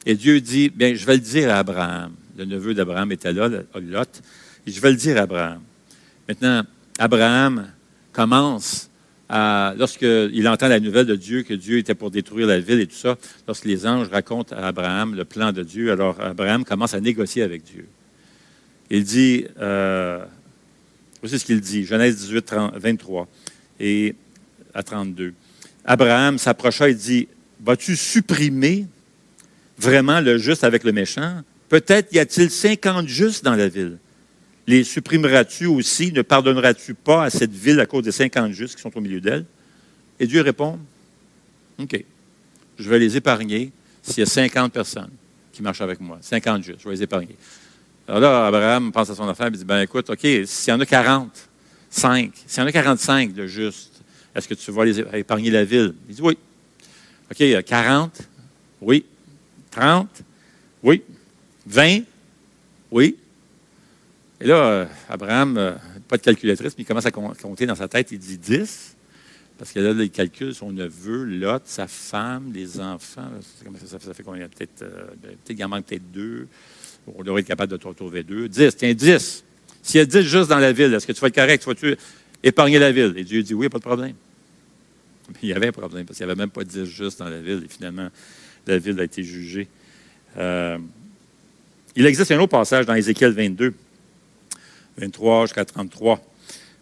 et, 0.06 0.14
Dieu 0.14 0.40
dit, 0.40 0.68
bien, 0.68 0.94
je 0.94 1.06
vais 1.06 1.14
le 1.14 1.20
dire 1.20 1.50
à 1.50 1.58
Abraham. 1.58 2.12
Le 2.36 2.44
neveu 2.44 2.74
d'Abraham 2.74 3.12
était 3.12 3.32
là, 3.32 3.48
Lot. 3.48 4.22
Je 4.72 4.80
vais 4.80 4.90
le 4.90 4.96
dire 4.96 5.16
à 5.16 5.22
Abraham. 5.22 5.60
Maintenant, 6.28 6.62
Abraham 6.98 7.68
commence 8.12 8.90
à, 9.28 9.74
lorsqu'il 9.78 10.48
entend 10.48 10.68
la 10.68 10.80
nouvelle 10.80 11.06
de 11.06 11.16
Dieu, 11.16 11.42
que 11.42 11.54
Dieu 11.54 11.78
était 11.78 11.94
pour 11.94 12.10
détruire 12.10 12.46
la 12.46 12.60
ville 12.60 12.80
et 12.80 12.86
tout 12.86 12.96
ça, 12.96 13.16
lorsque 13.46 13.64
les 13.64 13.86
anges 13.86 14.08
racontent 14.08 14.54
à 14.56 14.68
Abraham 14.68 15.14
le 15.14 15.24
plan 15.24 15.52
de 15.52 15.62
Dieu, 15.62 15.92
alors 15.92 16.20
Abraham 16.20 16.64
commence 16.64 16.94
à 16.94 17.00
négocier 17.00 17.42
avec 17.42 17.62
Dieu. 17.64 17.86
Il 18.90 19.04
dit, 19.04 19.46
euh, 19.60 20.24
voici 21.20 21.38
ce 21.38 21.44
qu'il 21.44 21.60
dit, 21.60 21.84
Genèse 21.84 22.16
18, 22.16 22.54
23 22.74 23.28
et 23.78 24.14
à 24.74 24.82
32. 24.82 25.32
Abraham 25.84 26.38
s'approcha 26.38 26.88
et 26.88 26.94
dit, 26.94 27.28
vas-tu 27.64 27.96
supprimer 27.96 28.86
vraiment 29.78 30.20
le 30.20 30.38
juste 30.38 30.64
avec 30.64 30.84
le 30.84 30.92
méchant? 30.92 31.42
Peut-être 31.68 32.12
y 32.12 32.18
a-t-il 32.18 32.50
50 32.50 33.06
justes 33.06 33.44
dans 33.44 33.54
la 33.54 33.68
ville. 33.68 33.98
Les 34.66 34.84
supprimeras-tu 34.84 35.66
aussi? 35.66 36.12
Ne 36.12 36.22
pardonneras-tu 36.22 36.94
pas 36.94 37.24
à 37.24 37.30
cette 37.30 37.52
ville 37.52 37.80
à 37.80 37.86
cause 37.86 38.04
des 38.04 38.12
50 38.12 38.52
justes 38.52 38.76
qui 38.76 38.82
sont 38.82 38.96
au 38.96 39.00
milieu 39.00 39.20
d'elle? 39.20 39.44
Et 40.18 40.26
Dieu 40.26 40.42
répond, 40.42 40.78
OK, 41.78 42.04
je 42.78 42.90
vais 42.90 42.98
les 42.98 43.16
épargner 43.16 43.72
s'il 44.02 44.18
y 44.18 44.22
a 44.22 44.26
50 44.26 44.72
personnes 44.72 45.10
qui 45.52 45.62
marchent 45.62 45.80
avec 45.80 46.00
moi. 46.00 46.18
50 46.20 46.62
justes, 46.62 46.80
je 46.80 46.88
vais 46.88 46.94
les 46.94 47.02
épargner. 47.02 47.36
Alors 48.06 48.20
là, 48.20 48.46
Abraham 48.46 48.92
pense 48.92 49.08
à 49.10 49.14
son 49.14 49.28
affaire 49.28 49.46
et 49.46 49.50
dit, 49.50 49.64
ben 49.64 49.80
écoute, 49.80 50.10
OK, 50.10 50.20
s'il 50.20 50.68
y 50.68 50.72
en 50.72 50.80
a 50.80 50.86
40, 50.86 51.30
5, 51.90 52.32
s'il 52.46 52.60
y 52.60 52.64
en 52.64 52.66
a 52.66 52.72
45 52.72 53.32
de 53.32 53.46
justes, 53.46 54.02
est-ce 54.34 54.48
que 54.48 54.54
tu 54.54 54.70
vas 54.70 54.84
les 54.84 55.00
épargner 55.00 55.50
la 55.50 55.64
ville? 55.64 55.94
Il 56.08 56.14
dit 56.14 56.22
oui. 56.22 56.36
OK, 57.30 57.64
40? 57.64 58.22
Oui. 58.80 59.04
30? 59.70 60.08
Oui. 60.82 61.02
20? 61.66 62.02
Oui. 62.90 63.16
Et 64.40 64.46
là, 64.46 64.54
euh, 64.54 64.86
Abraham, 65.08 65.58
euh, 65.58 65.72
pas 66.08 66.16
de 66.16 66.22
calculatrice, 66.22 66.74
mais 66.76 66.84
il 66.84 66.86
commence 66.86 67.04
à 67.04 67.10
compter 67.10 67.66
dans 67.66 67.74
sa 67.74 67.88
tête. 67.88 68.10
Il 68.10 68.18
dit 68.18 68.38
10. 68.38 68.96
Parce 69.58 69.72
que 69.72 69.80
là, 69.80 69.90
il 70.02 70.10
calcule 70.10 70.54
son 70.54 70.72
neveu, 70.72 71.24
Lot, 71.24 71.62
sa 71.66 71.86
femme, 71.86 72.50
les 72.54 72.80
enfants. 72.80 73.28
Ça, 73.84 73.98
fait 73.98 74.22
combien? 74.22 74.48
Peut-être 74.48 74.82
euh, 74.82 75.04
ben, 75.22 75.32
peut 75.44 75.52
qu'il 75.52 75.64
en 75.64 75.68
manque 75.68 75.84
peut-être 75.84 76.10
deux. 76.10 76.48
On 77.14 77.22
devrait 77.22 77.42
être 77.42 77.46
capable 77.46 77.70
de 77.70 77.76
trouver 77.76 78.22
deux. 78.22 78.48
10. 78.48 78.76
Tiens, 78.76 78.94
10. 78.94 79.44
S'il 79.82 79.98
y 79.98 80.02
a 80.02 80.06
10 80.06 80.22
juste 80.22 80.48
dans 80.48 80.58
la 80.58 80.72
ville, 80.72 80.94
est-ce 80.94 81.06
que 81.06 81.12
tu 81.12 81.20
vas 81.20 81.28
être 81.28 81.34
correct? 81.34 81.66
Vas-tu 81.66 81.96
épargner 82.42 82.78
la 82.78 82.92
ville? 82.92 83.12
Et 83.16 83.24
Dieu 83.24 83.42
dit 83.42 83.52
oui, 83.52 83.68
pas 83.68 83.78
de 83.78 83.82
problème. 83.82 84.14
Mais 85.28 85.38
il 85.42 85.48
y 85.50 85.52
avait 85.52 85.68
un 85.68 85.72
problème 85.72 86.06
parce 86.06 86.16
qu'il 86.16 86.26
n'y 86.26 86.32
avait 86.32 86.40
même 86.40 86.50
pas 86.50 86.64
10 86.64 86.86
juste 86.86 87.18
dans 87.18 87.28
la 87.28 87.40
ville. 87.40 87.62
Et 87.66 87.68
finalement, 87.68 88.08
la 88.66 88.78
ville 88.78 88.98
a 88.98 89.04
été 89.04 89.22
jugée. 89.22 89.68
Il 90.36 92.06
existe 92.06 92.30
un 92.30 92.38
autre 92.38 92.50
passage 92.50 92.86
dans 92.86 92.94
Ézéchiel 92.94 93.32
22, 93.32 93.74
23 95.00 95.46
jusqu'à 95.46 95.64
33, 95.64 96.20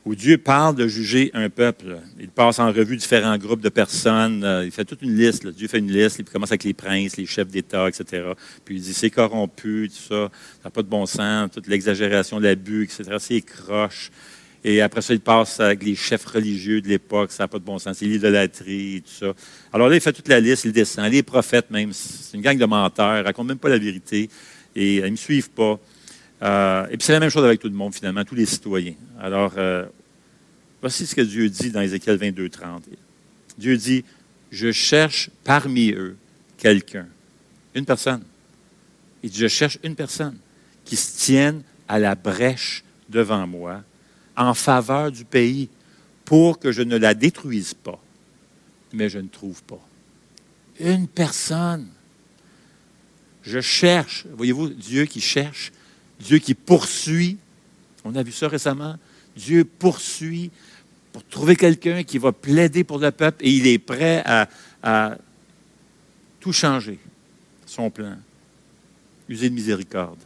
où 0.05 0.15
Dieu 0.15 0.39
parle 0.39 0.75
de 0.75 0.89
juger 0.89 1.31
un 1.35 1.51
peuple. 1.51 1.99
Il 2.19 2.29
passe 2.29 2.59
en 2.59 2.73
revue 2.73 2.97
différents 2.97 3.37
groupes 3.39 3.61
de 3.61 3.69
personnes. 3.69 4.43
Euh, 4.43 4.65
il 4.65 4.71
fait 4.71 4.85
toute 4.85 5.03
une 5.03 5.17
liste. 5.17 5.47
Dieu 5.47 5.69
fait 5.69 5.79
une 5.79 5.91
liste. 5.91 6.19
Il 6.19 6.25
commence 6.25 6.51
avec 6.51 6.65
les 6.65 6.75
princes, 6.75 7.17
les 7.17 7.27
chefs 7.27 7.49
d'État, 7.49 7.89
etc. 7.89 8.33
Puis 8.65 8.77
il 8.77 8.83
dit 8.83 8.95
c'est 8.95 9.11
corrompu, 9.11 9.91
tout 9.91 10.15
ça. 10.15 10.31
Ça 10.63 10.65
n'a 10.65 10.71
pas 10.71 10.83
de 10.83 10.89
bon 10.89 11.07
sens. 11.07 11.51
Toute 11.53 11.67
l'exagération, 11.67 12.39
l'abus, 12.39 12.85
etc. 12.85 13.17
C'est 13.19 13.41
croche. 13.43 14.11
Et 14.65 14.81
après 14.81 15.03
ça, 15.03 15.15
il 15.15 15.21
passe 15.21 15.61
avec 15.61 15.85
les 15.85 15.95
chefs 15.95 16.25
religieux 16.25 16.81
de 16.81 16.89
l'époque. 16.89 17.31
Ça 17.31 17.45
n'a 17.45 17.49
pas 17.49 17.59
de 17.59 17.65
bon 17.65 17.79
sens. 17.79 17.99
C'est 17.99 18.07
l'idolâtrie 18.07 19.03
tout 19.05 19.27
ça. 19.27 19.33
Alors 19.73 19.89
là, 19.89 19.95
il 19.95 20.01
fait 20.01 20.13
toute 20.13 20.29
la 20.29 20.41
liste. 20.41 20.65
Il 20.65 20.73
descend. 20.73 21.11
Les 21.13 21.23
prophètes 21.23 21.71
même. 21.71 21.93
C'est 21.93 22.37
une 22.37 22.43
gang 22.43 22.59
de 22.59 22.67
menteurs. 22.67 23.17
Ils 23.17 23.21
ne 23.21 23.25
racontent 23.25 23.49
même 23.49 23.59
pas 23.59 23.69
la 23.69 23.79
vérité. 23.79 24.29
Et 24.75 24.97
ils 24.97 25.05
ne 25.05 25.11
me 25.11 25.17
suivent 25.17 25.51
pas. 25.51 25.79
Euh, 26.43 26.87
et 26.87 26.97
puis 26.97 27.05
c'est 27.05 27.13
la 27.13 27.21
même 27.21 27.31
chose 27.31 27.45
avec 27.45 27.61
tout 27.61 27.69
le 27.69 27.75
monde, 27.75 27.95
finalement, 27.95 28.25
tous 28.25 28.35
les 28.35 28.47
citoyens. 28.47 28.95
Alors, 29.21 29.55
euh, 29.57 29.87
voici 30.81 31.07
ce 31.07 31.15
que 31.15 31.21
Dieu 31.21 31.49
dit 31.49 31.71
dans 31.71 31.81
Ézéchiel 31.81 32.17
22, 32.17 32.49
30. 32.49 32.85
Dieu 33.59 33.77
dit, 33.77 34.05
je 34.51 34.71
cherche 34.71 35.31
parmi 35.45 35.91
eux 35.91 36.17
quelqu'un, 36.57 37.07
une 37.75 37.85
personne. 37.85 38.23
Il 39.23 39.31
dit, 39.31 39.39
je 39.39 39.49
cherche 39.49 39.79
une 39.83 39.97
personne 39.97 40.39
qui 40.85 40.97
se 40.97 41.19
tienne 41.19 41.63
à 41.89 41.99
la 41.99 42.15
brèche 42.15 42.85
devant 43.09 43.47
moi 43.47 43.83
en 44.37 44.55
faveur 44.55 45.11
du 45.11 45.25
pays 45.25 45.69
pour 46.25 46.59
que 46.59 46.71
je 46.71 46.83
ne 46.83 46.97
la 46.97 47.15
détruise 47.15 47.75
pas. 47.75 48.01
Mais 48.93 49.09
je 49.09 49.19
ne 49.19 49.29
trouve 49.29 49.63
pas. 49.65 49.81
Une 50.79 51.09
personne. 51.09 51.89
Je 53.43 53.61
cherche. 53.61 54.27
Voyez-vous, 54.37 54.69
Dieu 54.69 55.07
qui 55.07 55.21
cherche, 55.21 55.73
Dieu 56.21 56.39
qui 56.39 56.55
poursuit. 56.55 57.39
On 58.05 58.15
a 58.15 58.23
vu 58.23 58.33
ça 58.33 58.49
récemment. 58.49 58.97
Dieu 59.37 59.65
poursuit 59.65 60.51
pour 61.13 61.25
trouver 61.25 61.57
quelqu'un 61.57 62.03
qui 62.03 62.19
va 62.19 62.33
plaider 62.33 62.85
pour 62.85 62.99
le 62.99 63.11
peuple 63.11 63.45
et 63.45 63.51
il 63.51 63.67
est 63.67 63.79
prêt 63.79 64.23
à, 64.25 65.17
tout 66.41 66.53
changer, 66.53 66.99
son 67.67 67.91
plan. 67.91 68.17
User 69.29 69.51
de 69.51 69.55
miséricorde. 69.55 70.19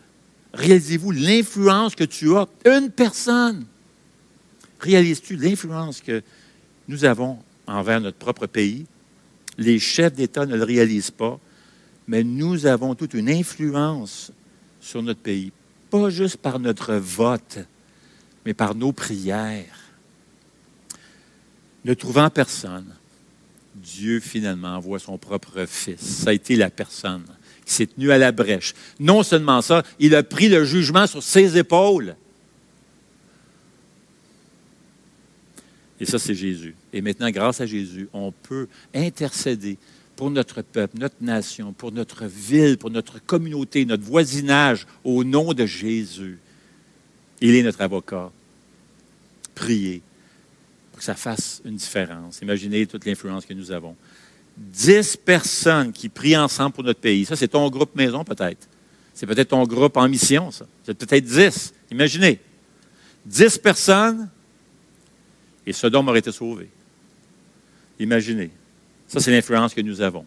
Réalisez-vous 0.55 1.11
l'influence 1.11 1.95
que 1.95 2.05
tu 2.05 2.37
as. 2.37 2.47
Une 2.67 2.91
personne. 2.91 3.65
Réalises-tu 4.81 5.37
l'influence 5.37 6.01
que 6.01 6.23
nous 6.89 7.05
avons 7.05 7.39
envers 7.67 8.01
notre 8.01 8.19
propre 8.19 8.47
pays? 8.47 8.87
Les 9.59 9.79
chefs 9.79 10.15
d'État 10.15 10.47
ne 10.47 10.57
le 10.57 10.65
réalisent 10.65 11.11
pas, 11.11 11.39
mais 12.07 12.23
nous 12.23 12.67
avons 12.67 12.95
toute 12.95 13.15
une 13.15 13.31
influence 13.31 14.33
sur 14.81 15.03
notre 15.03 15.21
pays, 15.21 15.53
pas 15.93 16.09
juste 16.09 16.39
par 16.39 16.59
notre 16.59 16.95
vote, 16.95 17.59
mais 18.47 18.55
par 18.55 18.75
nos 18.75 18.93
prières. 18.93 19.79
Ne 21.85 21.93
trouvant 21.93 22.31
personne, 22.31 22.87
Dieu 23.75 24.19
finalement 24.19 24.77
envoie 24.77 24.99
son 24.99 25.19
propre 25.19 25.67
Fils. 25.67 26.01
Ça 26.01 26.31
a 26.31 26.33
été 26.33 26.57
la 26.57 26.71
personne 26.71 27.25
qui 27.67 27.75
s'est 27.75 27.87
tenue 27.87 28.11
à 28.11 28.17
la 28.17 28.33
brèche. 28.33 28.73
Non 28.99 29.23
seulement 29.23 29.61
ça, 29.61 29.83
il 29.99 30.15
a 30.15 30.23
pris 30.23 30.49
le 30.49 30.65
jugement 30.65 31.07
sur 31.07 31.23
ses 31.23 31.59
épaules. 31.59 32.17
Et 36.01 36.07
ça, 36.07 36.19
c'est 36.19 36.35
Jésus. 36.35 36.75
Et 36.95 37.03
maintenant, 37.03 37.31
grâce 37.31 37.61
à 37.61 37.67
Jésus, 37.67 38.09
on 38.15 38.33
peut 38.33 38.67
intercéder 38.95 39.77
pour 40.23 40.31
notre 40.31 40.63
peuple, 40.63 40.99
notre 41.01 41.17
nation, 41.21 41.73
pour 41.73 41.91
notre 41.91 42.27
ville, 42.27 42.79
pour 42.79 42.93
notre 42.93 43.19
communauté, 43.19 43.85
notre 43.85 44.05
voisinage, 44.05 44.87
au 45.03 45.25
nom 45.25 45.53
de 45.53 45.67
Jésus. 45.67 46.39
Il 47.41 47.57
est 47.57 47.63
notre 47.65 47.81
avocat. 47.81 48.31
Priez 49.53 50.01
pour 50.93 51.01
que 51.01 51.05
ça 51.05 51.17
fasse 51.17 51.61
une 51.65 51.75
différence. 51.75 52.39
Imaginez 52.41 52.87
toute 52.87 53.05
l'influence 53.05 53.45
que 53.45 53.53
nous 53.53 53.73
avons. 53.73 53.97
Dix 54.57 55.17
personnes 55.17 55.91
qui 55.91 56.09
prient 56.09 56.37
ensemble 56.37 56.71
pour 56.71 56.85
notre 56.85 57.01
pays. 57.01 57.25
Ça, 57.25 57.35
c'est 57.35 57.49
ton 57.49 57.69
groupe 57.69 57.97
maison, 57.97 58.23
peut-être. 58.23 58.69
C'est 59.15 59.27
peut-être 59.27 59.49
ton 59.49 59.67
groupe 59.67 59.97
en 59.97 60.09
mission, 60.09 60.53
ça. 60.53 60.67
C'est 60.87 60.97
peut-être 60.97 61.25
dix. 61.25 61.75
Imaginez. 61.91 62.39
Dix 63.27 63.59
personnes 63.59 64.29
et 65.67 65.73
Sodome 65.73 66.07
aurait 66.07 66.21
été 66.21 66.31
sauvé. 66.31 66.69
Imaginez. 67.99 68.53
Ça, 69.13 69.21
c'est 69.21 69.31
l'influence 69.31 69.75
que 69.75 69.83
nous 69.83 70.01
avons. 70.01 70.25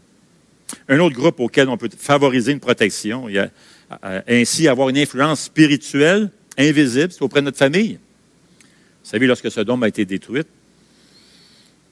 Un 0.87 0.99
autre 0.99 1.15
groupe 1.15 1.39
auquel 1.39 1.69
on 1.69 1.77
peut 1.77 1.89
favoriser 1.97 2.51
une 2.51 2.59
protection, 2.59 3.27
il 3.27 3.49
ainsi 4.27 4.67
avoir 4.67 4.89
une 4.89 4.97
influence 4.97 5.41
spirituelle 5.41 6.29
invisible, 6.57 7.11
auprès 7.21 7.39
de 7.39 7.45
notre 7.45 7.57
famille. 7.57 7.93
Vous 7.93 9.09
savez, 9.09 9.25
lorsque 9.25 9.49
Sodome 9.49 9.83
a 9.83 9.87
été 9.87 10.05
détruite, 10.05 10.47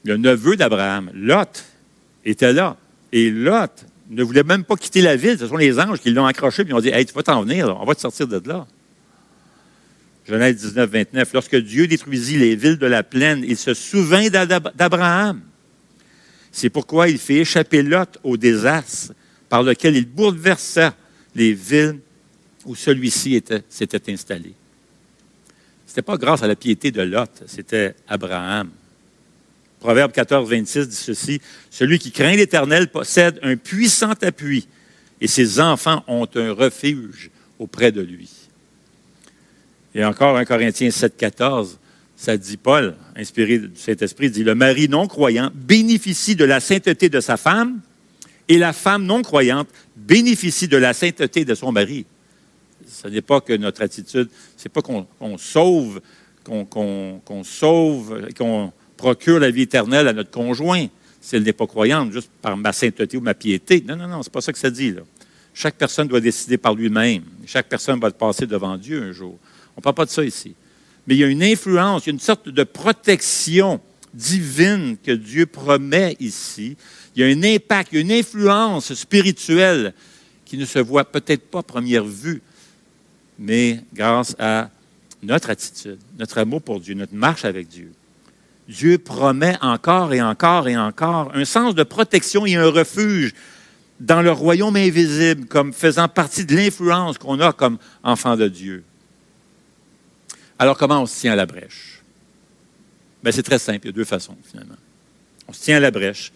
le 0.04 0.18
neveu 0.18 0.56
d'Abraham, 0.56 1.10
Lot, 1.14 1.64
était 2.26 2.54
là. 2.54 2.78
Et 3.12 3.30
Lot 3.30 3.86
ne 4.10 4.24
voulait 4.24 4.44
même 4.44 4.64
pas 4.64 4.76
quitter 4.76 5.02
la 5.02 5.16
ville. 5.16 5.38
Ce 5.40 5.48
sont 5.48 5.58
les 5.58 5.80
anges 5.80 6.00
qui 6.00 6.12
l'ont 6.12 6.26
accroché 6.26 6.64
et 6.68 6.74
ont 6.74 6.80
dit 6.80 6.90
Hey, 6.90 7.06
tu 7.06 7.14
vas 7.14 7.24
t'en 7.24 7.42
venir, 7.44 7.76
on 7.80 7.86
va 7.86 7.96
te 7.96 8.02
sortir 8.02 8.28
de 8.28 8.42
là. 8.48 8.68
Genèse 10.28 10.58
19, 10.58 10.90
29. 10.90 11.34
Lorsque 11.34 11.56
Dieu 11.56 11.88
détruisit 11.88 12.38
les 12.38 12.56
villes 12.56 12.78
de 12.78 12.86
la 12.86 13.04
plaine, 13.04 13.44
il 13.48 13.58
se 13.58 13.74
souvint 13.74 14.30
d'Abraham. 14.30 15.42
C'est 16.54 16.70
pourquoi 16.70 17.10
il 17.10 17.18
fait 17.18 17.38
échapper 17.38 17.82
Lot 17.82 18.20
au 18.24 18.38
désastre 18.38 19.14
par 19.50 19.64
lequel 19.64 19.98
il 19.98 20.06
bouleversa 20.06 20.96
les 21.36 21.52
villes 21.52 22.00
où 22.64 22.76
celui-ci 22.76 23.44
s'était 23.68 24.14
installé. 24.14 24.54
Ce 25.88 25.92
n'était 25.92 26.04
pas 26.04 26.16
grâce 26.16 26.44
à 26.44 26.48
la 26.48 26.56
piété 26.56 26.92
de 26.92 27.02
Lot, 27.02 27.44
c'était 27.48 27.96
Abraham. 28.08 28.70
Proverbe 29.80 30.12
14, 30.12 30.50
26 30.50 30.88
dit 30.88 30.96
ceci, 30.96 31.42
Celui 31.70 32.00
qui 32.00 32.12
craint 32.12 32.36
l'Éternel 32.36 32.90
possède 32.90 33.40
un 33.42 33.58
puissant 33.58 34.14
appui, 34.22 34.68
et 35.20 35.28
ses 35.28 35.60
enfants 35.60 36.04
ont 36.08 36.28
un 36.36 36.54
refuge 36.54 37.32
auprès 37.58 37.92
de 37.92 38.02
lui. 38.02 38.30
Et 39.96 40.06
encore 40.06 40.38
1 40.38 40.46
Corinthiens 40.46 40.92
7, 40.92 41.18
14, 41.18 41.80
ça 42.16 42.38
dit 42.38 42.58
Paul, 42.58 42.96
inspiré 43.16 43.60
du 43.60 43.72
Saint-Esprit, 43.76 44.30
dit, 44.30 44.44
Le 44.44 44.56
mari 44.56 44.88
non 44.88 45.08
croyant 45.08 45.52
bénéficie 45.54 46.36
de 46.36 46.46
la 46.46 46.60
sainteté 46.60 47.10
de 47.10 47.20
sa 47.20 47.38
femme, 47.38 47.82
et 48.48 48.58
la 48.58 48.74
femme 48.74 49.06
non 49.06 49.22
croyante 49.22 49.68
bénéficie 49.96 50.68
de 50.68 50.78
la 50.78 50.94
sainteté 50.94 51.46
de 51.46 51.56
son 51.56 51.72
mari. 51.72 52.06
Ce 52.88 53.08
n'est 53.08 53.22
pas 53.22 53.42
que 53.42 53.54
notre 53.54 53.82
attitude, 53.82 54.30
c'est 54.58 54.70
pas 54.70 54.82
qu'on 54.82 55.08
sauve, 55.38 56.02
qu'on 56.44 57.44
sauve, 57.44 58.28
qu'on 58.38 58.72
procure 58.98 59.40
la 59.40 59.50
vie 59.50 59.64
éternelle 59.64 60.08
à 60.08 60.14
notre 60.14 60.32
conjoint, 60.32 60.88
si 61.22 61.36
elle 61.36 61.44
n'est 61.44 61.54
pas 61.54 61.68
croyante, 61.68 62.12
juste 62.12 62.30
par 62.42 62.58
ma 62.58 62.74
sainteté 62.74 63.18
ou 63.18 63.22
ma 63.22 63.34
piété. 63.34 63.84
Non, 63.88 63.96
non, 63.96 64.08
non, 64.08 64.24
c'est 64.24 64.32
pas 64.32 64.42
ça 64.42 64.52
que 64.52 64.60
ça 64.60 64.70
dit. 64.70 64.94
Chaque 65.54 65.76
personne 65.76 66.08
doit 66.08 66.20
décider 66.20 66.58
par 66.58 66.76
lui-même. 66.76 67.24
Chaque 67.46 67.70
personne 67.70 68.00
va 68.00 68.12
passer 68.12 68.46
devant 68.46 68.78
Dieu 68.78 69.02
un 69.02 69.12
jour. 69.12 69.38
On 69.76 69.80
ne 69.80 69.82
parle 69.82 69.96
pas 69.96 70.06
de 70.06 70.10
ça 70.10 70.24
ici. 70.24 70.56
Mais 71.08 71.16
il 71.16 71.20
y 71.20 71.24
a 71.24 71.28
une 71.28 71.44
influence, 71.44 72.06
il 72.06 72.10
y 72.10 72.12
a 72.12 72.14
une 72.14 72.20
sorte 72.20 72.50
de 72.50 72.64
protection 72.64 73.82
divine 74.14 74.98
que 75.04 75.12
Dieu 75.12 75.46
promet 75.46 76.16
ici. 76.20 76.78
Il 77.16 77.22
y 77.22 77.24
a 77.24 77.28
un 77.28 77.44
impact, 77.44 77.90
il 77.92 77.96
y 77.96 77.98
a 78.00 78.02
une 78.02 78.12
influence 78.12 78.94
spirituelle 78.94 79.94
qui 80.46 80.58
ne 80.58 80.66
se 80.66 80.80
voit 80.80 81.04
peut-être 81.04 81.50
pas 81.50 81.60
à 81.60 81.64
première 81.64 82.06
vue, 82.06 82.42
mais 83.40 83.82
grâce 83.94 84.36
à 84.40 84.70
notre 85.22 85.50
attitude, 85.50 86.00
notre 86.18 86.38
amour 86.38 86.62
pour 86.62 86.80
Dieu, 86.80 86.94
notre 86.94 87.16
marche 87.16 87.46
avec 87.46 87.68
Dieu. 87.68 87.92
Dieu 88.68 88.98
promet 88.98 89.58
encore 89.62 90.14
et 90.14 90.22
encore 90.22 90.68
et 90.68 90.78
encore 90.78 91.32
un 91.34 91.46
sens 91.46 91.76
de 91.76 91.84
protection 91.84 92.46
et 92.46 92.56
un 92.56 92.70
refuge 92.70 93.34
dans 94.00 94.22
le 94.22 94.32
royaume 94.32 94.76
invisible, 94.76 95.46
comme 95.48 95.74
faisant 95.74 96.08
partie 96.08 96.46
de 96.46 96.56
l'influence 96.56 97.18
qu'on 97.18 97.40
a 97.40 97.54
comme 97.54 97.78
enfant 98.04 98.36
de 98.36 98.48
Dieu. 98.48 98.84
Alors, 100.60 100.78
comment 100.78 101.02
on 101.02 101.06
se 101.06 101.20
tient 101.20 101.34
à 101.34 101.36
la 101.36 101.46
brèche? 101.46 102.02
Bien, 103.24 103.32
c'est 103.32 103.44
très 103.44 103.60
simple, 103.60 103.80
il 103.84 103.88
y 103.88 103.90
a 103.90 103.94
deux 103.94 104.06
façons, 104.06 104.38
finalement. 104.44 104.76
On 105.48 105.54
se 105.54 105.62
tient 105.62 105.78
à 105.78 105.80
la 105.80 105.92
brèche 105.92 106.32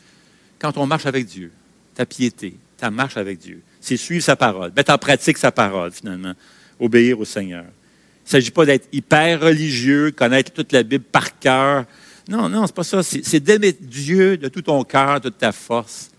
quand 0.59 0.77
on 0.77 0.85
marche 0.85 1.05
avec 1.05 1.25
Dieu, 1.25 1.51
ta 1.95 2.05
piété, 2.05 2.55
ta 2.77 2.89
marche 2.89 3.17
avec 3.17 3.39
Dieu. 3.39 3.61
C'est 3.81 3.97
suivre 3.97 4.23
sa 4.23 4.35
parole, 4.35 4.71
mettre 4.75 4.91
en 4.93 4.97
pratique 4.97 5.37
sa 5.37 5.51
parole, 5.51 5.91
finalement, 5.91 6.33
obéir 6.79 7.19
au 7.19 7.25
Seigneur. 7.25 7.63
Il 7.63 8.27
ne 8.27 8.29
s'agit 8.29 8.51
pas 8.51 8.65
d'être 8.65 8.87
hyper 8.91 9.41
religieux, 9.41 10.11
connaître 10.11 10.51
toute 10.51 10.71
la 10.71 10.83
Bible 10.83 11.05
par 11.05 11.39
cœur. 11.39 11.85
Non, 12.27 12.49
non, 12.49 12.67
c'est 12.67 12.75
pas 12.75 12.83
ça. 12.83 13.01
C'est 13.03 13.39
d'aimer 13.39 13.73
Dieu 13.79 14.37
de 14.37 14.49
tout 14.49 14.61
ton 14.61 14.83
cœur, 14.83 15.21
de 15.21 15.29
toute 15.29 15.37
ta 15.37 15.53
force, 15.53 16.11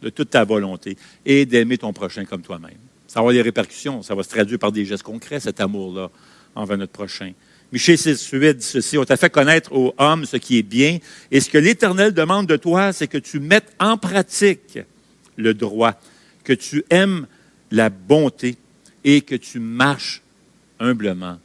de 0.00 0.08
toute 0.08 0.30
ta 0.30 0.44
volonté, 0.44 0.96
et 1.26 1.44
d'aimer 1.44 1.76
ton 1.76 1.92
prochain 1.92 2.24
comme 2.24 2.42
toi-même. 2.42 2.78
Ça 3.06 3.14
va 3.16 3.20
avoir 3.20 3.34
des 3.34 3.42
répercussions, 3.42 4.02
ça 4.02 4.14
va 4.14 4.22
se 4.22 4.28
traduire 4.28 4.58
par 4.58 4.72
des 4.72 4.84
gestes 4.84 5.02
concrets, 5.02 5.40
cet 5.40 5.60
amour-là 5.60 6.10
envers 6.54 6.78
notre 6.78 6.92
prochain. 6.92 7.32
Michel 7.72 7.96
6.8 7.96 8.54
dit 8.54 8.64
ceci, 8.64 8.98
on 8.98 9.04
t'a 9.04 9.16
fait 9.16 9.30
connaître 9.30 9.72
aux 9.72 9.94
hommes 9.98 10.24
ce 10.24 10.36
qui 10.36 10.58
est 10.58 10.62
bien, 10.62 10.98
et 11.30 11.40
ce 11.40 11.48
que 11.48 11.58
l'Éternel 11.58 12.12
demande 12.12 12.46
de 12.46 12.56
toi, 12.56 12.92
c'est 12.92 13.06
que 13.06 13.18
tu 13.18 13.38
mettes 13.38 13.72
en 13.78 13.96
pratique 13.96 14.78
le 15.36 15.54
droit, 15.54 15.94
que 16.42 16.52
tu 16.52 16.84
aimes 16.90 17.26
la 17.70 17.88
bonté 17.88 18.56
et 19.04 19.20
que 19.20 19.36
tu 19.36 19.60
marches 19.60 20.22
humblement 20.80 21.38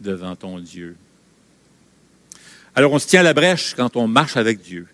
devant 0.00 0.36
ton 0.36 0.58
Dieu. 0.58 0.96
Alors 2.74 2.92
on 2.92 2.98
se 2.98 3.06
tient 3.06 3.20
à 3.20 3.24
la 3.24 3.34
brèche 3.34 3.74
quand 3.74 3.96
on 3.96 4.06
marche 4.06 4.36
avec 4.36 4.60
Dieu. 4.60 4.86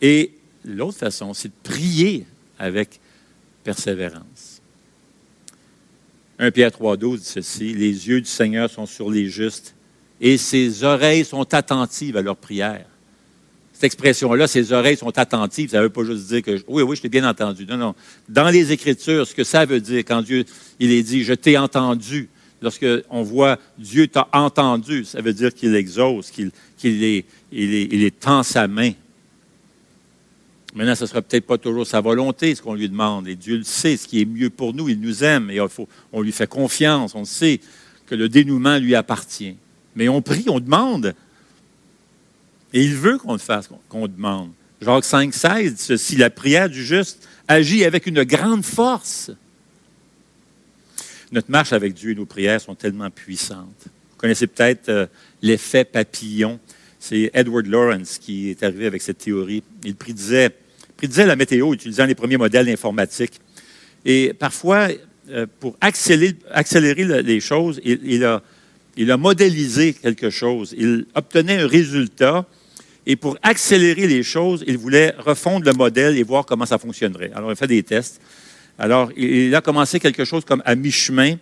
Et 0.00 0.32
l'autre 0.64 0.98
façon, 0.98 1.34
c'est 1.34 1.48
de 1.48 1.54
prier 1.62 2.26
avec 2.58 3.00
persévérance. 3.64 4.57
1 6.38 6.50
Pierre 6.52 6.70
3.12 6.70 7.18
dit 7.18 7.24
ceci, 7.24 7.74
les 7.74 8.08
yeux 8.08 8.20
du 8.20 8.28
Seigneur 8.28 8.70
sont 8.70 8.86
sur 8.86 9.10
les 9.10 9.26
justes 9.26 9.74
et 10.20 10.36
ses 10.36 10.84
oreilles 10.84 11.24
sont 11.24 11.52
attentives 11.54 12.16
à 12.16 12.22
leurs 12.22 12.36
prières. 12.36 12.86
Cette 13.72 13.84
expression-là, 13.84 14.46
ses 14.46 14.72
oreilles 14.72 14.96
sont 14.96 15.16
attentives, 15.16 15.70
ça 15.70 15.78
ne 15.78 15.84
veut 15.84 15.88
pas 15.88 16.04
juste 16.04 16.26
dire 16.26 16.42
que 16.42 16.60
oui, 16.66 16.82
oui, 16.82 16.96
je 16.96 17.02
t'ai 17.02 17.08
bien 17.08 17.28
entendu. 17.28 17.64
Non, 17.66 17.76
non. 17.76 17.94
Dans 18.28 18.48
les 18.48 18.72
Écritures, 18.72 19.26
ce 19.26 19.34
que 19.34 19.44
ça 19.44 19.64
veut 19.64 19.80
dire 19.80 20.00
quand 20.00 20.22
Dieu 20.22 20.44
il 20.80 20.90
est 20.90 21.02
dit 21.02 21.22
je 21.22 21.34
t'ai 21.34 21.56
entendu, 21.56 22.28
lorsqu'on 22.60 23.22
voit 23.22 23.58
Dieu 23.78 24.08
t'a 24.08 24.28
entendu, 24.32 25.04
ça 25.04 25.20
veut 25.20 25.32
dire 25.32 25.54
qu'il 25.54 25.74
exauce, 25.74 26.30
qu'il 26.30 26.50
est, 27.04 27.24
il 27.52 27.74
est, 27.74 27.88
il 27.92 28.02
est 28.02 28.18
tend 28.18 28.42
sa 28.42 28.66
main 28.66 28.92
Maintenant, 30.74 30.94
ce 30.94 31.04
ne 31.04 31.08
sera 31.08 31.22
peut-être 31.22 31.46
pas 31.46 31.58
toujours 31.58 31.86
sa 31.86 32.00
volonté, 32.00 32.54
ce 32.54 32.62
qu'on 32.62 32.74
lui 32.74 32.88
demande. 32.88 33.26
Et 33.26 33.34
Dieu 33.34 33.56
le 33.56 33.64
sait, 33.64 33.96
ce 33.96 34.06
qui 34.06 34.20
est 34.20 34.24
mieux 34.24 34.50
pour 34.50 34.74
nous. 34.74 34.88
Il 34.88 35.00
nous 35.00 35.24
aime 35.24 35.50
et 35.50 35.60
on 36.12 36.20
lui 36.20 36.32
fait 36.32 36.46
confiance. 36.46 37.14
On 37.14 37.24
sait 37.24 37.60
que 38.06 38.14
le 38.14 38.28
dénouement 38.28 38.78
lui 38.78 38.94
appartient. 38.94 39.56
Mais 39.96 40.08
on 40.08 40.20
prie, 40.20 40.44
on 40.48 40.60
demande. 40.60 41.14
Et 42.72 42.84
il 42.84 42.94
veut 42.94 43.18
qu'on 43.18 43.32
le 43.32 43.38
fasse, 43.38 43.68
qu'on 43.88 44.06
demande. 44.06 44.50
Jacques 44.80 45.04
5, 45.04 45.34
16 45.34 45.74
dit 45.74 45.82
ceci 45.82 46.16
La 46.16 46.30
prière 46.30 46.68
du 46.68 46.84
juste 46.84 47.26
agit 47.48 47.84
avec 47.84 48.06
une 48.06 48.22
grande 48.24 48.64
force. 48.64 49.30
Notre 51.32 51.50
marche 51.50 51.72
avec 51.72 51.94
Dieu 51.94 52.12
et 52.12 52.14
nos 52.14 52.26
prières 52.26 52.60
sont 52.60 52.74
tellement 52.74 53.10
puissantes. 53.10 53.86
Vous 53.86 54.16
connaissez 54.18 54.46
peut-être 54.46 54.88
euh, 54.88 55.06
l'effet 55.42 55.84
papillon. 55.84 56.58
C'est 56.98 57.30
Edward 57.32 57.66
Lawrence 57.66 58.18
qui 58.18 58.50
est 58.50 58.62
arrivé 58.62 58.86
avec 58.86 59.02
cette 59.02 59.18
théorie. 59.18 59.62
Il 59.84 59.94
prédisait, 59.94 60.50
la 61.16 61.36
météo 61.36 61.72
utilisant 61.72 62.06
les 62.06 62.14
premiers 62.14 62.36
modèles 62.36 62.68
informatiques. 62.68 63.40
Et 64.04 64.32
parfois, 64.38 64.88
euh, 65.30 65.46
pour 65.60 65.76
accélérer, 65.80 66.36
accélérer 66.50 67.22
les 67.22 67.40
choses, 67.40 67.80
il, 67.84 68.24
a, 68.24 68.42
il 68.96 69.10
a 69.10 69.16
modélisé 69.16 69.92
quelque 69.92 70.30
chose. 70.30 70.74
Il 70.76 71.06
obtenait 71.14 71.58
un 71.62 71.68
résultat. 71.68 72.46
Et 73.06 73.16
pour 73.16 73.38
accélérer 73.42 74.06
les 74.06 74.22
choses, 74.22 74.64
il 74.66 74.76
voulait 74.76 75.14
refondre 75.18 75.64
le 75.64 75.72
modèle 75.72 76.18
et 76.18 76.22
voir 76.22 76.44
comment 76.44 76.66
ça 76.66 76.78
fonctionnerait. 76.78 77.30
Alors, 77.34 77.50
il 77.50 77.52
a 77.52 77.56
fait 77.56 77.66
des 77.66 77.82
tests. 77.82 78.20
Alors, 78.78 79.10
il 79.16 79.54
a 79.54 79.60
commencé 79.60 79.98
quelque 79.98 80.24
chose 80.24 80.44
comme 80.44 80.62
à 80.64 80.74
mi-chemin 80.74 81.36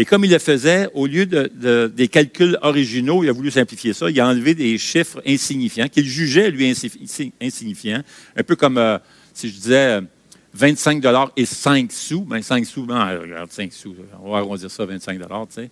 et 0.00 0.04
comme 0.04 0.24
il 0.24 0.30
le 0.30 0.38
faisait, 0.38 0.88
au 0.94 1.08
lieu 1.08 1.26
de, 1.26 1.92
des 1.92 2.06
calculs 2.06 2.56
originaux, 2.62 3.24
il 3.24 3.30
a 3.30 3.32
voulu 3.32 3.50
simplifier 3.50 3.92
ça. 3.92 4.08
Il 4.08 4.20
a 4.20 4.28
enlevé 4.28 4.54
des 4.54 4.78
chiffres 4.78 5.20
insignifiants 5.26 5.88
qu'il 5.88 6.06
jugeait, 6.06 6.52
lui, 6.52 6.72
insignifiants. 7.40 8.02
Un 8.36 8.42
peu 8.44 8.54
comme 8.54 8.78
euh, 8.78 8.98
si 9.34 9.48
je 9.48 9.54
disais 9.54 10.00
25 10.54 11.04
euh, 11.04 11.26
et 11.36 11.44
5 11.44 11.90
sous. 11.90 12.20
Ben, 12.20 12.40
5 12.40 12.64
sous, 12.64 12.86
ben, 12.86 13.18
regarde, 13.18 13.50
5 13.50 13.72
sous. 13.72 13.96
On 14.22 14.30
va 14.30 14.38
arrondir 14.38 14.70
ça 14.70 14.84
à 14.84 14.86
25 14.86 15.18
tu 15.18 15.26
sais. 15.50 15.68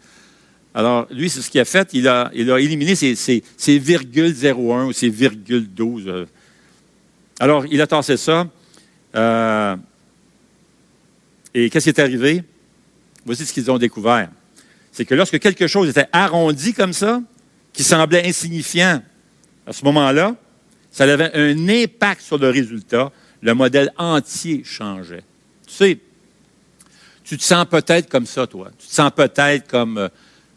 Alors, 0.75 1.07
lui, 1.13 1.31
c'est 1.31 1.41
ce 1.41 1.49
qu'il 1.49 1.61
a 1.61 1.65
fait. 1.65 1.89
Il 1.93 2.09
a, 2.09 2.29
il 2.35 2.51
a 2.51 2.59
éliminé 2.59 2.97
ces, 2.97 3.15
ces, 3.15 3.45
ces 3.57 3.79
virgules 3.79 4.35
01 4.45 4.87
ou 4.87 4.93
ces 4.93 5.09
virgules 5.09 5.69
12. 5.69 6.03
Euh. 6.09 6.27
Alors, 7.39 7.65
il 7.71 7.81
a 7.81 7.87
tassé 7.87 8.17
ça. 8.17 8.49
et 11.55 11.71
qu'est-ce 11.71 11.85
qui 11.85 11.91
est 11.91 12.01
arrivé? 12.01 12.43
Voici 13.27 13.45
ce 13.45 13.53
qu'ils 13.53 13.71
ont 13.71 13.79
découvert. 13.79 14.31
C'est 14.93 15.05
que 15.05 15.15
lorsque 15.15 15.39
quelque 15.39 15.67
chose 15.67 15.91
était 15.91 16.07
arrondi 16.13 16.73
comme 16.73 16.95
ça, 16.95 17.21
qui 17.73 17.85
semblait 17.85 18.27
insignifiant 18.27 19.03
à 19.67 19.73
ce 19.73 19.85
moment-là, 19.85 20.35
ça 20.91 21.05
avait 21.05 21.31
un 21.35 21.69
impact 21.69 22.23
sur 22.23 22.39
le 22.39 22.49
résultat. 22.49 23.13
Le 23.43 23.53
modèle 23.53 23.93
entier 23.99 24.63
changeait. 24.65 25.23
Tu 25.67 25.75
sais, 25.75 25.99
tu 27.23 27.37
te 27.37 27.43
sens 27.43 27.67
peut-être 27.67 28.09
comme 28.09 28.25
ça, 28.25 28.47
toi. 28.47 28.71
Tu 28.79 28.87
te 28.87 28.95
sens 28.95 29.11
peut-être 29.15 29.69
comme 29.69 29.99
euh, 29.99 30.09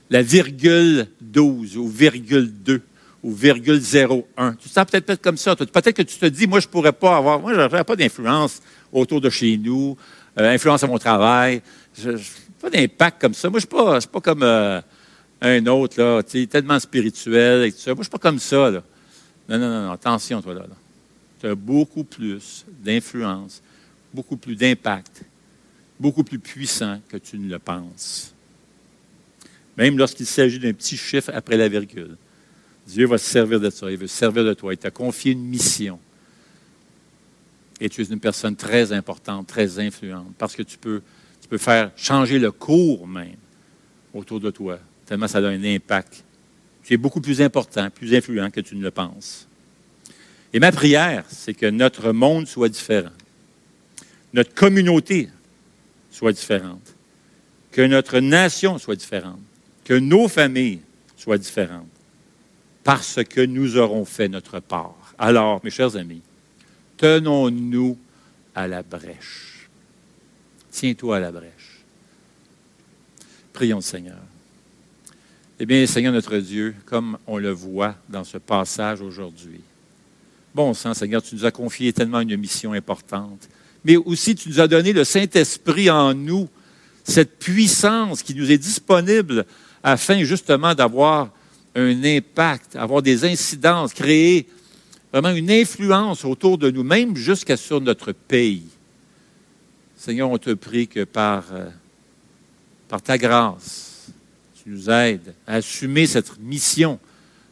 la 0.09 0.21
virgule 0.21 1.07
12 1.19 1.75
ou 1.75 1.89
virgule 1.89 2.49
2 2.63 2.81
ou 3.23 3.33
virgule 3.33 3.81
01. 3.81 4.53
Tu 4.53 4.69
te 4.69 4.73
sens 4.73 4.85
peut-être 4.85 5.21
comme 5.21 5.35
ça. 5.35 5.55
Peut-être 5.55 5.91
que 5.91 6.03
tu 6.03 6.17
te 6.17 6.25
dis, 6.27 6.47
moi, 6.47 6.61
je 6.61 6.67
ne 6.67 6.71
pourrais 6.71 6.93
pas 6.93 7.17
avoir, 7.17 7.41
moi, 7.41 7.53
je 7.53 7.59
n'aurais 7.59 7.83
pas 7.83 7.95
d'influence 7.97 8.61
autour 8.93 9.19
de 9.19 9.29
chez 9.29 9.57
nous, 9.57 9.97
euh, 10.39 10.53
influence 10.53 10.83
à 10.83 10.87
mon 10.87 10.97
travail. 10.97 11.61
Je, 12.01 12.11
pas 12.59 12.69
d'impact 12.69 13.21
comme 13.21 13.33
ça. 13.33 13.49
Moi, 13.49 13.59
je 13.59 13.65
ne 13.65 13.99
suis, 13.99 14.09
pas 14.09 14.21
comme 14.21 14.43
euh, 14.43 14.81
un 15.41 15.65
autre, 15.67 16.01
là, 16.01 16.21
tellement 16.23 16.79
spirituel 16.79 17.65
et 17.65 17.71
tout 17.71 17.79
ça. 17.79 17.91
Moi, 17.91 17.95
je 17.95 17.99
ne 17.99 18.03
suis 18.03 18.11
pas 18.11 18.17
comme 18.17 18.39
ça. 18.39 18.69
Là. 18.69 18.83
Non, 19.47 19.57
non, 19.57 19.85
non, 19.85 19.91
attention, 19.91 20.41
toi, 20.41 20.53
là. 20.53 20.65
Tu 21.39 21.47
as 21.47 21.55
beaucoup 21.55 22.03
plus 22.03 22.65
d'influence, 22.67 23.61
beaucoup 24.13 24.35
plus 24.35 24.55
d'impact, 24.55 25.23
beaucoup 25.99 26.23
plus 26.23 26.39
puissant 26.39 26.99
que 27.07 27.17
tu 27.17 27.37
ne 27.37 27.49
le 27.49 27.59
penses. 27.59 28.33
Même 29.77 29.97
lorsqu'il 29.97 30.25
s'agit 30.25 30.59
d'un 30.59 30.73
petit 30.73 30.97
chiffre 30.97 31.31
après 31.33 31.55
la 31.55 31.69
virgule. 31.69 32.17
Dieu 32.85 33.05
va 33.05 33.17
se 33.17 33.29
servir 33.29 33.59
de 33.59 33.69
ça. 33.69 33.89
Il 33.89 33.97
veut 33.97 34.07
se 34.07 34.17
servir 34.17 34.43
de 34.43 34.53
toi. 34.53 34.73
Il 34.73 34.77
t'a 34.77 34.91
confié 34.91 35.31
une 35.31 35.45
mission. 35.45 35.99
Et 37.79 37.87
tu 37.87 38.01
es 38.01 38.05
une 38.05 38.19
personne 38.19 38.55
très 38.55 38.91
importante, 38.91 39.47
très 39.47 39.79
influente, 39.79 40.33
parce 40.37 40.55
que 40.55 40.63
tu 40.63 40.77
peux 40.77 41.01
tu 41.49 41.57
peux 41.57 41.57
faire 41.57 41.89
changer 41.95 42.37
le 42.37 42.51
cours 42.51 43.07
même 43.07 43.37
autour 44.13 44.39
de 44.39 44.51
toi, 44.51 44.77
tellement 45.03 45.27
ça 45.27 45.39
a 45.39 45.47
un 45.47 45.63
impact. 45.63 46.23
Tu 46.83 46.93
es 46.93 46.97
beaucoup 46.97 47.21
plus 47.21 47.41
important, 47.41 47.89
plus 47.89 48.13
influent 48.13 48.51
que 48.51 48.61
tu 48.61 48.75
ne 48.75 48.83
le 48.83 48.91
penses. 48.91 49.47
Et 50.53 50.59
ma 50.59 50.71
prière, 50.71 51.25
c'est 51.27 51.55
que 51.55 51.65
notre 51.65 52.11
monde 52.11 52.45
soit 52.45 52.69
différent, 52.69 53.09
notre 54.31 54.53
communauté 54.53 55.29
soit 56.11 56.33
différente, 56.33 56.95
que 57.71 57.81
notre 57.81 58.19
nation 58.19 58.77
soit 58.77 58.95
différente, 58.95 59.41
que 59.85 59.95
nos 59.95 60.27
familles 60.27 60.81
soient 61.17 61.39
différentes, 61.39 61.89
parce 62.83 63.23
que 63.23 63.41
nous 63.41 63.75
aurons 63.75 64.05
fait 64.05 64.27
notre 64.27 64.59
part. 64.59 65.15
Alors, 65.17 65.61
mes 65.63 65.71
chers 65.71 65.95
amis, 65.95 66.21
tenons-nous 66.97 67.97
à 68.53 68.67
la 68.67 68.83
brèche. 68.83 69.58
Tiens-toi 70.79 71.17
à 71.17 71.19
la 71.19 71.29
brèche. 71.29 71.83
Prions 73.51 73.79
le 73.79 73.81
Seigneur. 73.81 74.15
Eh 75.59 75.65
bien, 75.65 75.85
Seigneur 75.85 76.13
notre 76.13 76.37
Dieu, 76.37 76.73
comme 76.85 77.17
on 77.27 77.37
le 77.37 77.49
voit 77.49 77.95
dans 78.07 78.23
ce 78.23 78.37
passage 78.37 79.01
aujourd'hui, 79.01 79.59
bon 80.55 80.73
sang, 80.73 80.93
Seigneur, 80.93 81.21
tu 81.21 81.35
nous 81.35 81.43
as 81.43 81.51
confié 81.51 81.91
tellement 81.91 82.21
une 82.21 82.37
mission 82.37 82.71
importante, 82.71 83.49
mais 83.83 83.97
aussi 83.97 84.35
tu 84.35 84.47
nous 84.47 84.61
as 84.61 84.69
donné 84.69 84.93
le 84.93 85.03
Saint-Esprit 85.03 85.89
en 85.89 86.13
nous, 86.13 86.47
cette 87.03 87.39
puissance 87.39 88.23
qui 88.23 88.33
nous 88.33 88.49
est 88.49 88.57
disponible 88.57 89.45
afin 89.83 90.23
justement 90.23 90.73
d'avoir 90.73 91.29
un 91.75 92.03
impact, 92.05 92.77
avoir 92.77 93.01
des 93.01 93.25
incidences, 93.25 93.93
créer 93.93 94.47
vraiment 95.11 95.35
une 95.35 95.51
influence 95.51 96.23
autour 96.23 96.57
de 96.57 96.71
nous, 96.71 96.83
même 96.83 97.17
jusqu'à 97.17 97.57
sur 97.57 97.81
notre 97.81 98.13
pays. 98.13 98.63
Seigneur, 99.99 100.31
on 100.31 100.37
te 100.37 100.51
prie 100.51 100.87
que 100.87 101.03
par, 101.03 101.43
euh, 101.51 101.67
par 102.87 103.01
ta 103.01 103.17
grâce, 103.17 104.07
tu 104.55 104.69
nous 104.69 104.89
aides 104.89 105.35
à 105.45 105.55
assumer 105.55 106.07
cette 106.07 106.39
mission, 106.39 106.97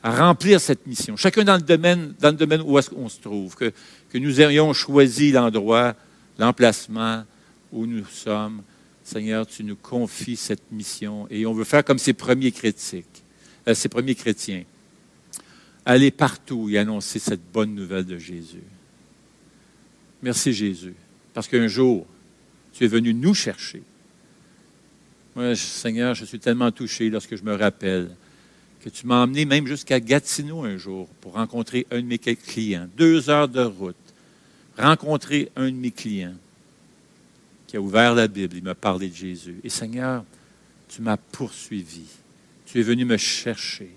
à 0.01 0.15
remplir 0.15 0.61
cette 0.61 0.87
mission. 0.87 1.17
Chacun 1.17 1.43
dans 1.43 1.57
le 1.57 1.61
domaine, 1.61 2.61
où 2.65 2.79
est-ce 2.79 2.89
qu'on 2.89 3.09
se 3.09 3.19
trouve, 3.19 3.53
que, 3.53 3.73
que 4.09 4.17
nous 4.17 4.39
ayons 4.39 4.71
choisi 4.71 5.33
l'endroit, 5.33 5.93
l'emplacement 6.39 7.25
où 7.73 7.85
nous 7.85 8.05
sommes. 8.05 8.61
Seigneur, 9.03 9.45
tu 9.45 9.65
nous 9.65 9.75
confies 9.75 10.37
cette 10.37 10.71
mission 10.71 11.27
et 11.29 11.45
on 11.45 11.53
veut 11.53 11.65
faire 11.65 11.83
comme 11.83 11.99
ces 11.99 12.13
premiers 12.13 12.53
critiques, 12.53 13.23
euh, 13.67 13.73
ces 13.73 13.89
premiers 13.89 14.15
chrétiens 14.15 14.63
aller 15.83 16.11
partout 16.11 16.69
et 16.69 16.77
annoncer 16.77 17.19
cette 17.19 17.51
bonne 17.51 17.75
nouvelle 17.75 18.05
de 18.05 18.17
Jésus. 18.17 18.63
Merci 20.21 20.53
Jésus, 20.53 20.95
parce 21.33 21.49
qu'un 21.49 21.67
jour, 21.67 22.07
tu 22.78 22.86
es 22.86 22.88
venu 22.88 23.11
nous 23.13 23.34
chercher. 23.34 23.82
Moi, 25.36 25.55
Seigneur, 25.55 26.13
je 26.13 26.25
suis 26.25 26.39
tellement 26.39 26.71
touché 26.71 27.09
lorsque 27.09 27.36
je 27.36 27.43
me 27.43 27.55
rappelle 27.55 28.11
que 28.82 28.89
tu 28.89 29.07
m'as 29.07 29.23
emmené 29.23 29.45
même 29.45 29.65
jusqu'à 29.65 29.99
Gatineau 29.99 30.63
un 30.63 30.78
jour 30.78 31.07
pour 31.19 31.34
rencontrer 31.34 31.88
un 31.89 32.01
de 32.01 32.05
mes 32.05 32.19
clients. 32.19 32.88
Deux 32.95 33.32
heures 33.32 33.47
de 33.47 33.61
route. 33.61 33.95
Rencontrer 34.78 35.51
un 35.55 35.71
de 35.71 35.75
mes 35.75 35.89
clients 35.89 36.36
qui 37.65 37.78
a 37.78 37.82
ouvert 37.82 38.13
la 38.13 38.28
Bible, 38.28 38.55
il 38.55 38.63
m'a 38.63 38.75
parlé 38.75 39.09
de 39.09 39.15
Jésus. 39.15 39.59
Et 39.63 39.69
Seigneur, 39.69 40.23
tu 40.88 41.01
m'as 41.01 41.17
poursuivi. 41.17 42.05
Tu 42.67 42.80
es 42.80 42.84
venu 42.84 43.05
me 43.05 43.17
chercher. 43.17 43.89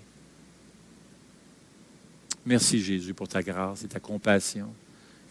Merci 2.47 2.81
Jésus 2.81 3.13
pour 3.13 3.27
ta 3.27 3.43
grâce 3.43 3.83
et 3.83 3.87
ta 3.87 3.99
compassion. 3.99 4.73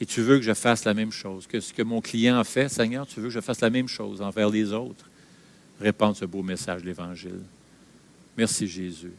Et 0.00 0.06
tu 0.06 0.22
veux 0.22 0.36
que 0.36 0.42
je 0.42 0.54
fasse 0.54 0.84
la 0.84 0.94
même 0.94 1.12
chose. 1.12 1.46
Que 1.46 1.60
ce 1.60 1.72
que 1.72 1.82
mon 1.82 2.00
client 2.00 2.38
a 2.38 2.44
fait, 2.44 2.68
Seigneur, 2.68 3.06
tu 3.06 3.20
veux 3.20 3.28
que 3.28 3.34
je 3.34 3.40
fasse 3.40 3.60
la 3.60 3.70
même 3.70 3.88
chose 3.88 4.22
envers 4.22 4.48
les 4.48 4.72
autres. 4.72 5.08
Répandre 5.78 6.16
ce 6.16 6.24
beau 6.24 6.42
message 6.42 6.82
de 6.82 6.86
l'Évangile. 6.86 7.40
Merci 8.36 8.66
Jésus. 8.66 9.12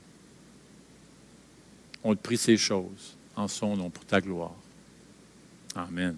On 2.03 2.15
te 2.15 2.21
prie 2.21 2.37
ces 2.37 2.57
choses 2.57 3.15
en 3.35 3.47
son 3.47 3.77
nom 3.77 3.89
pour 3.89 4.05
ta 4.05 4.19
gloire. 4.19 4.55
Amen. 5.75 6.17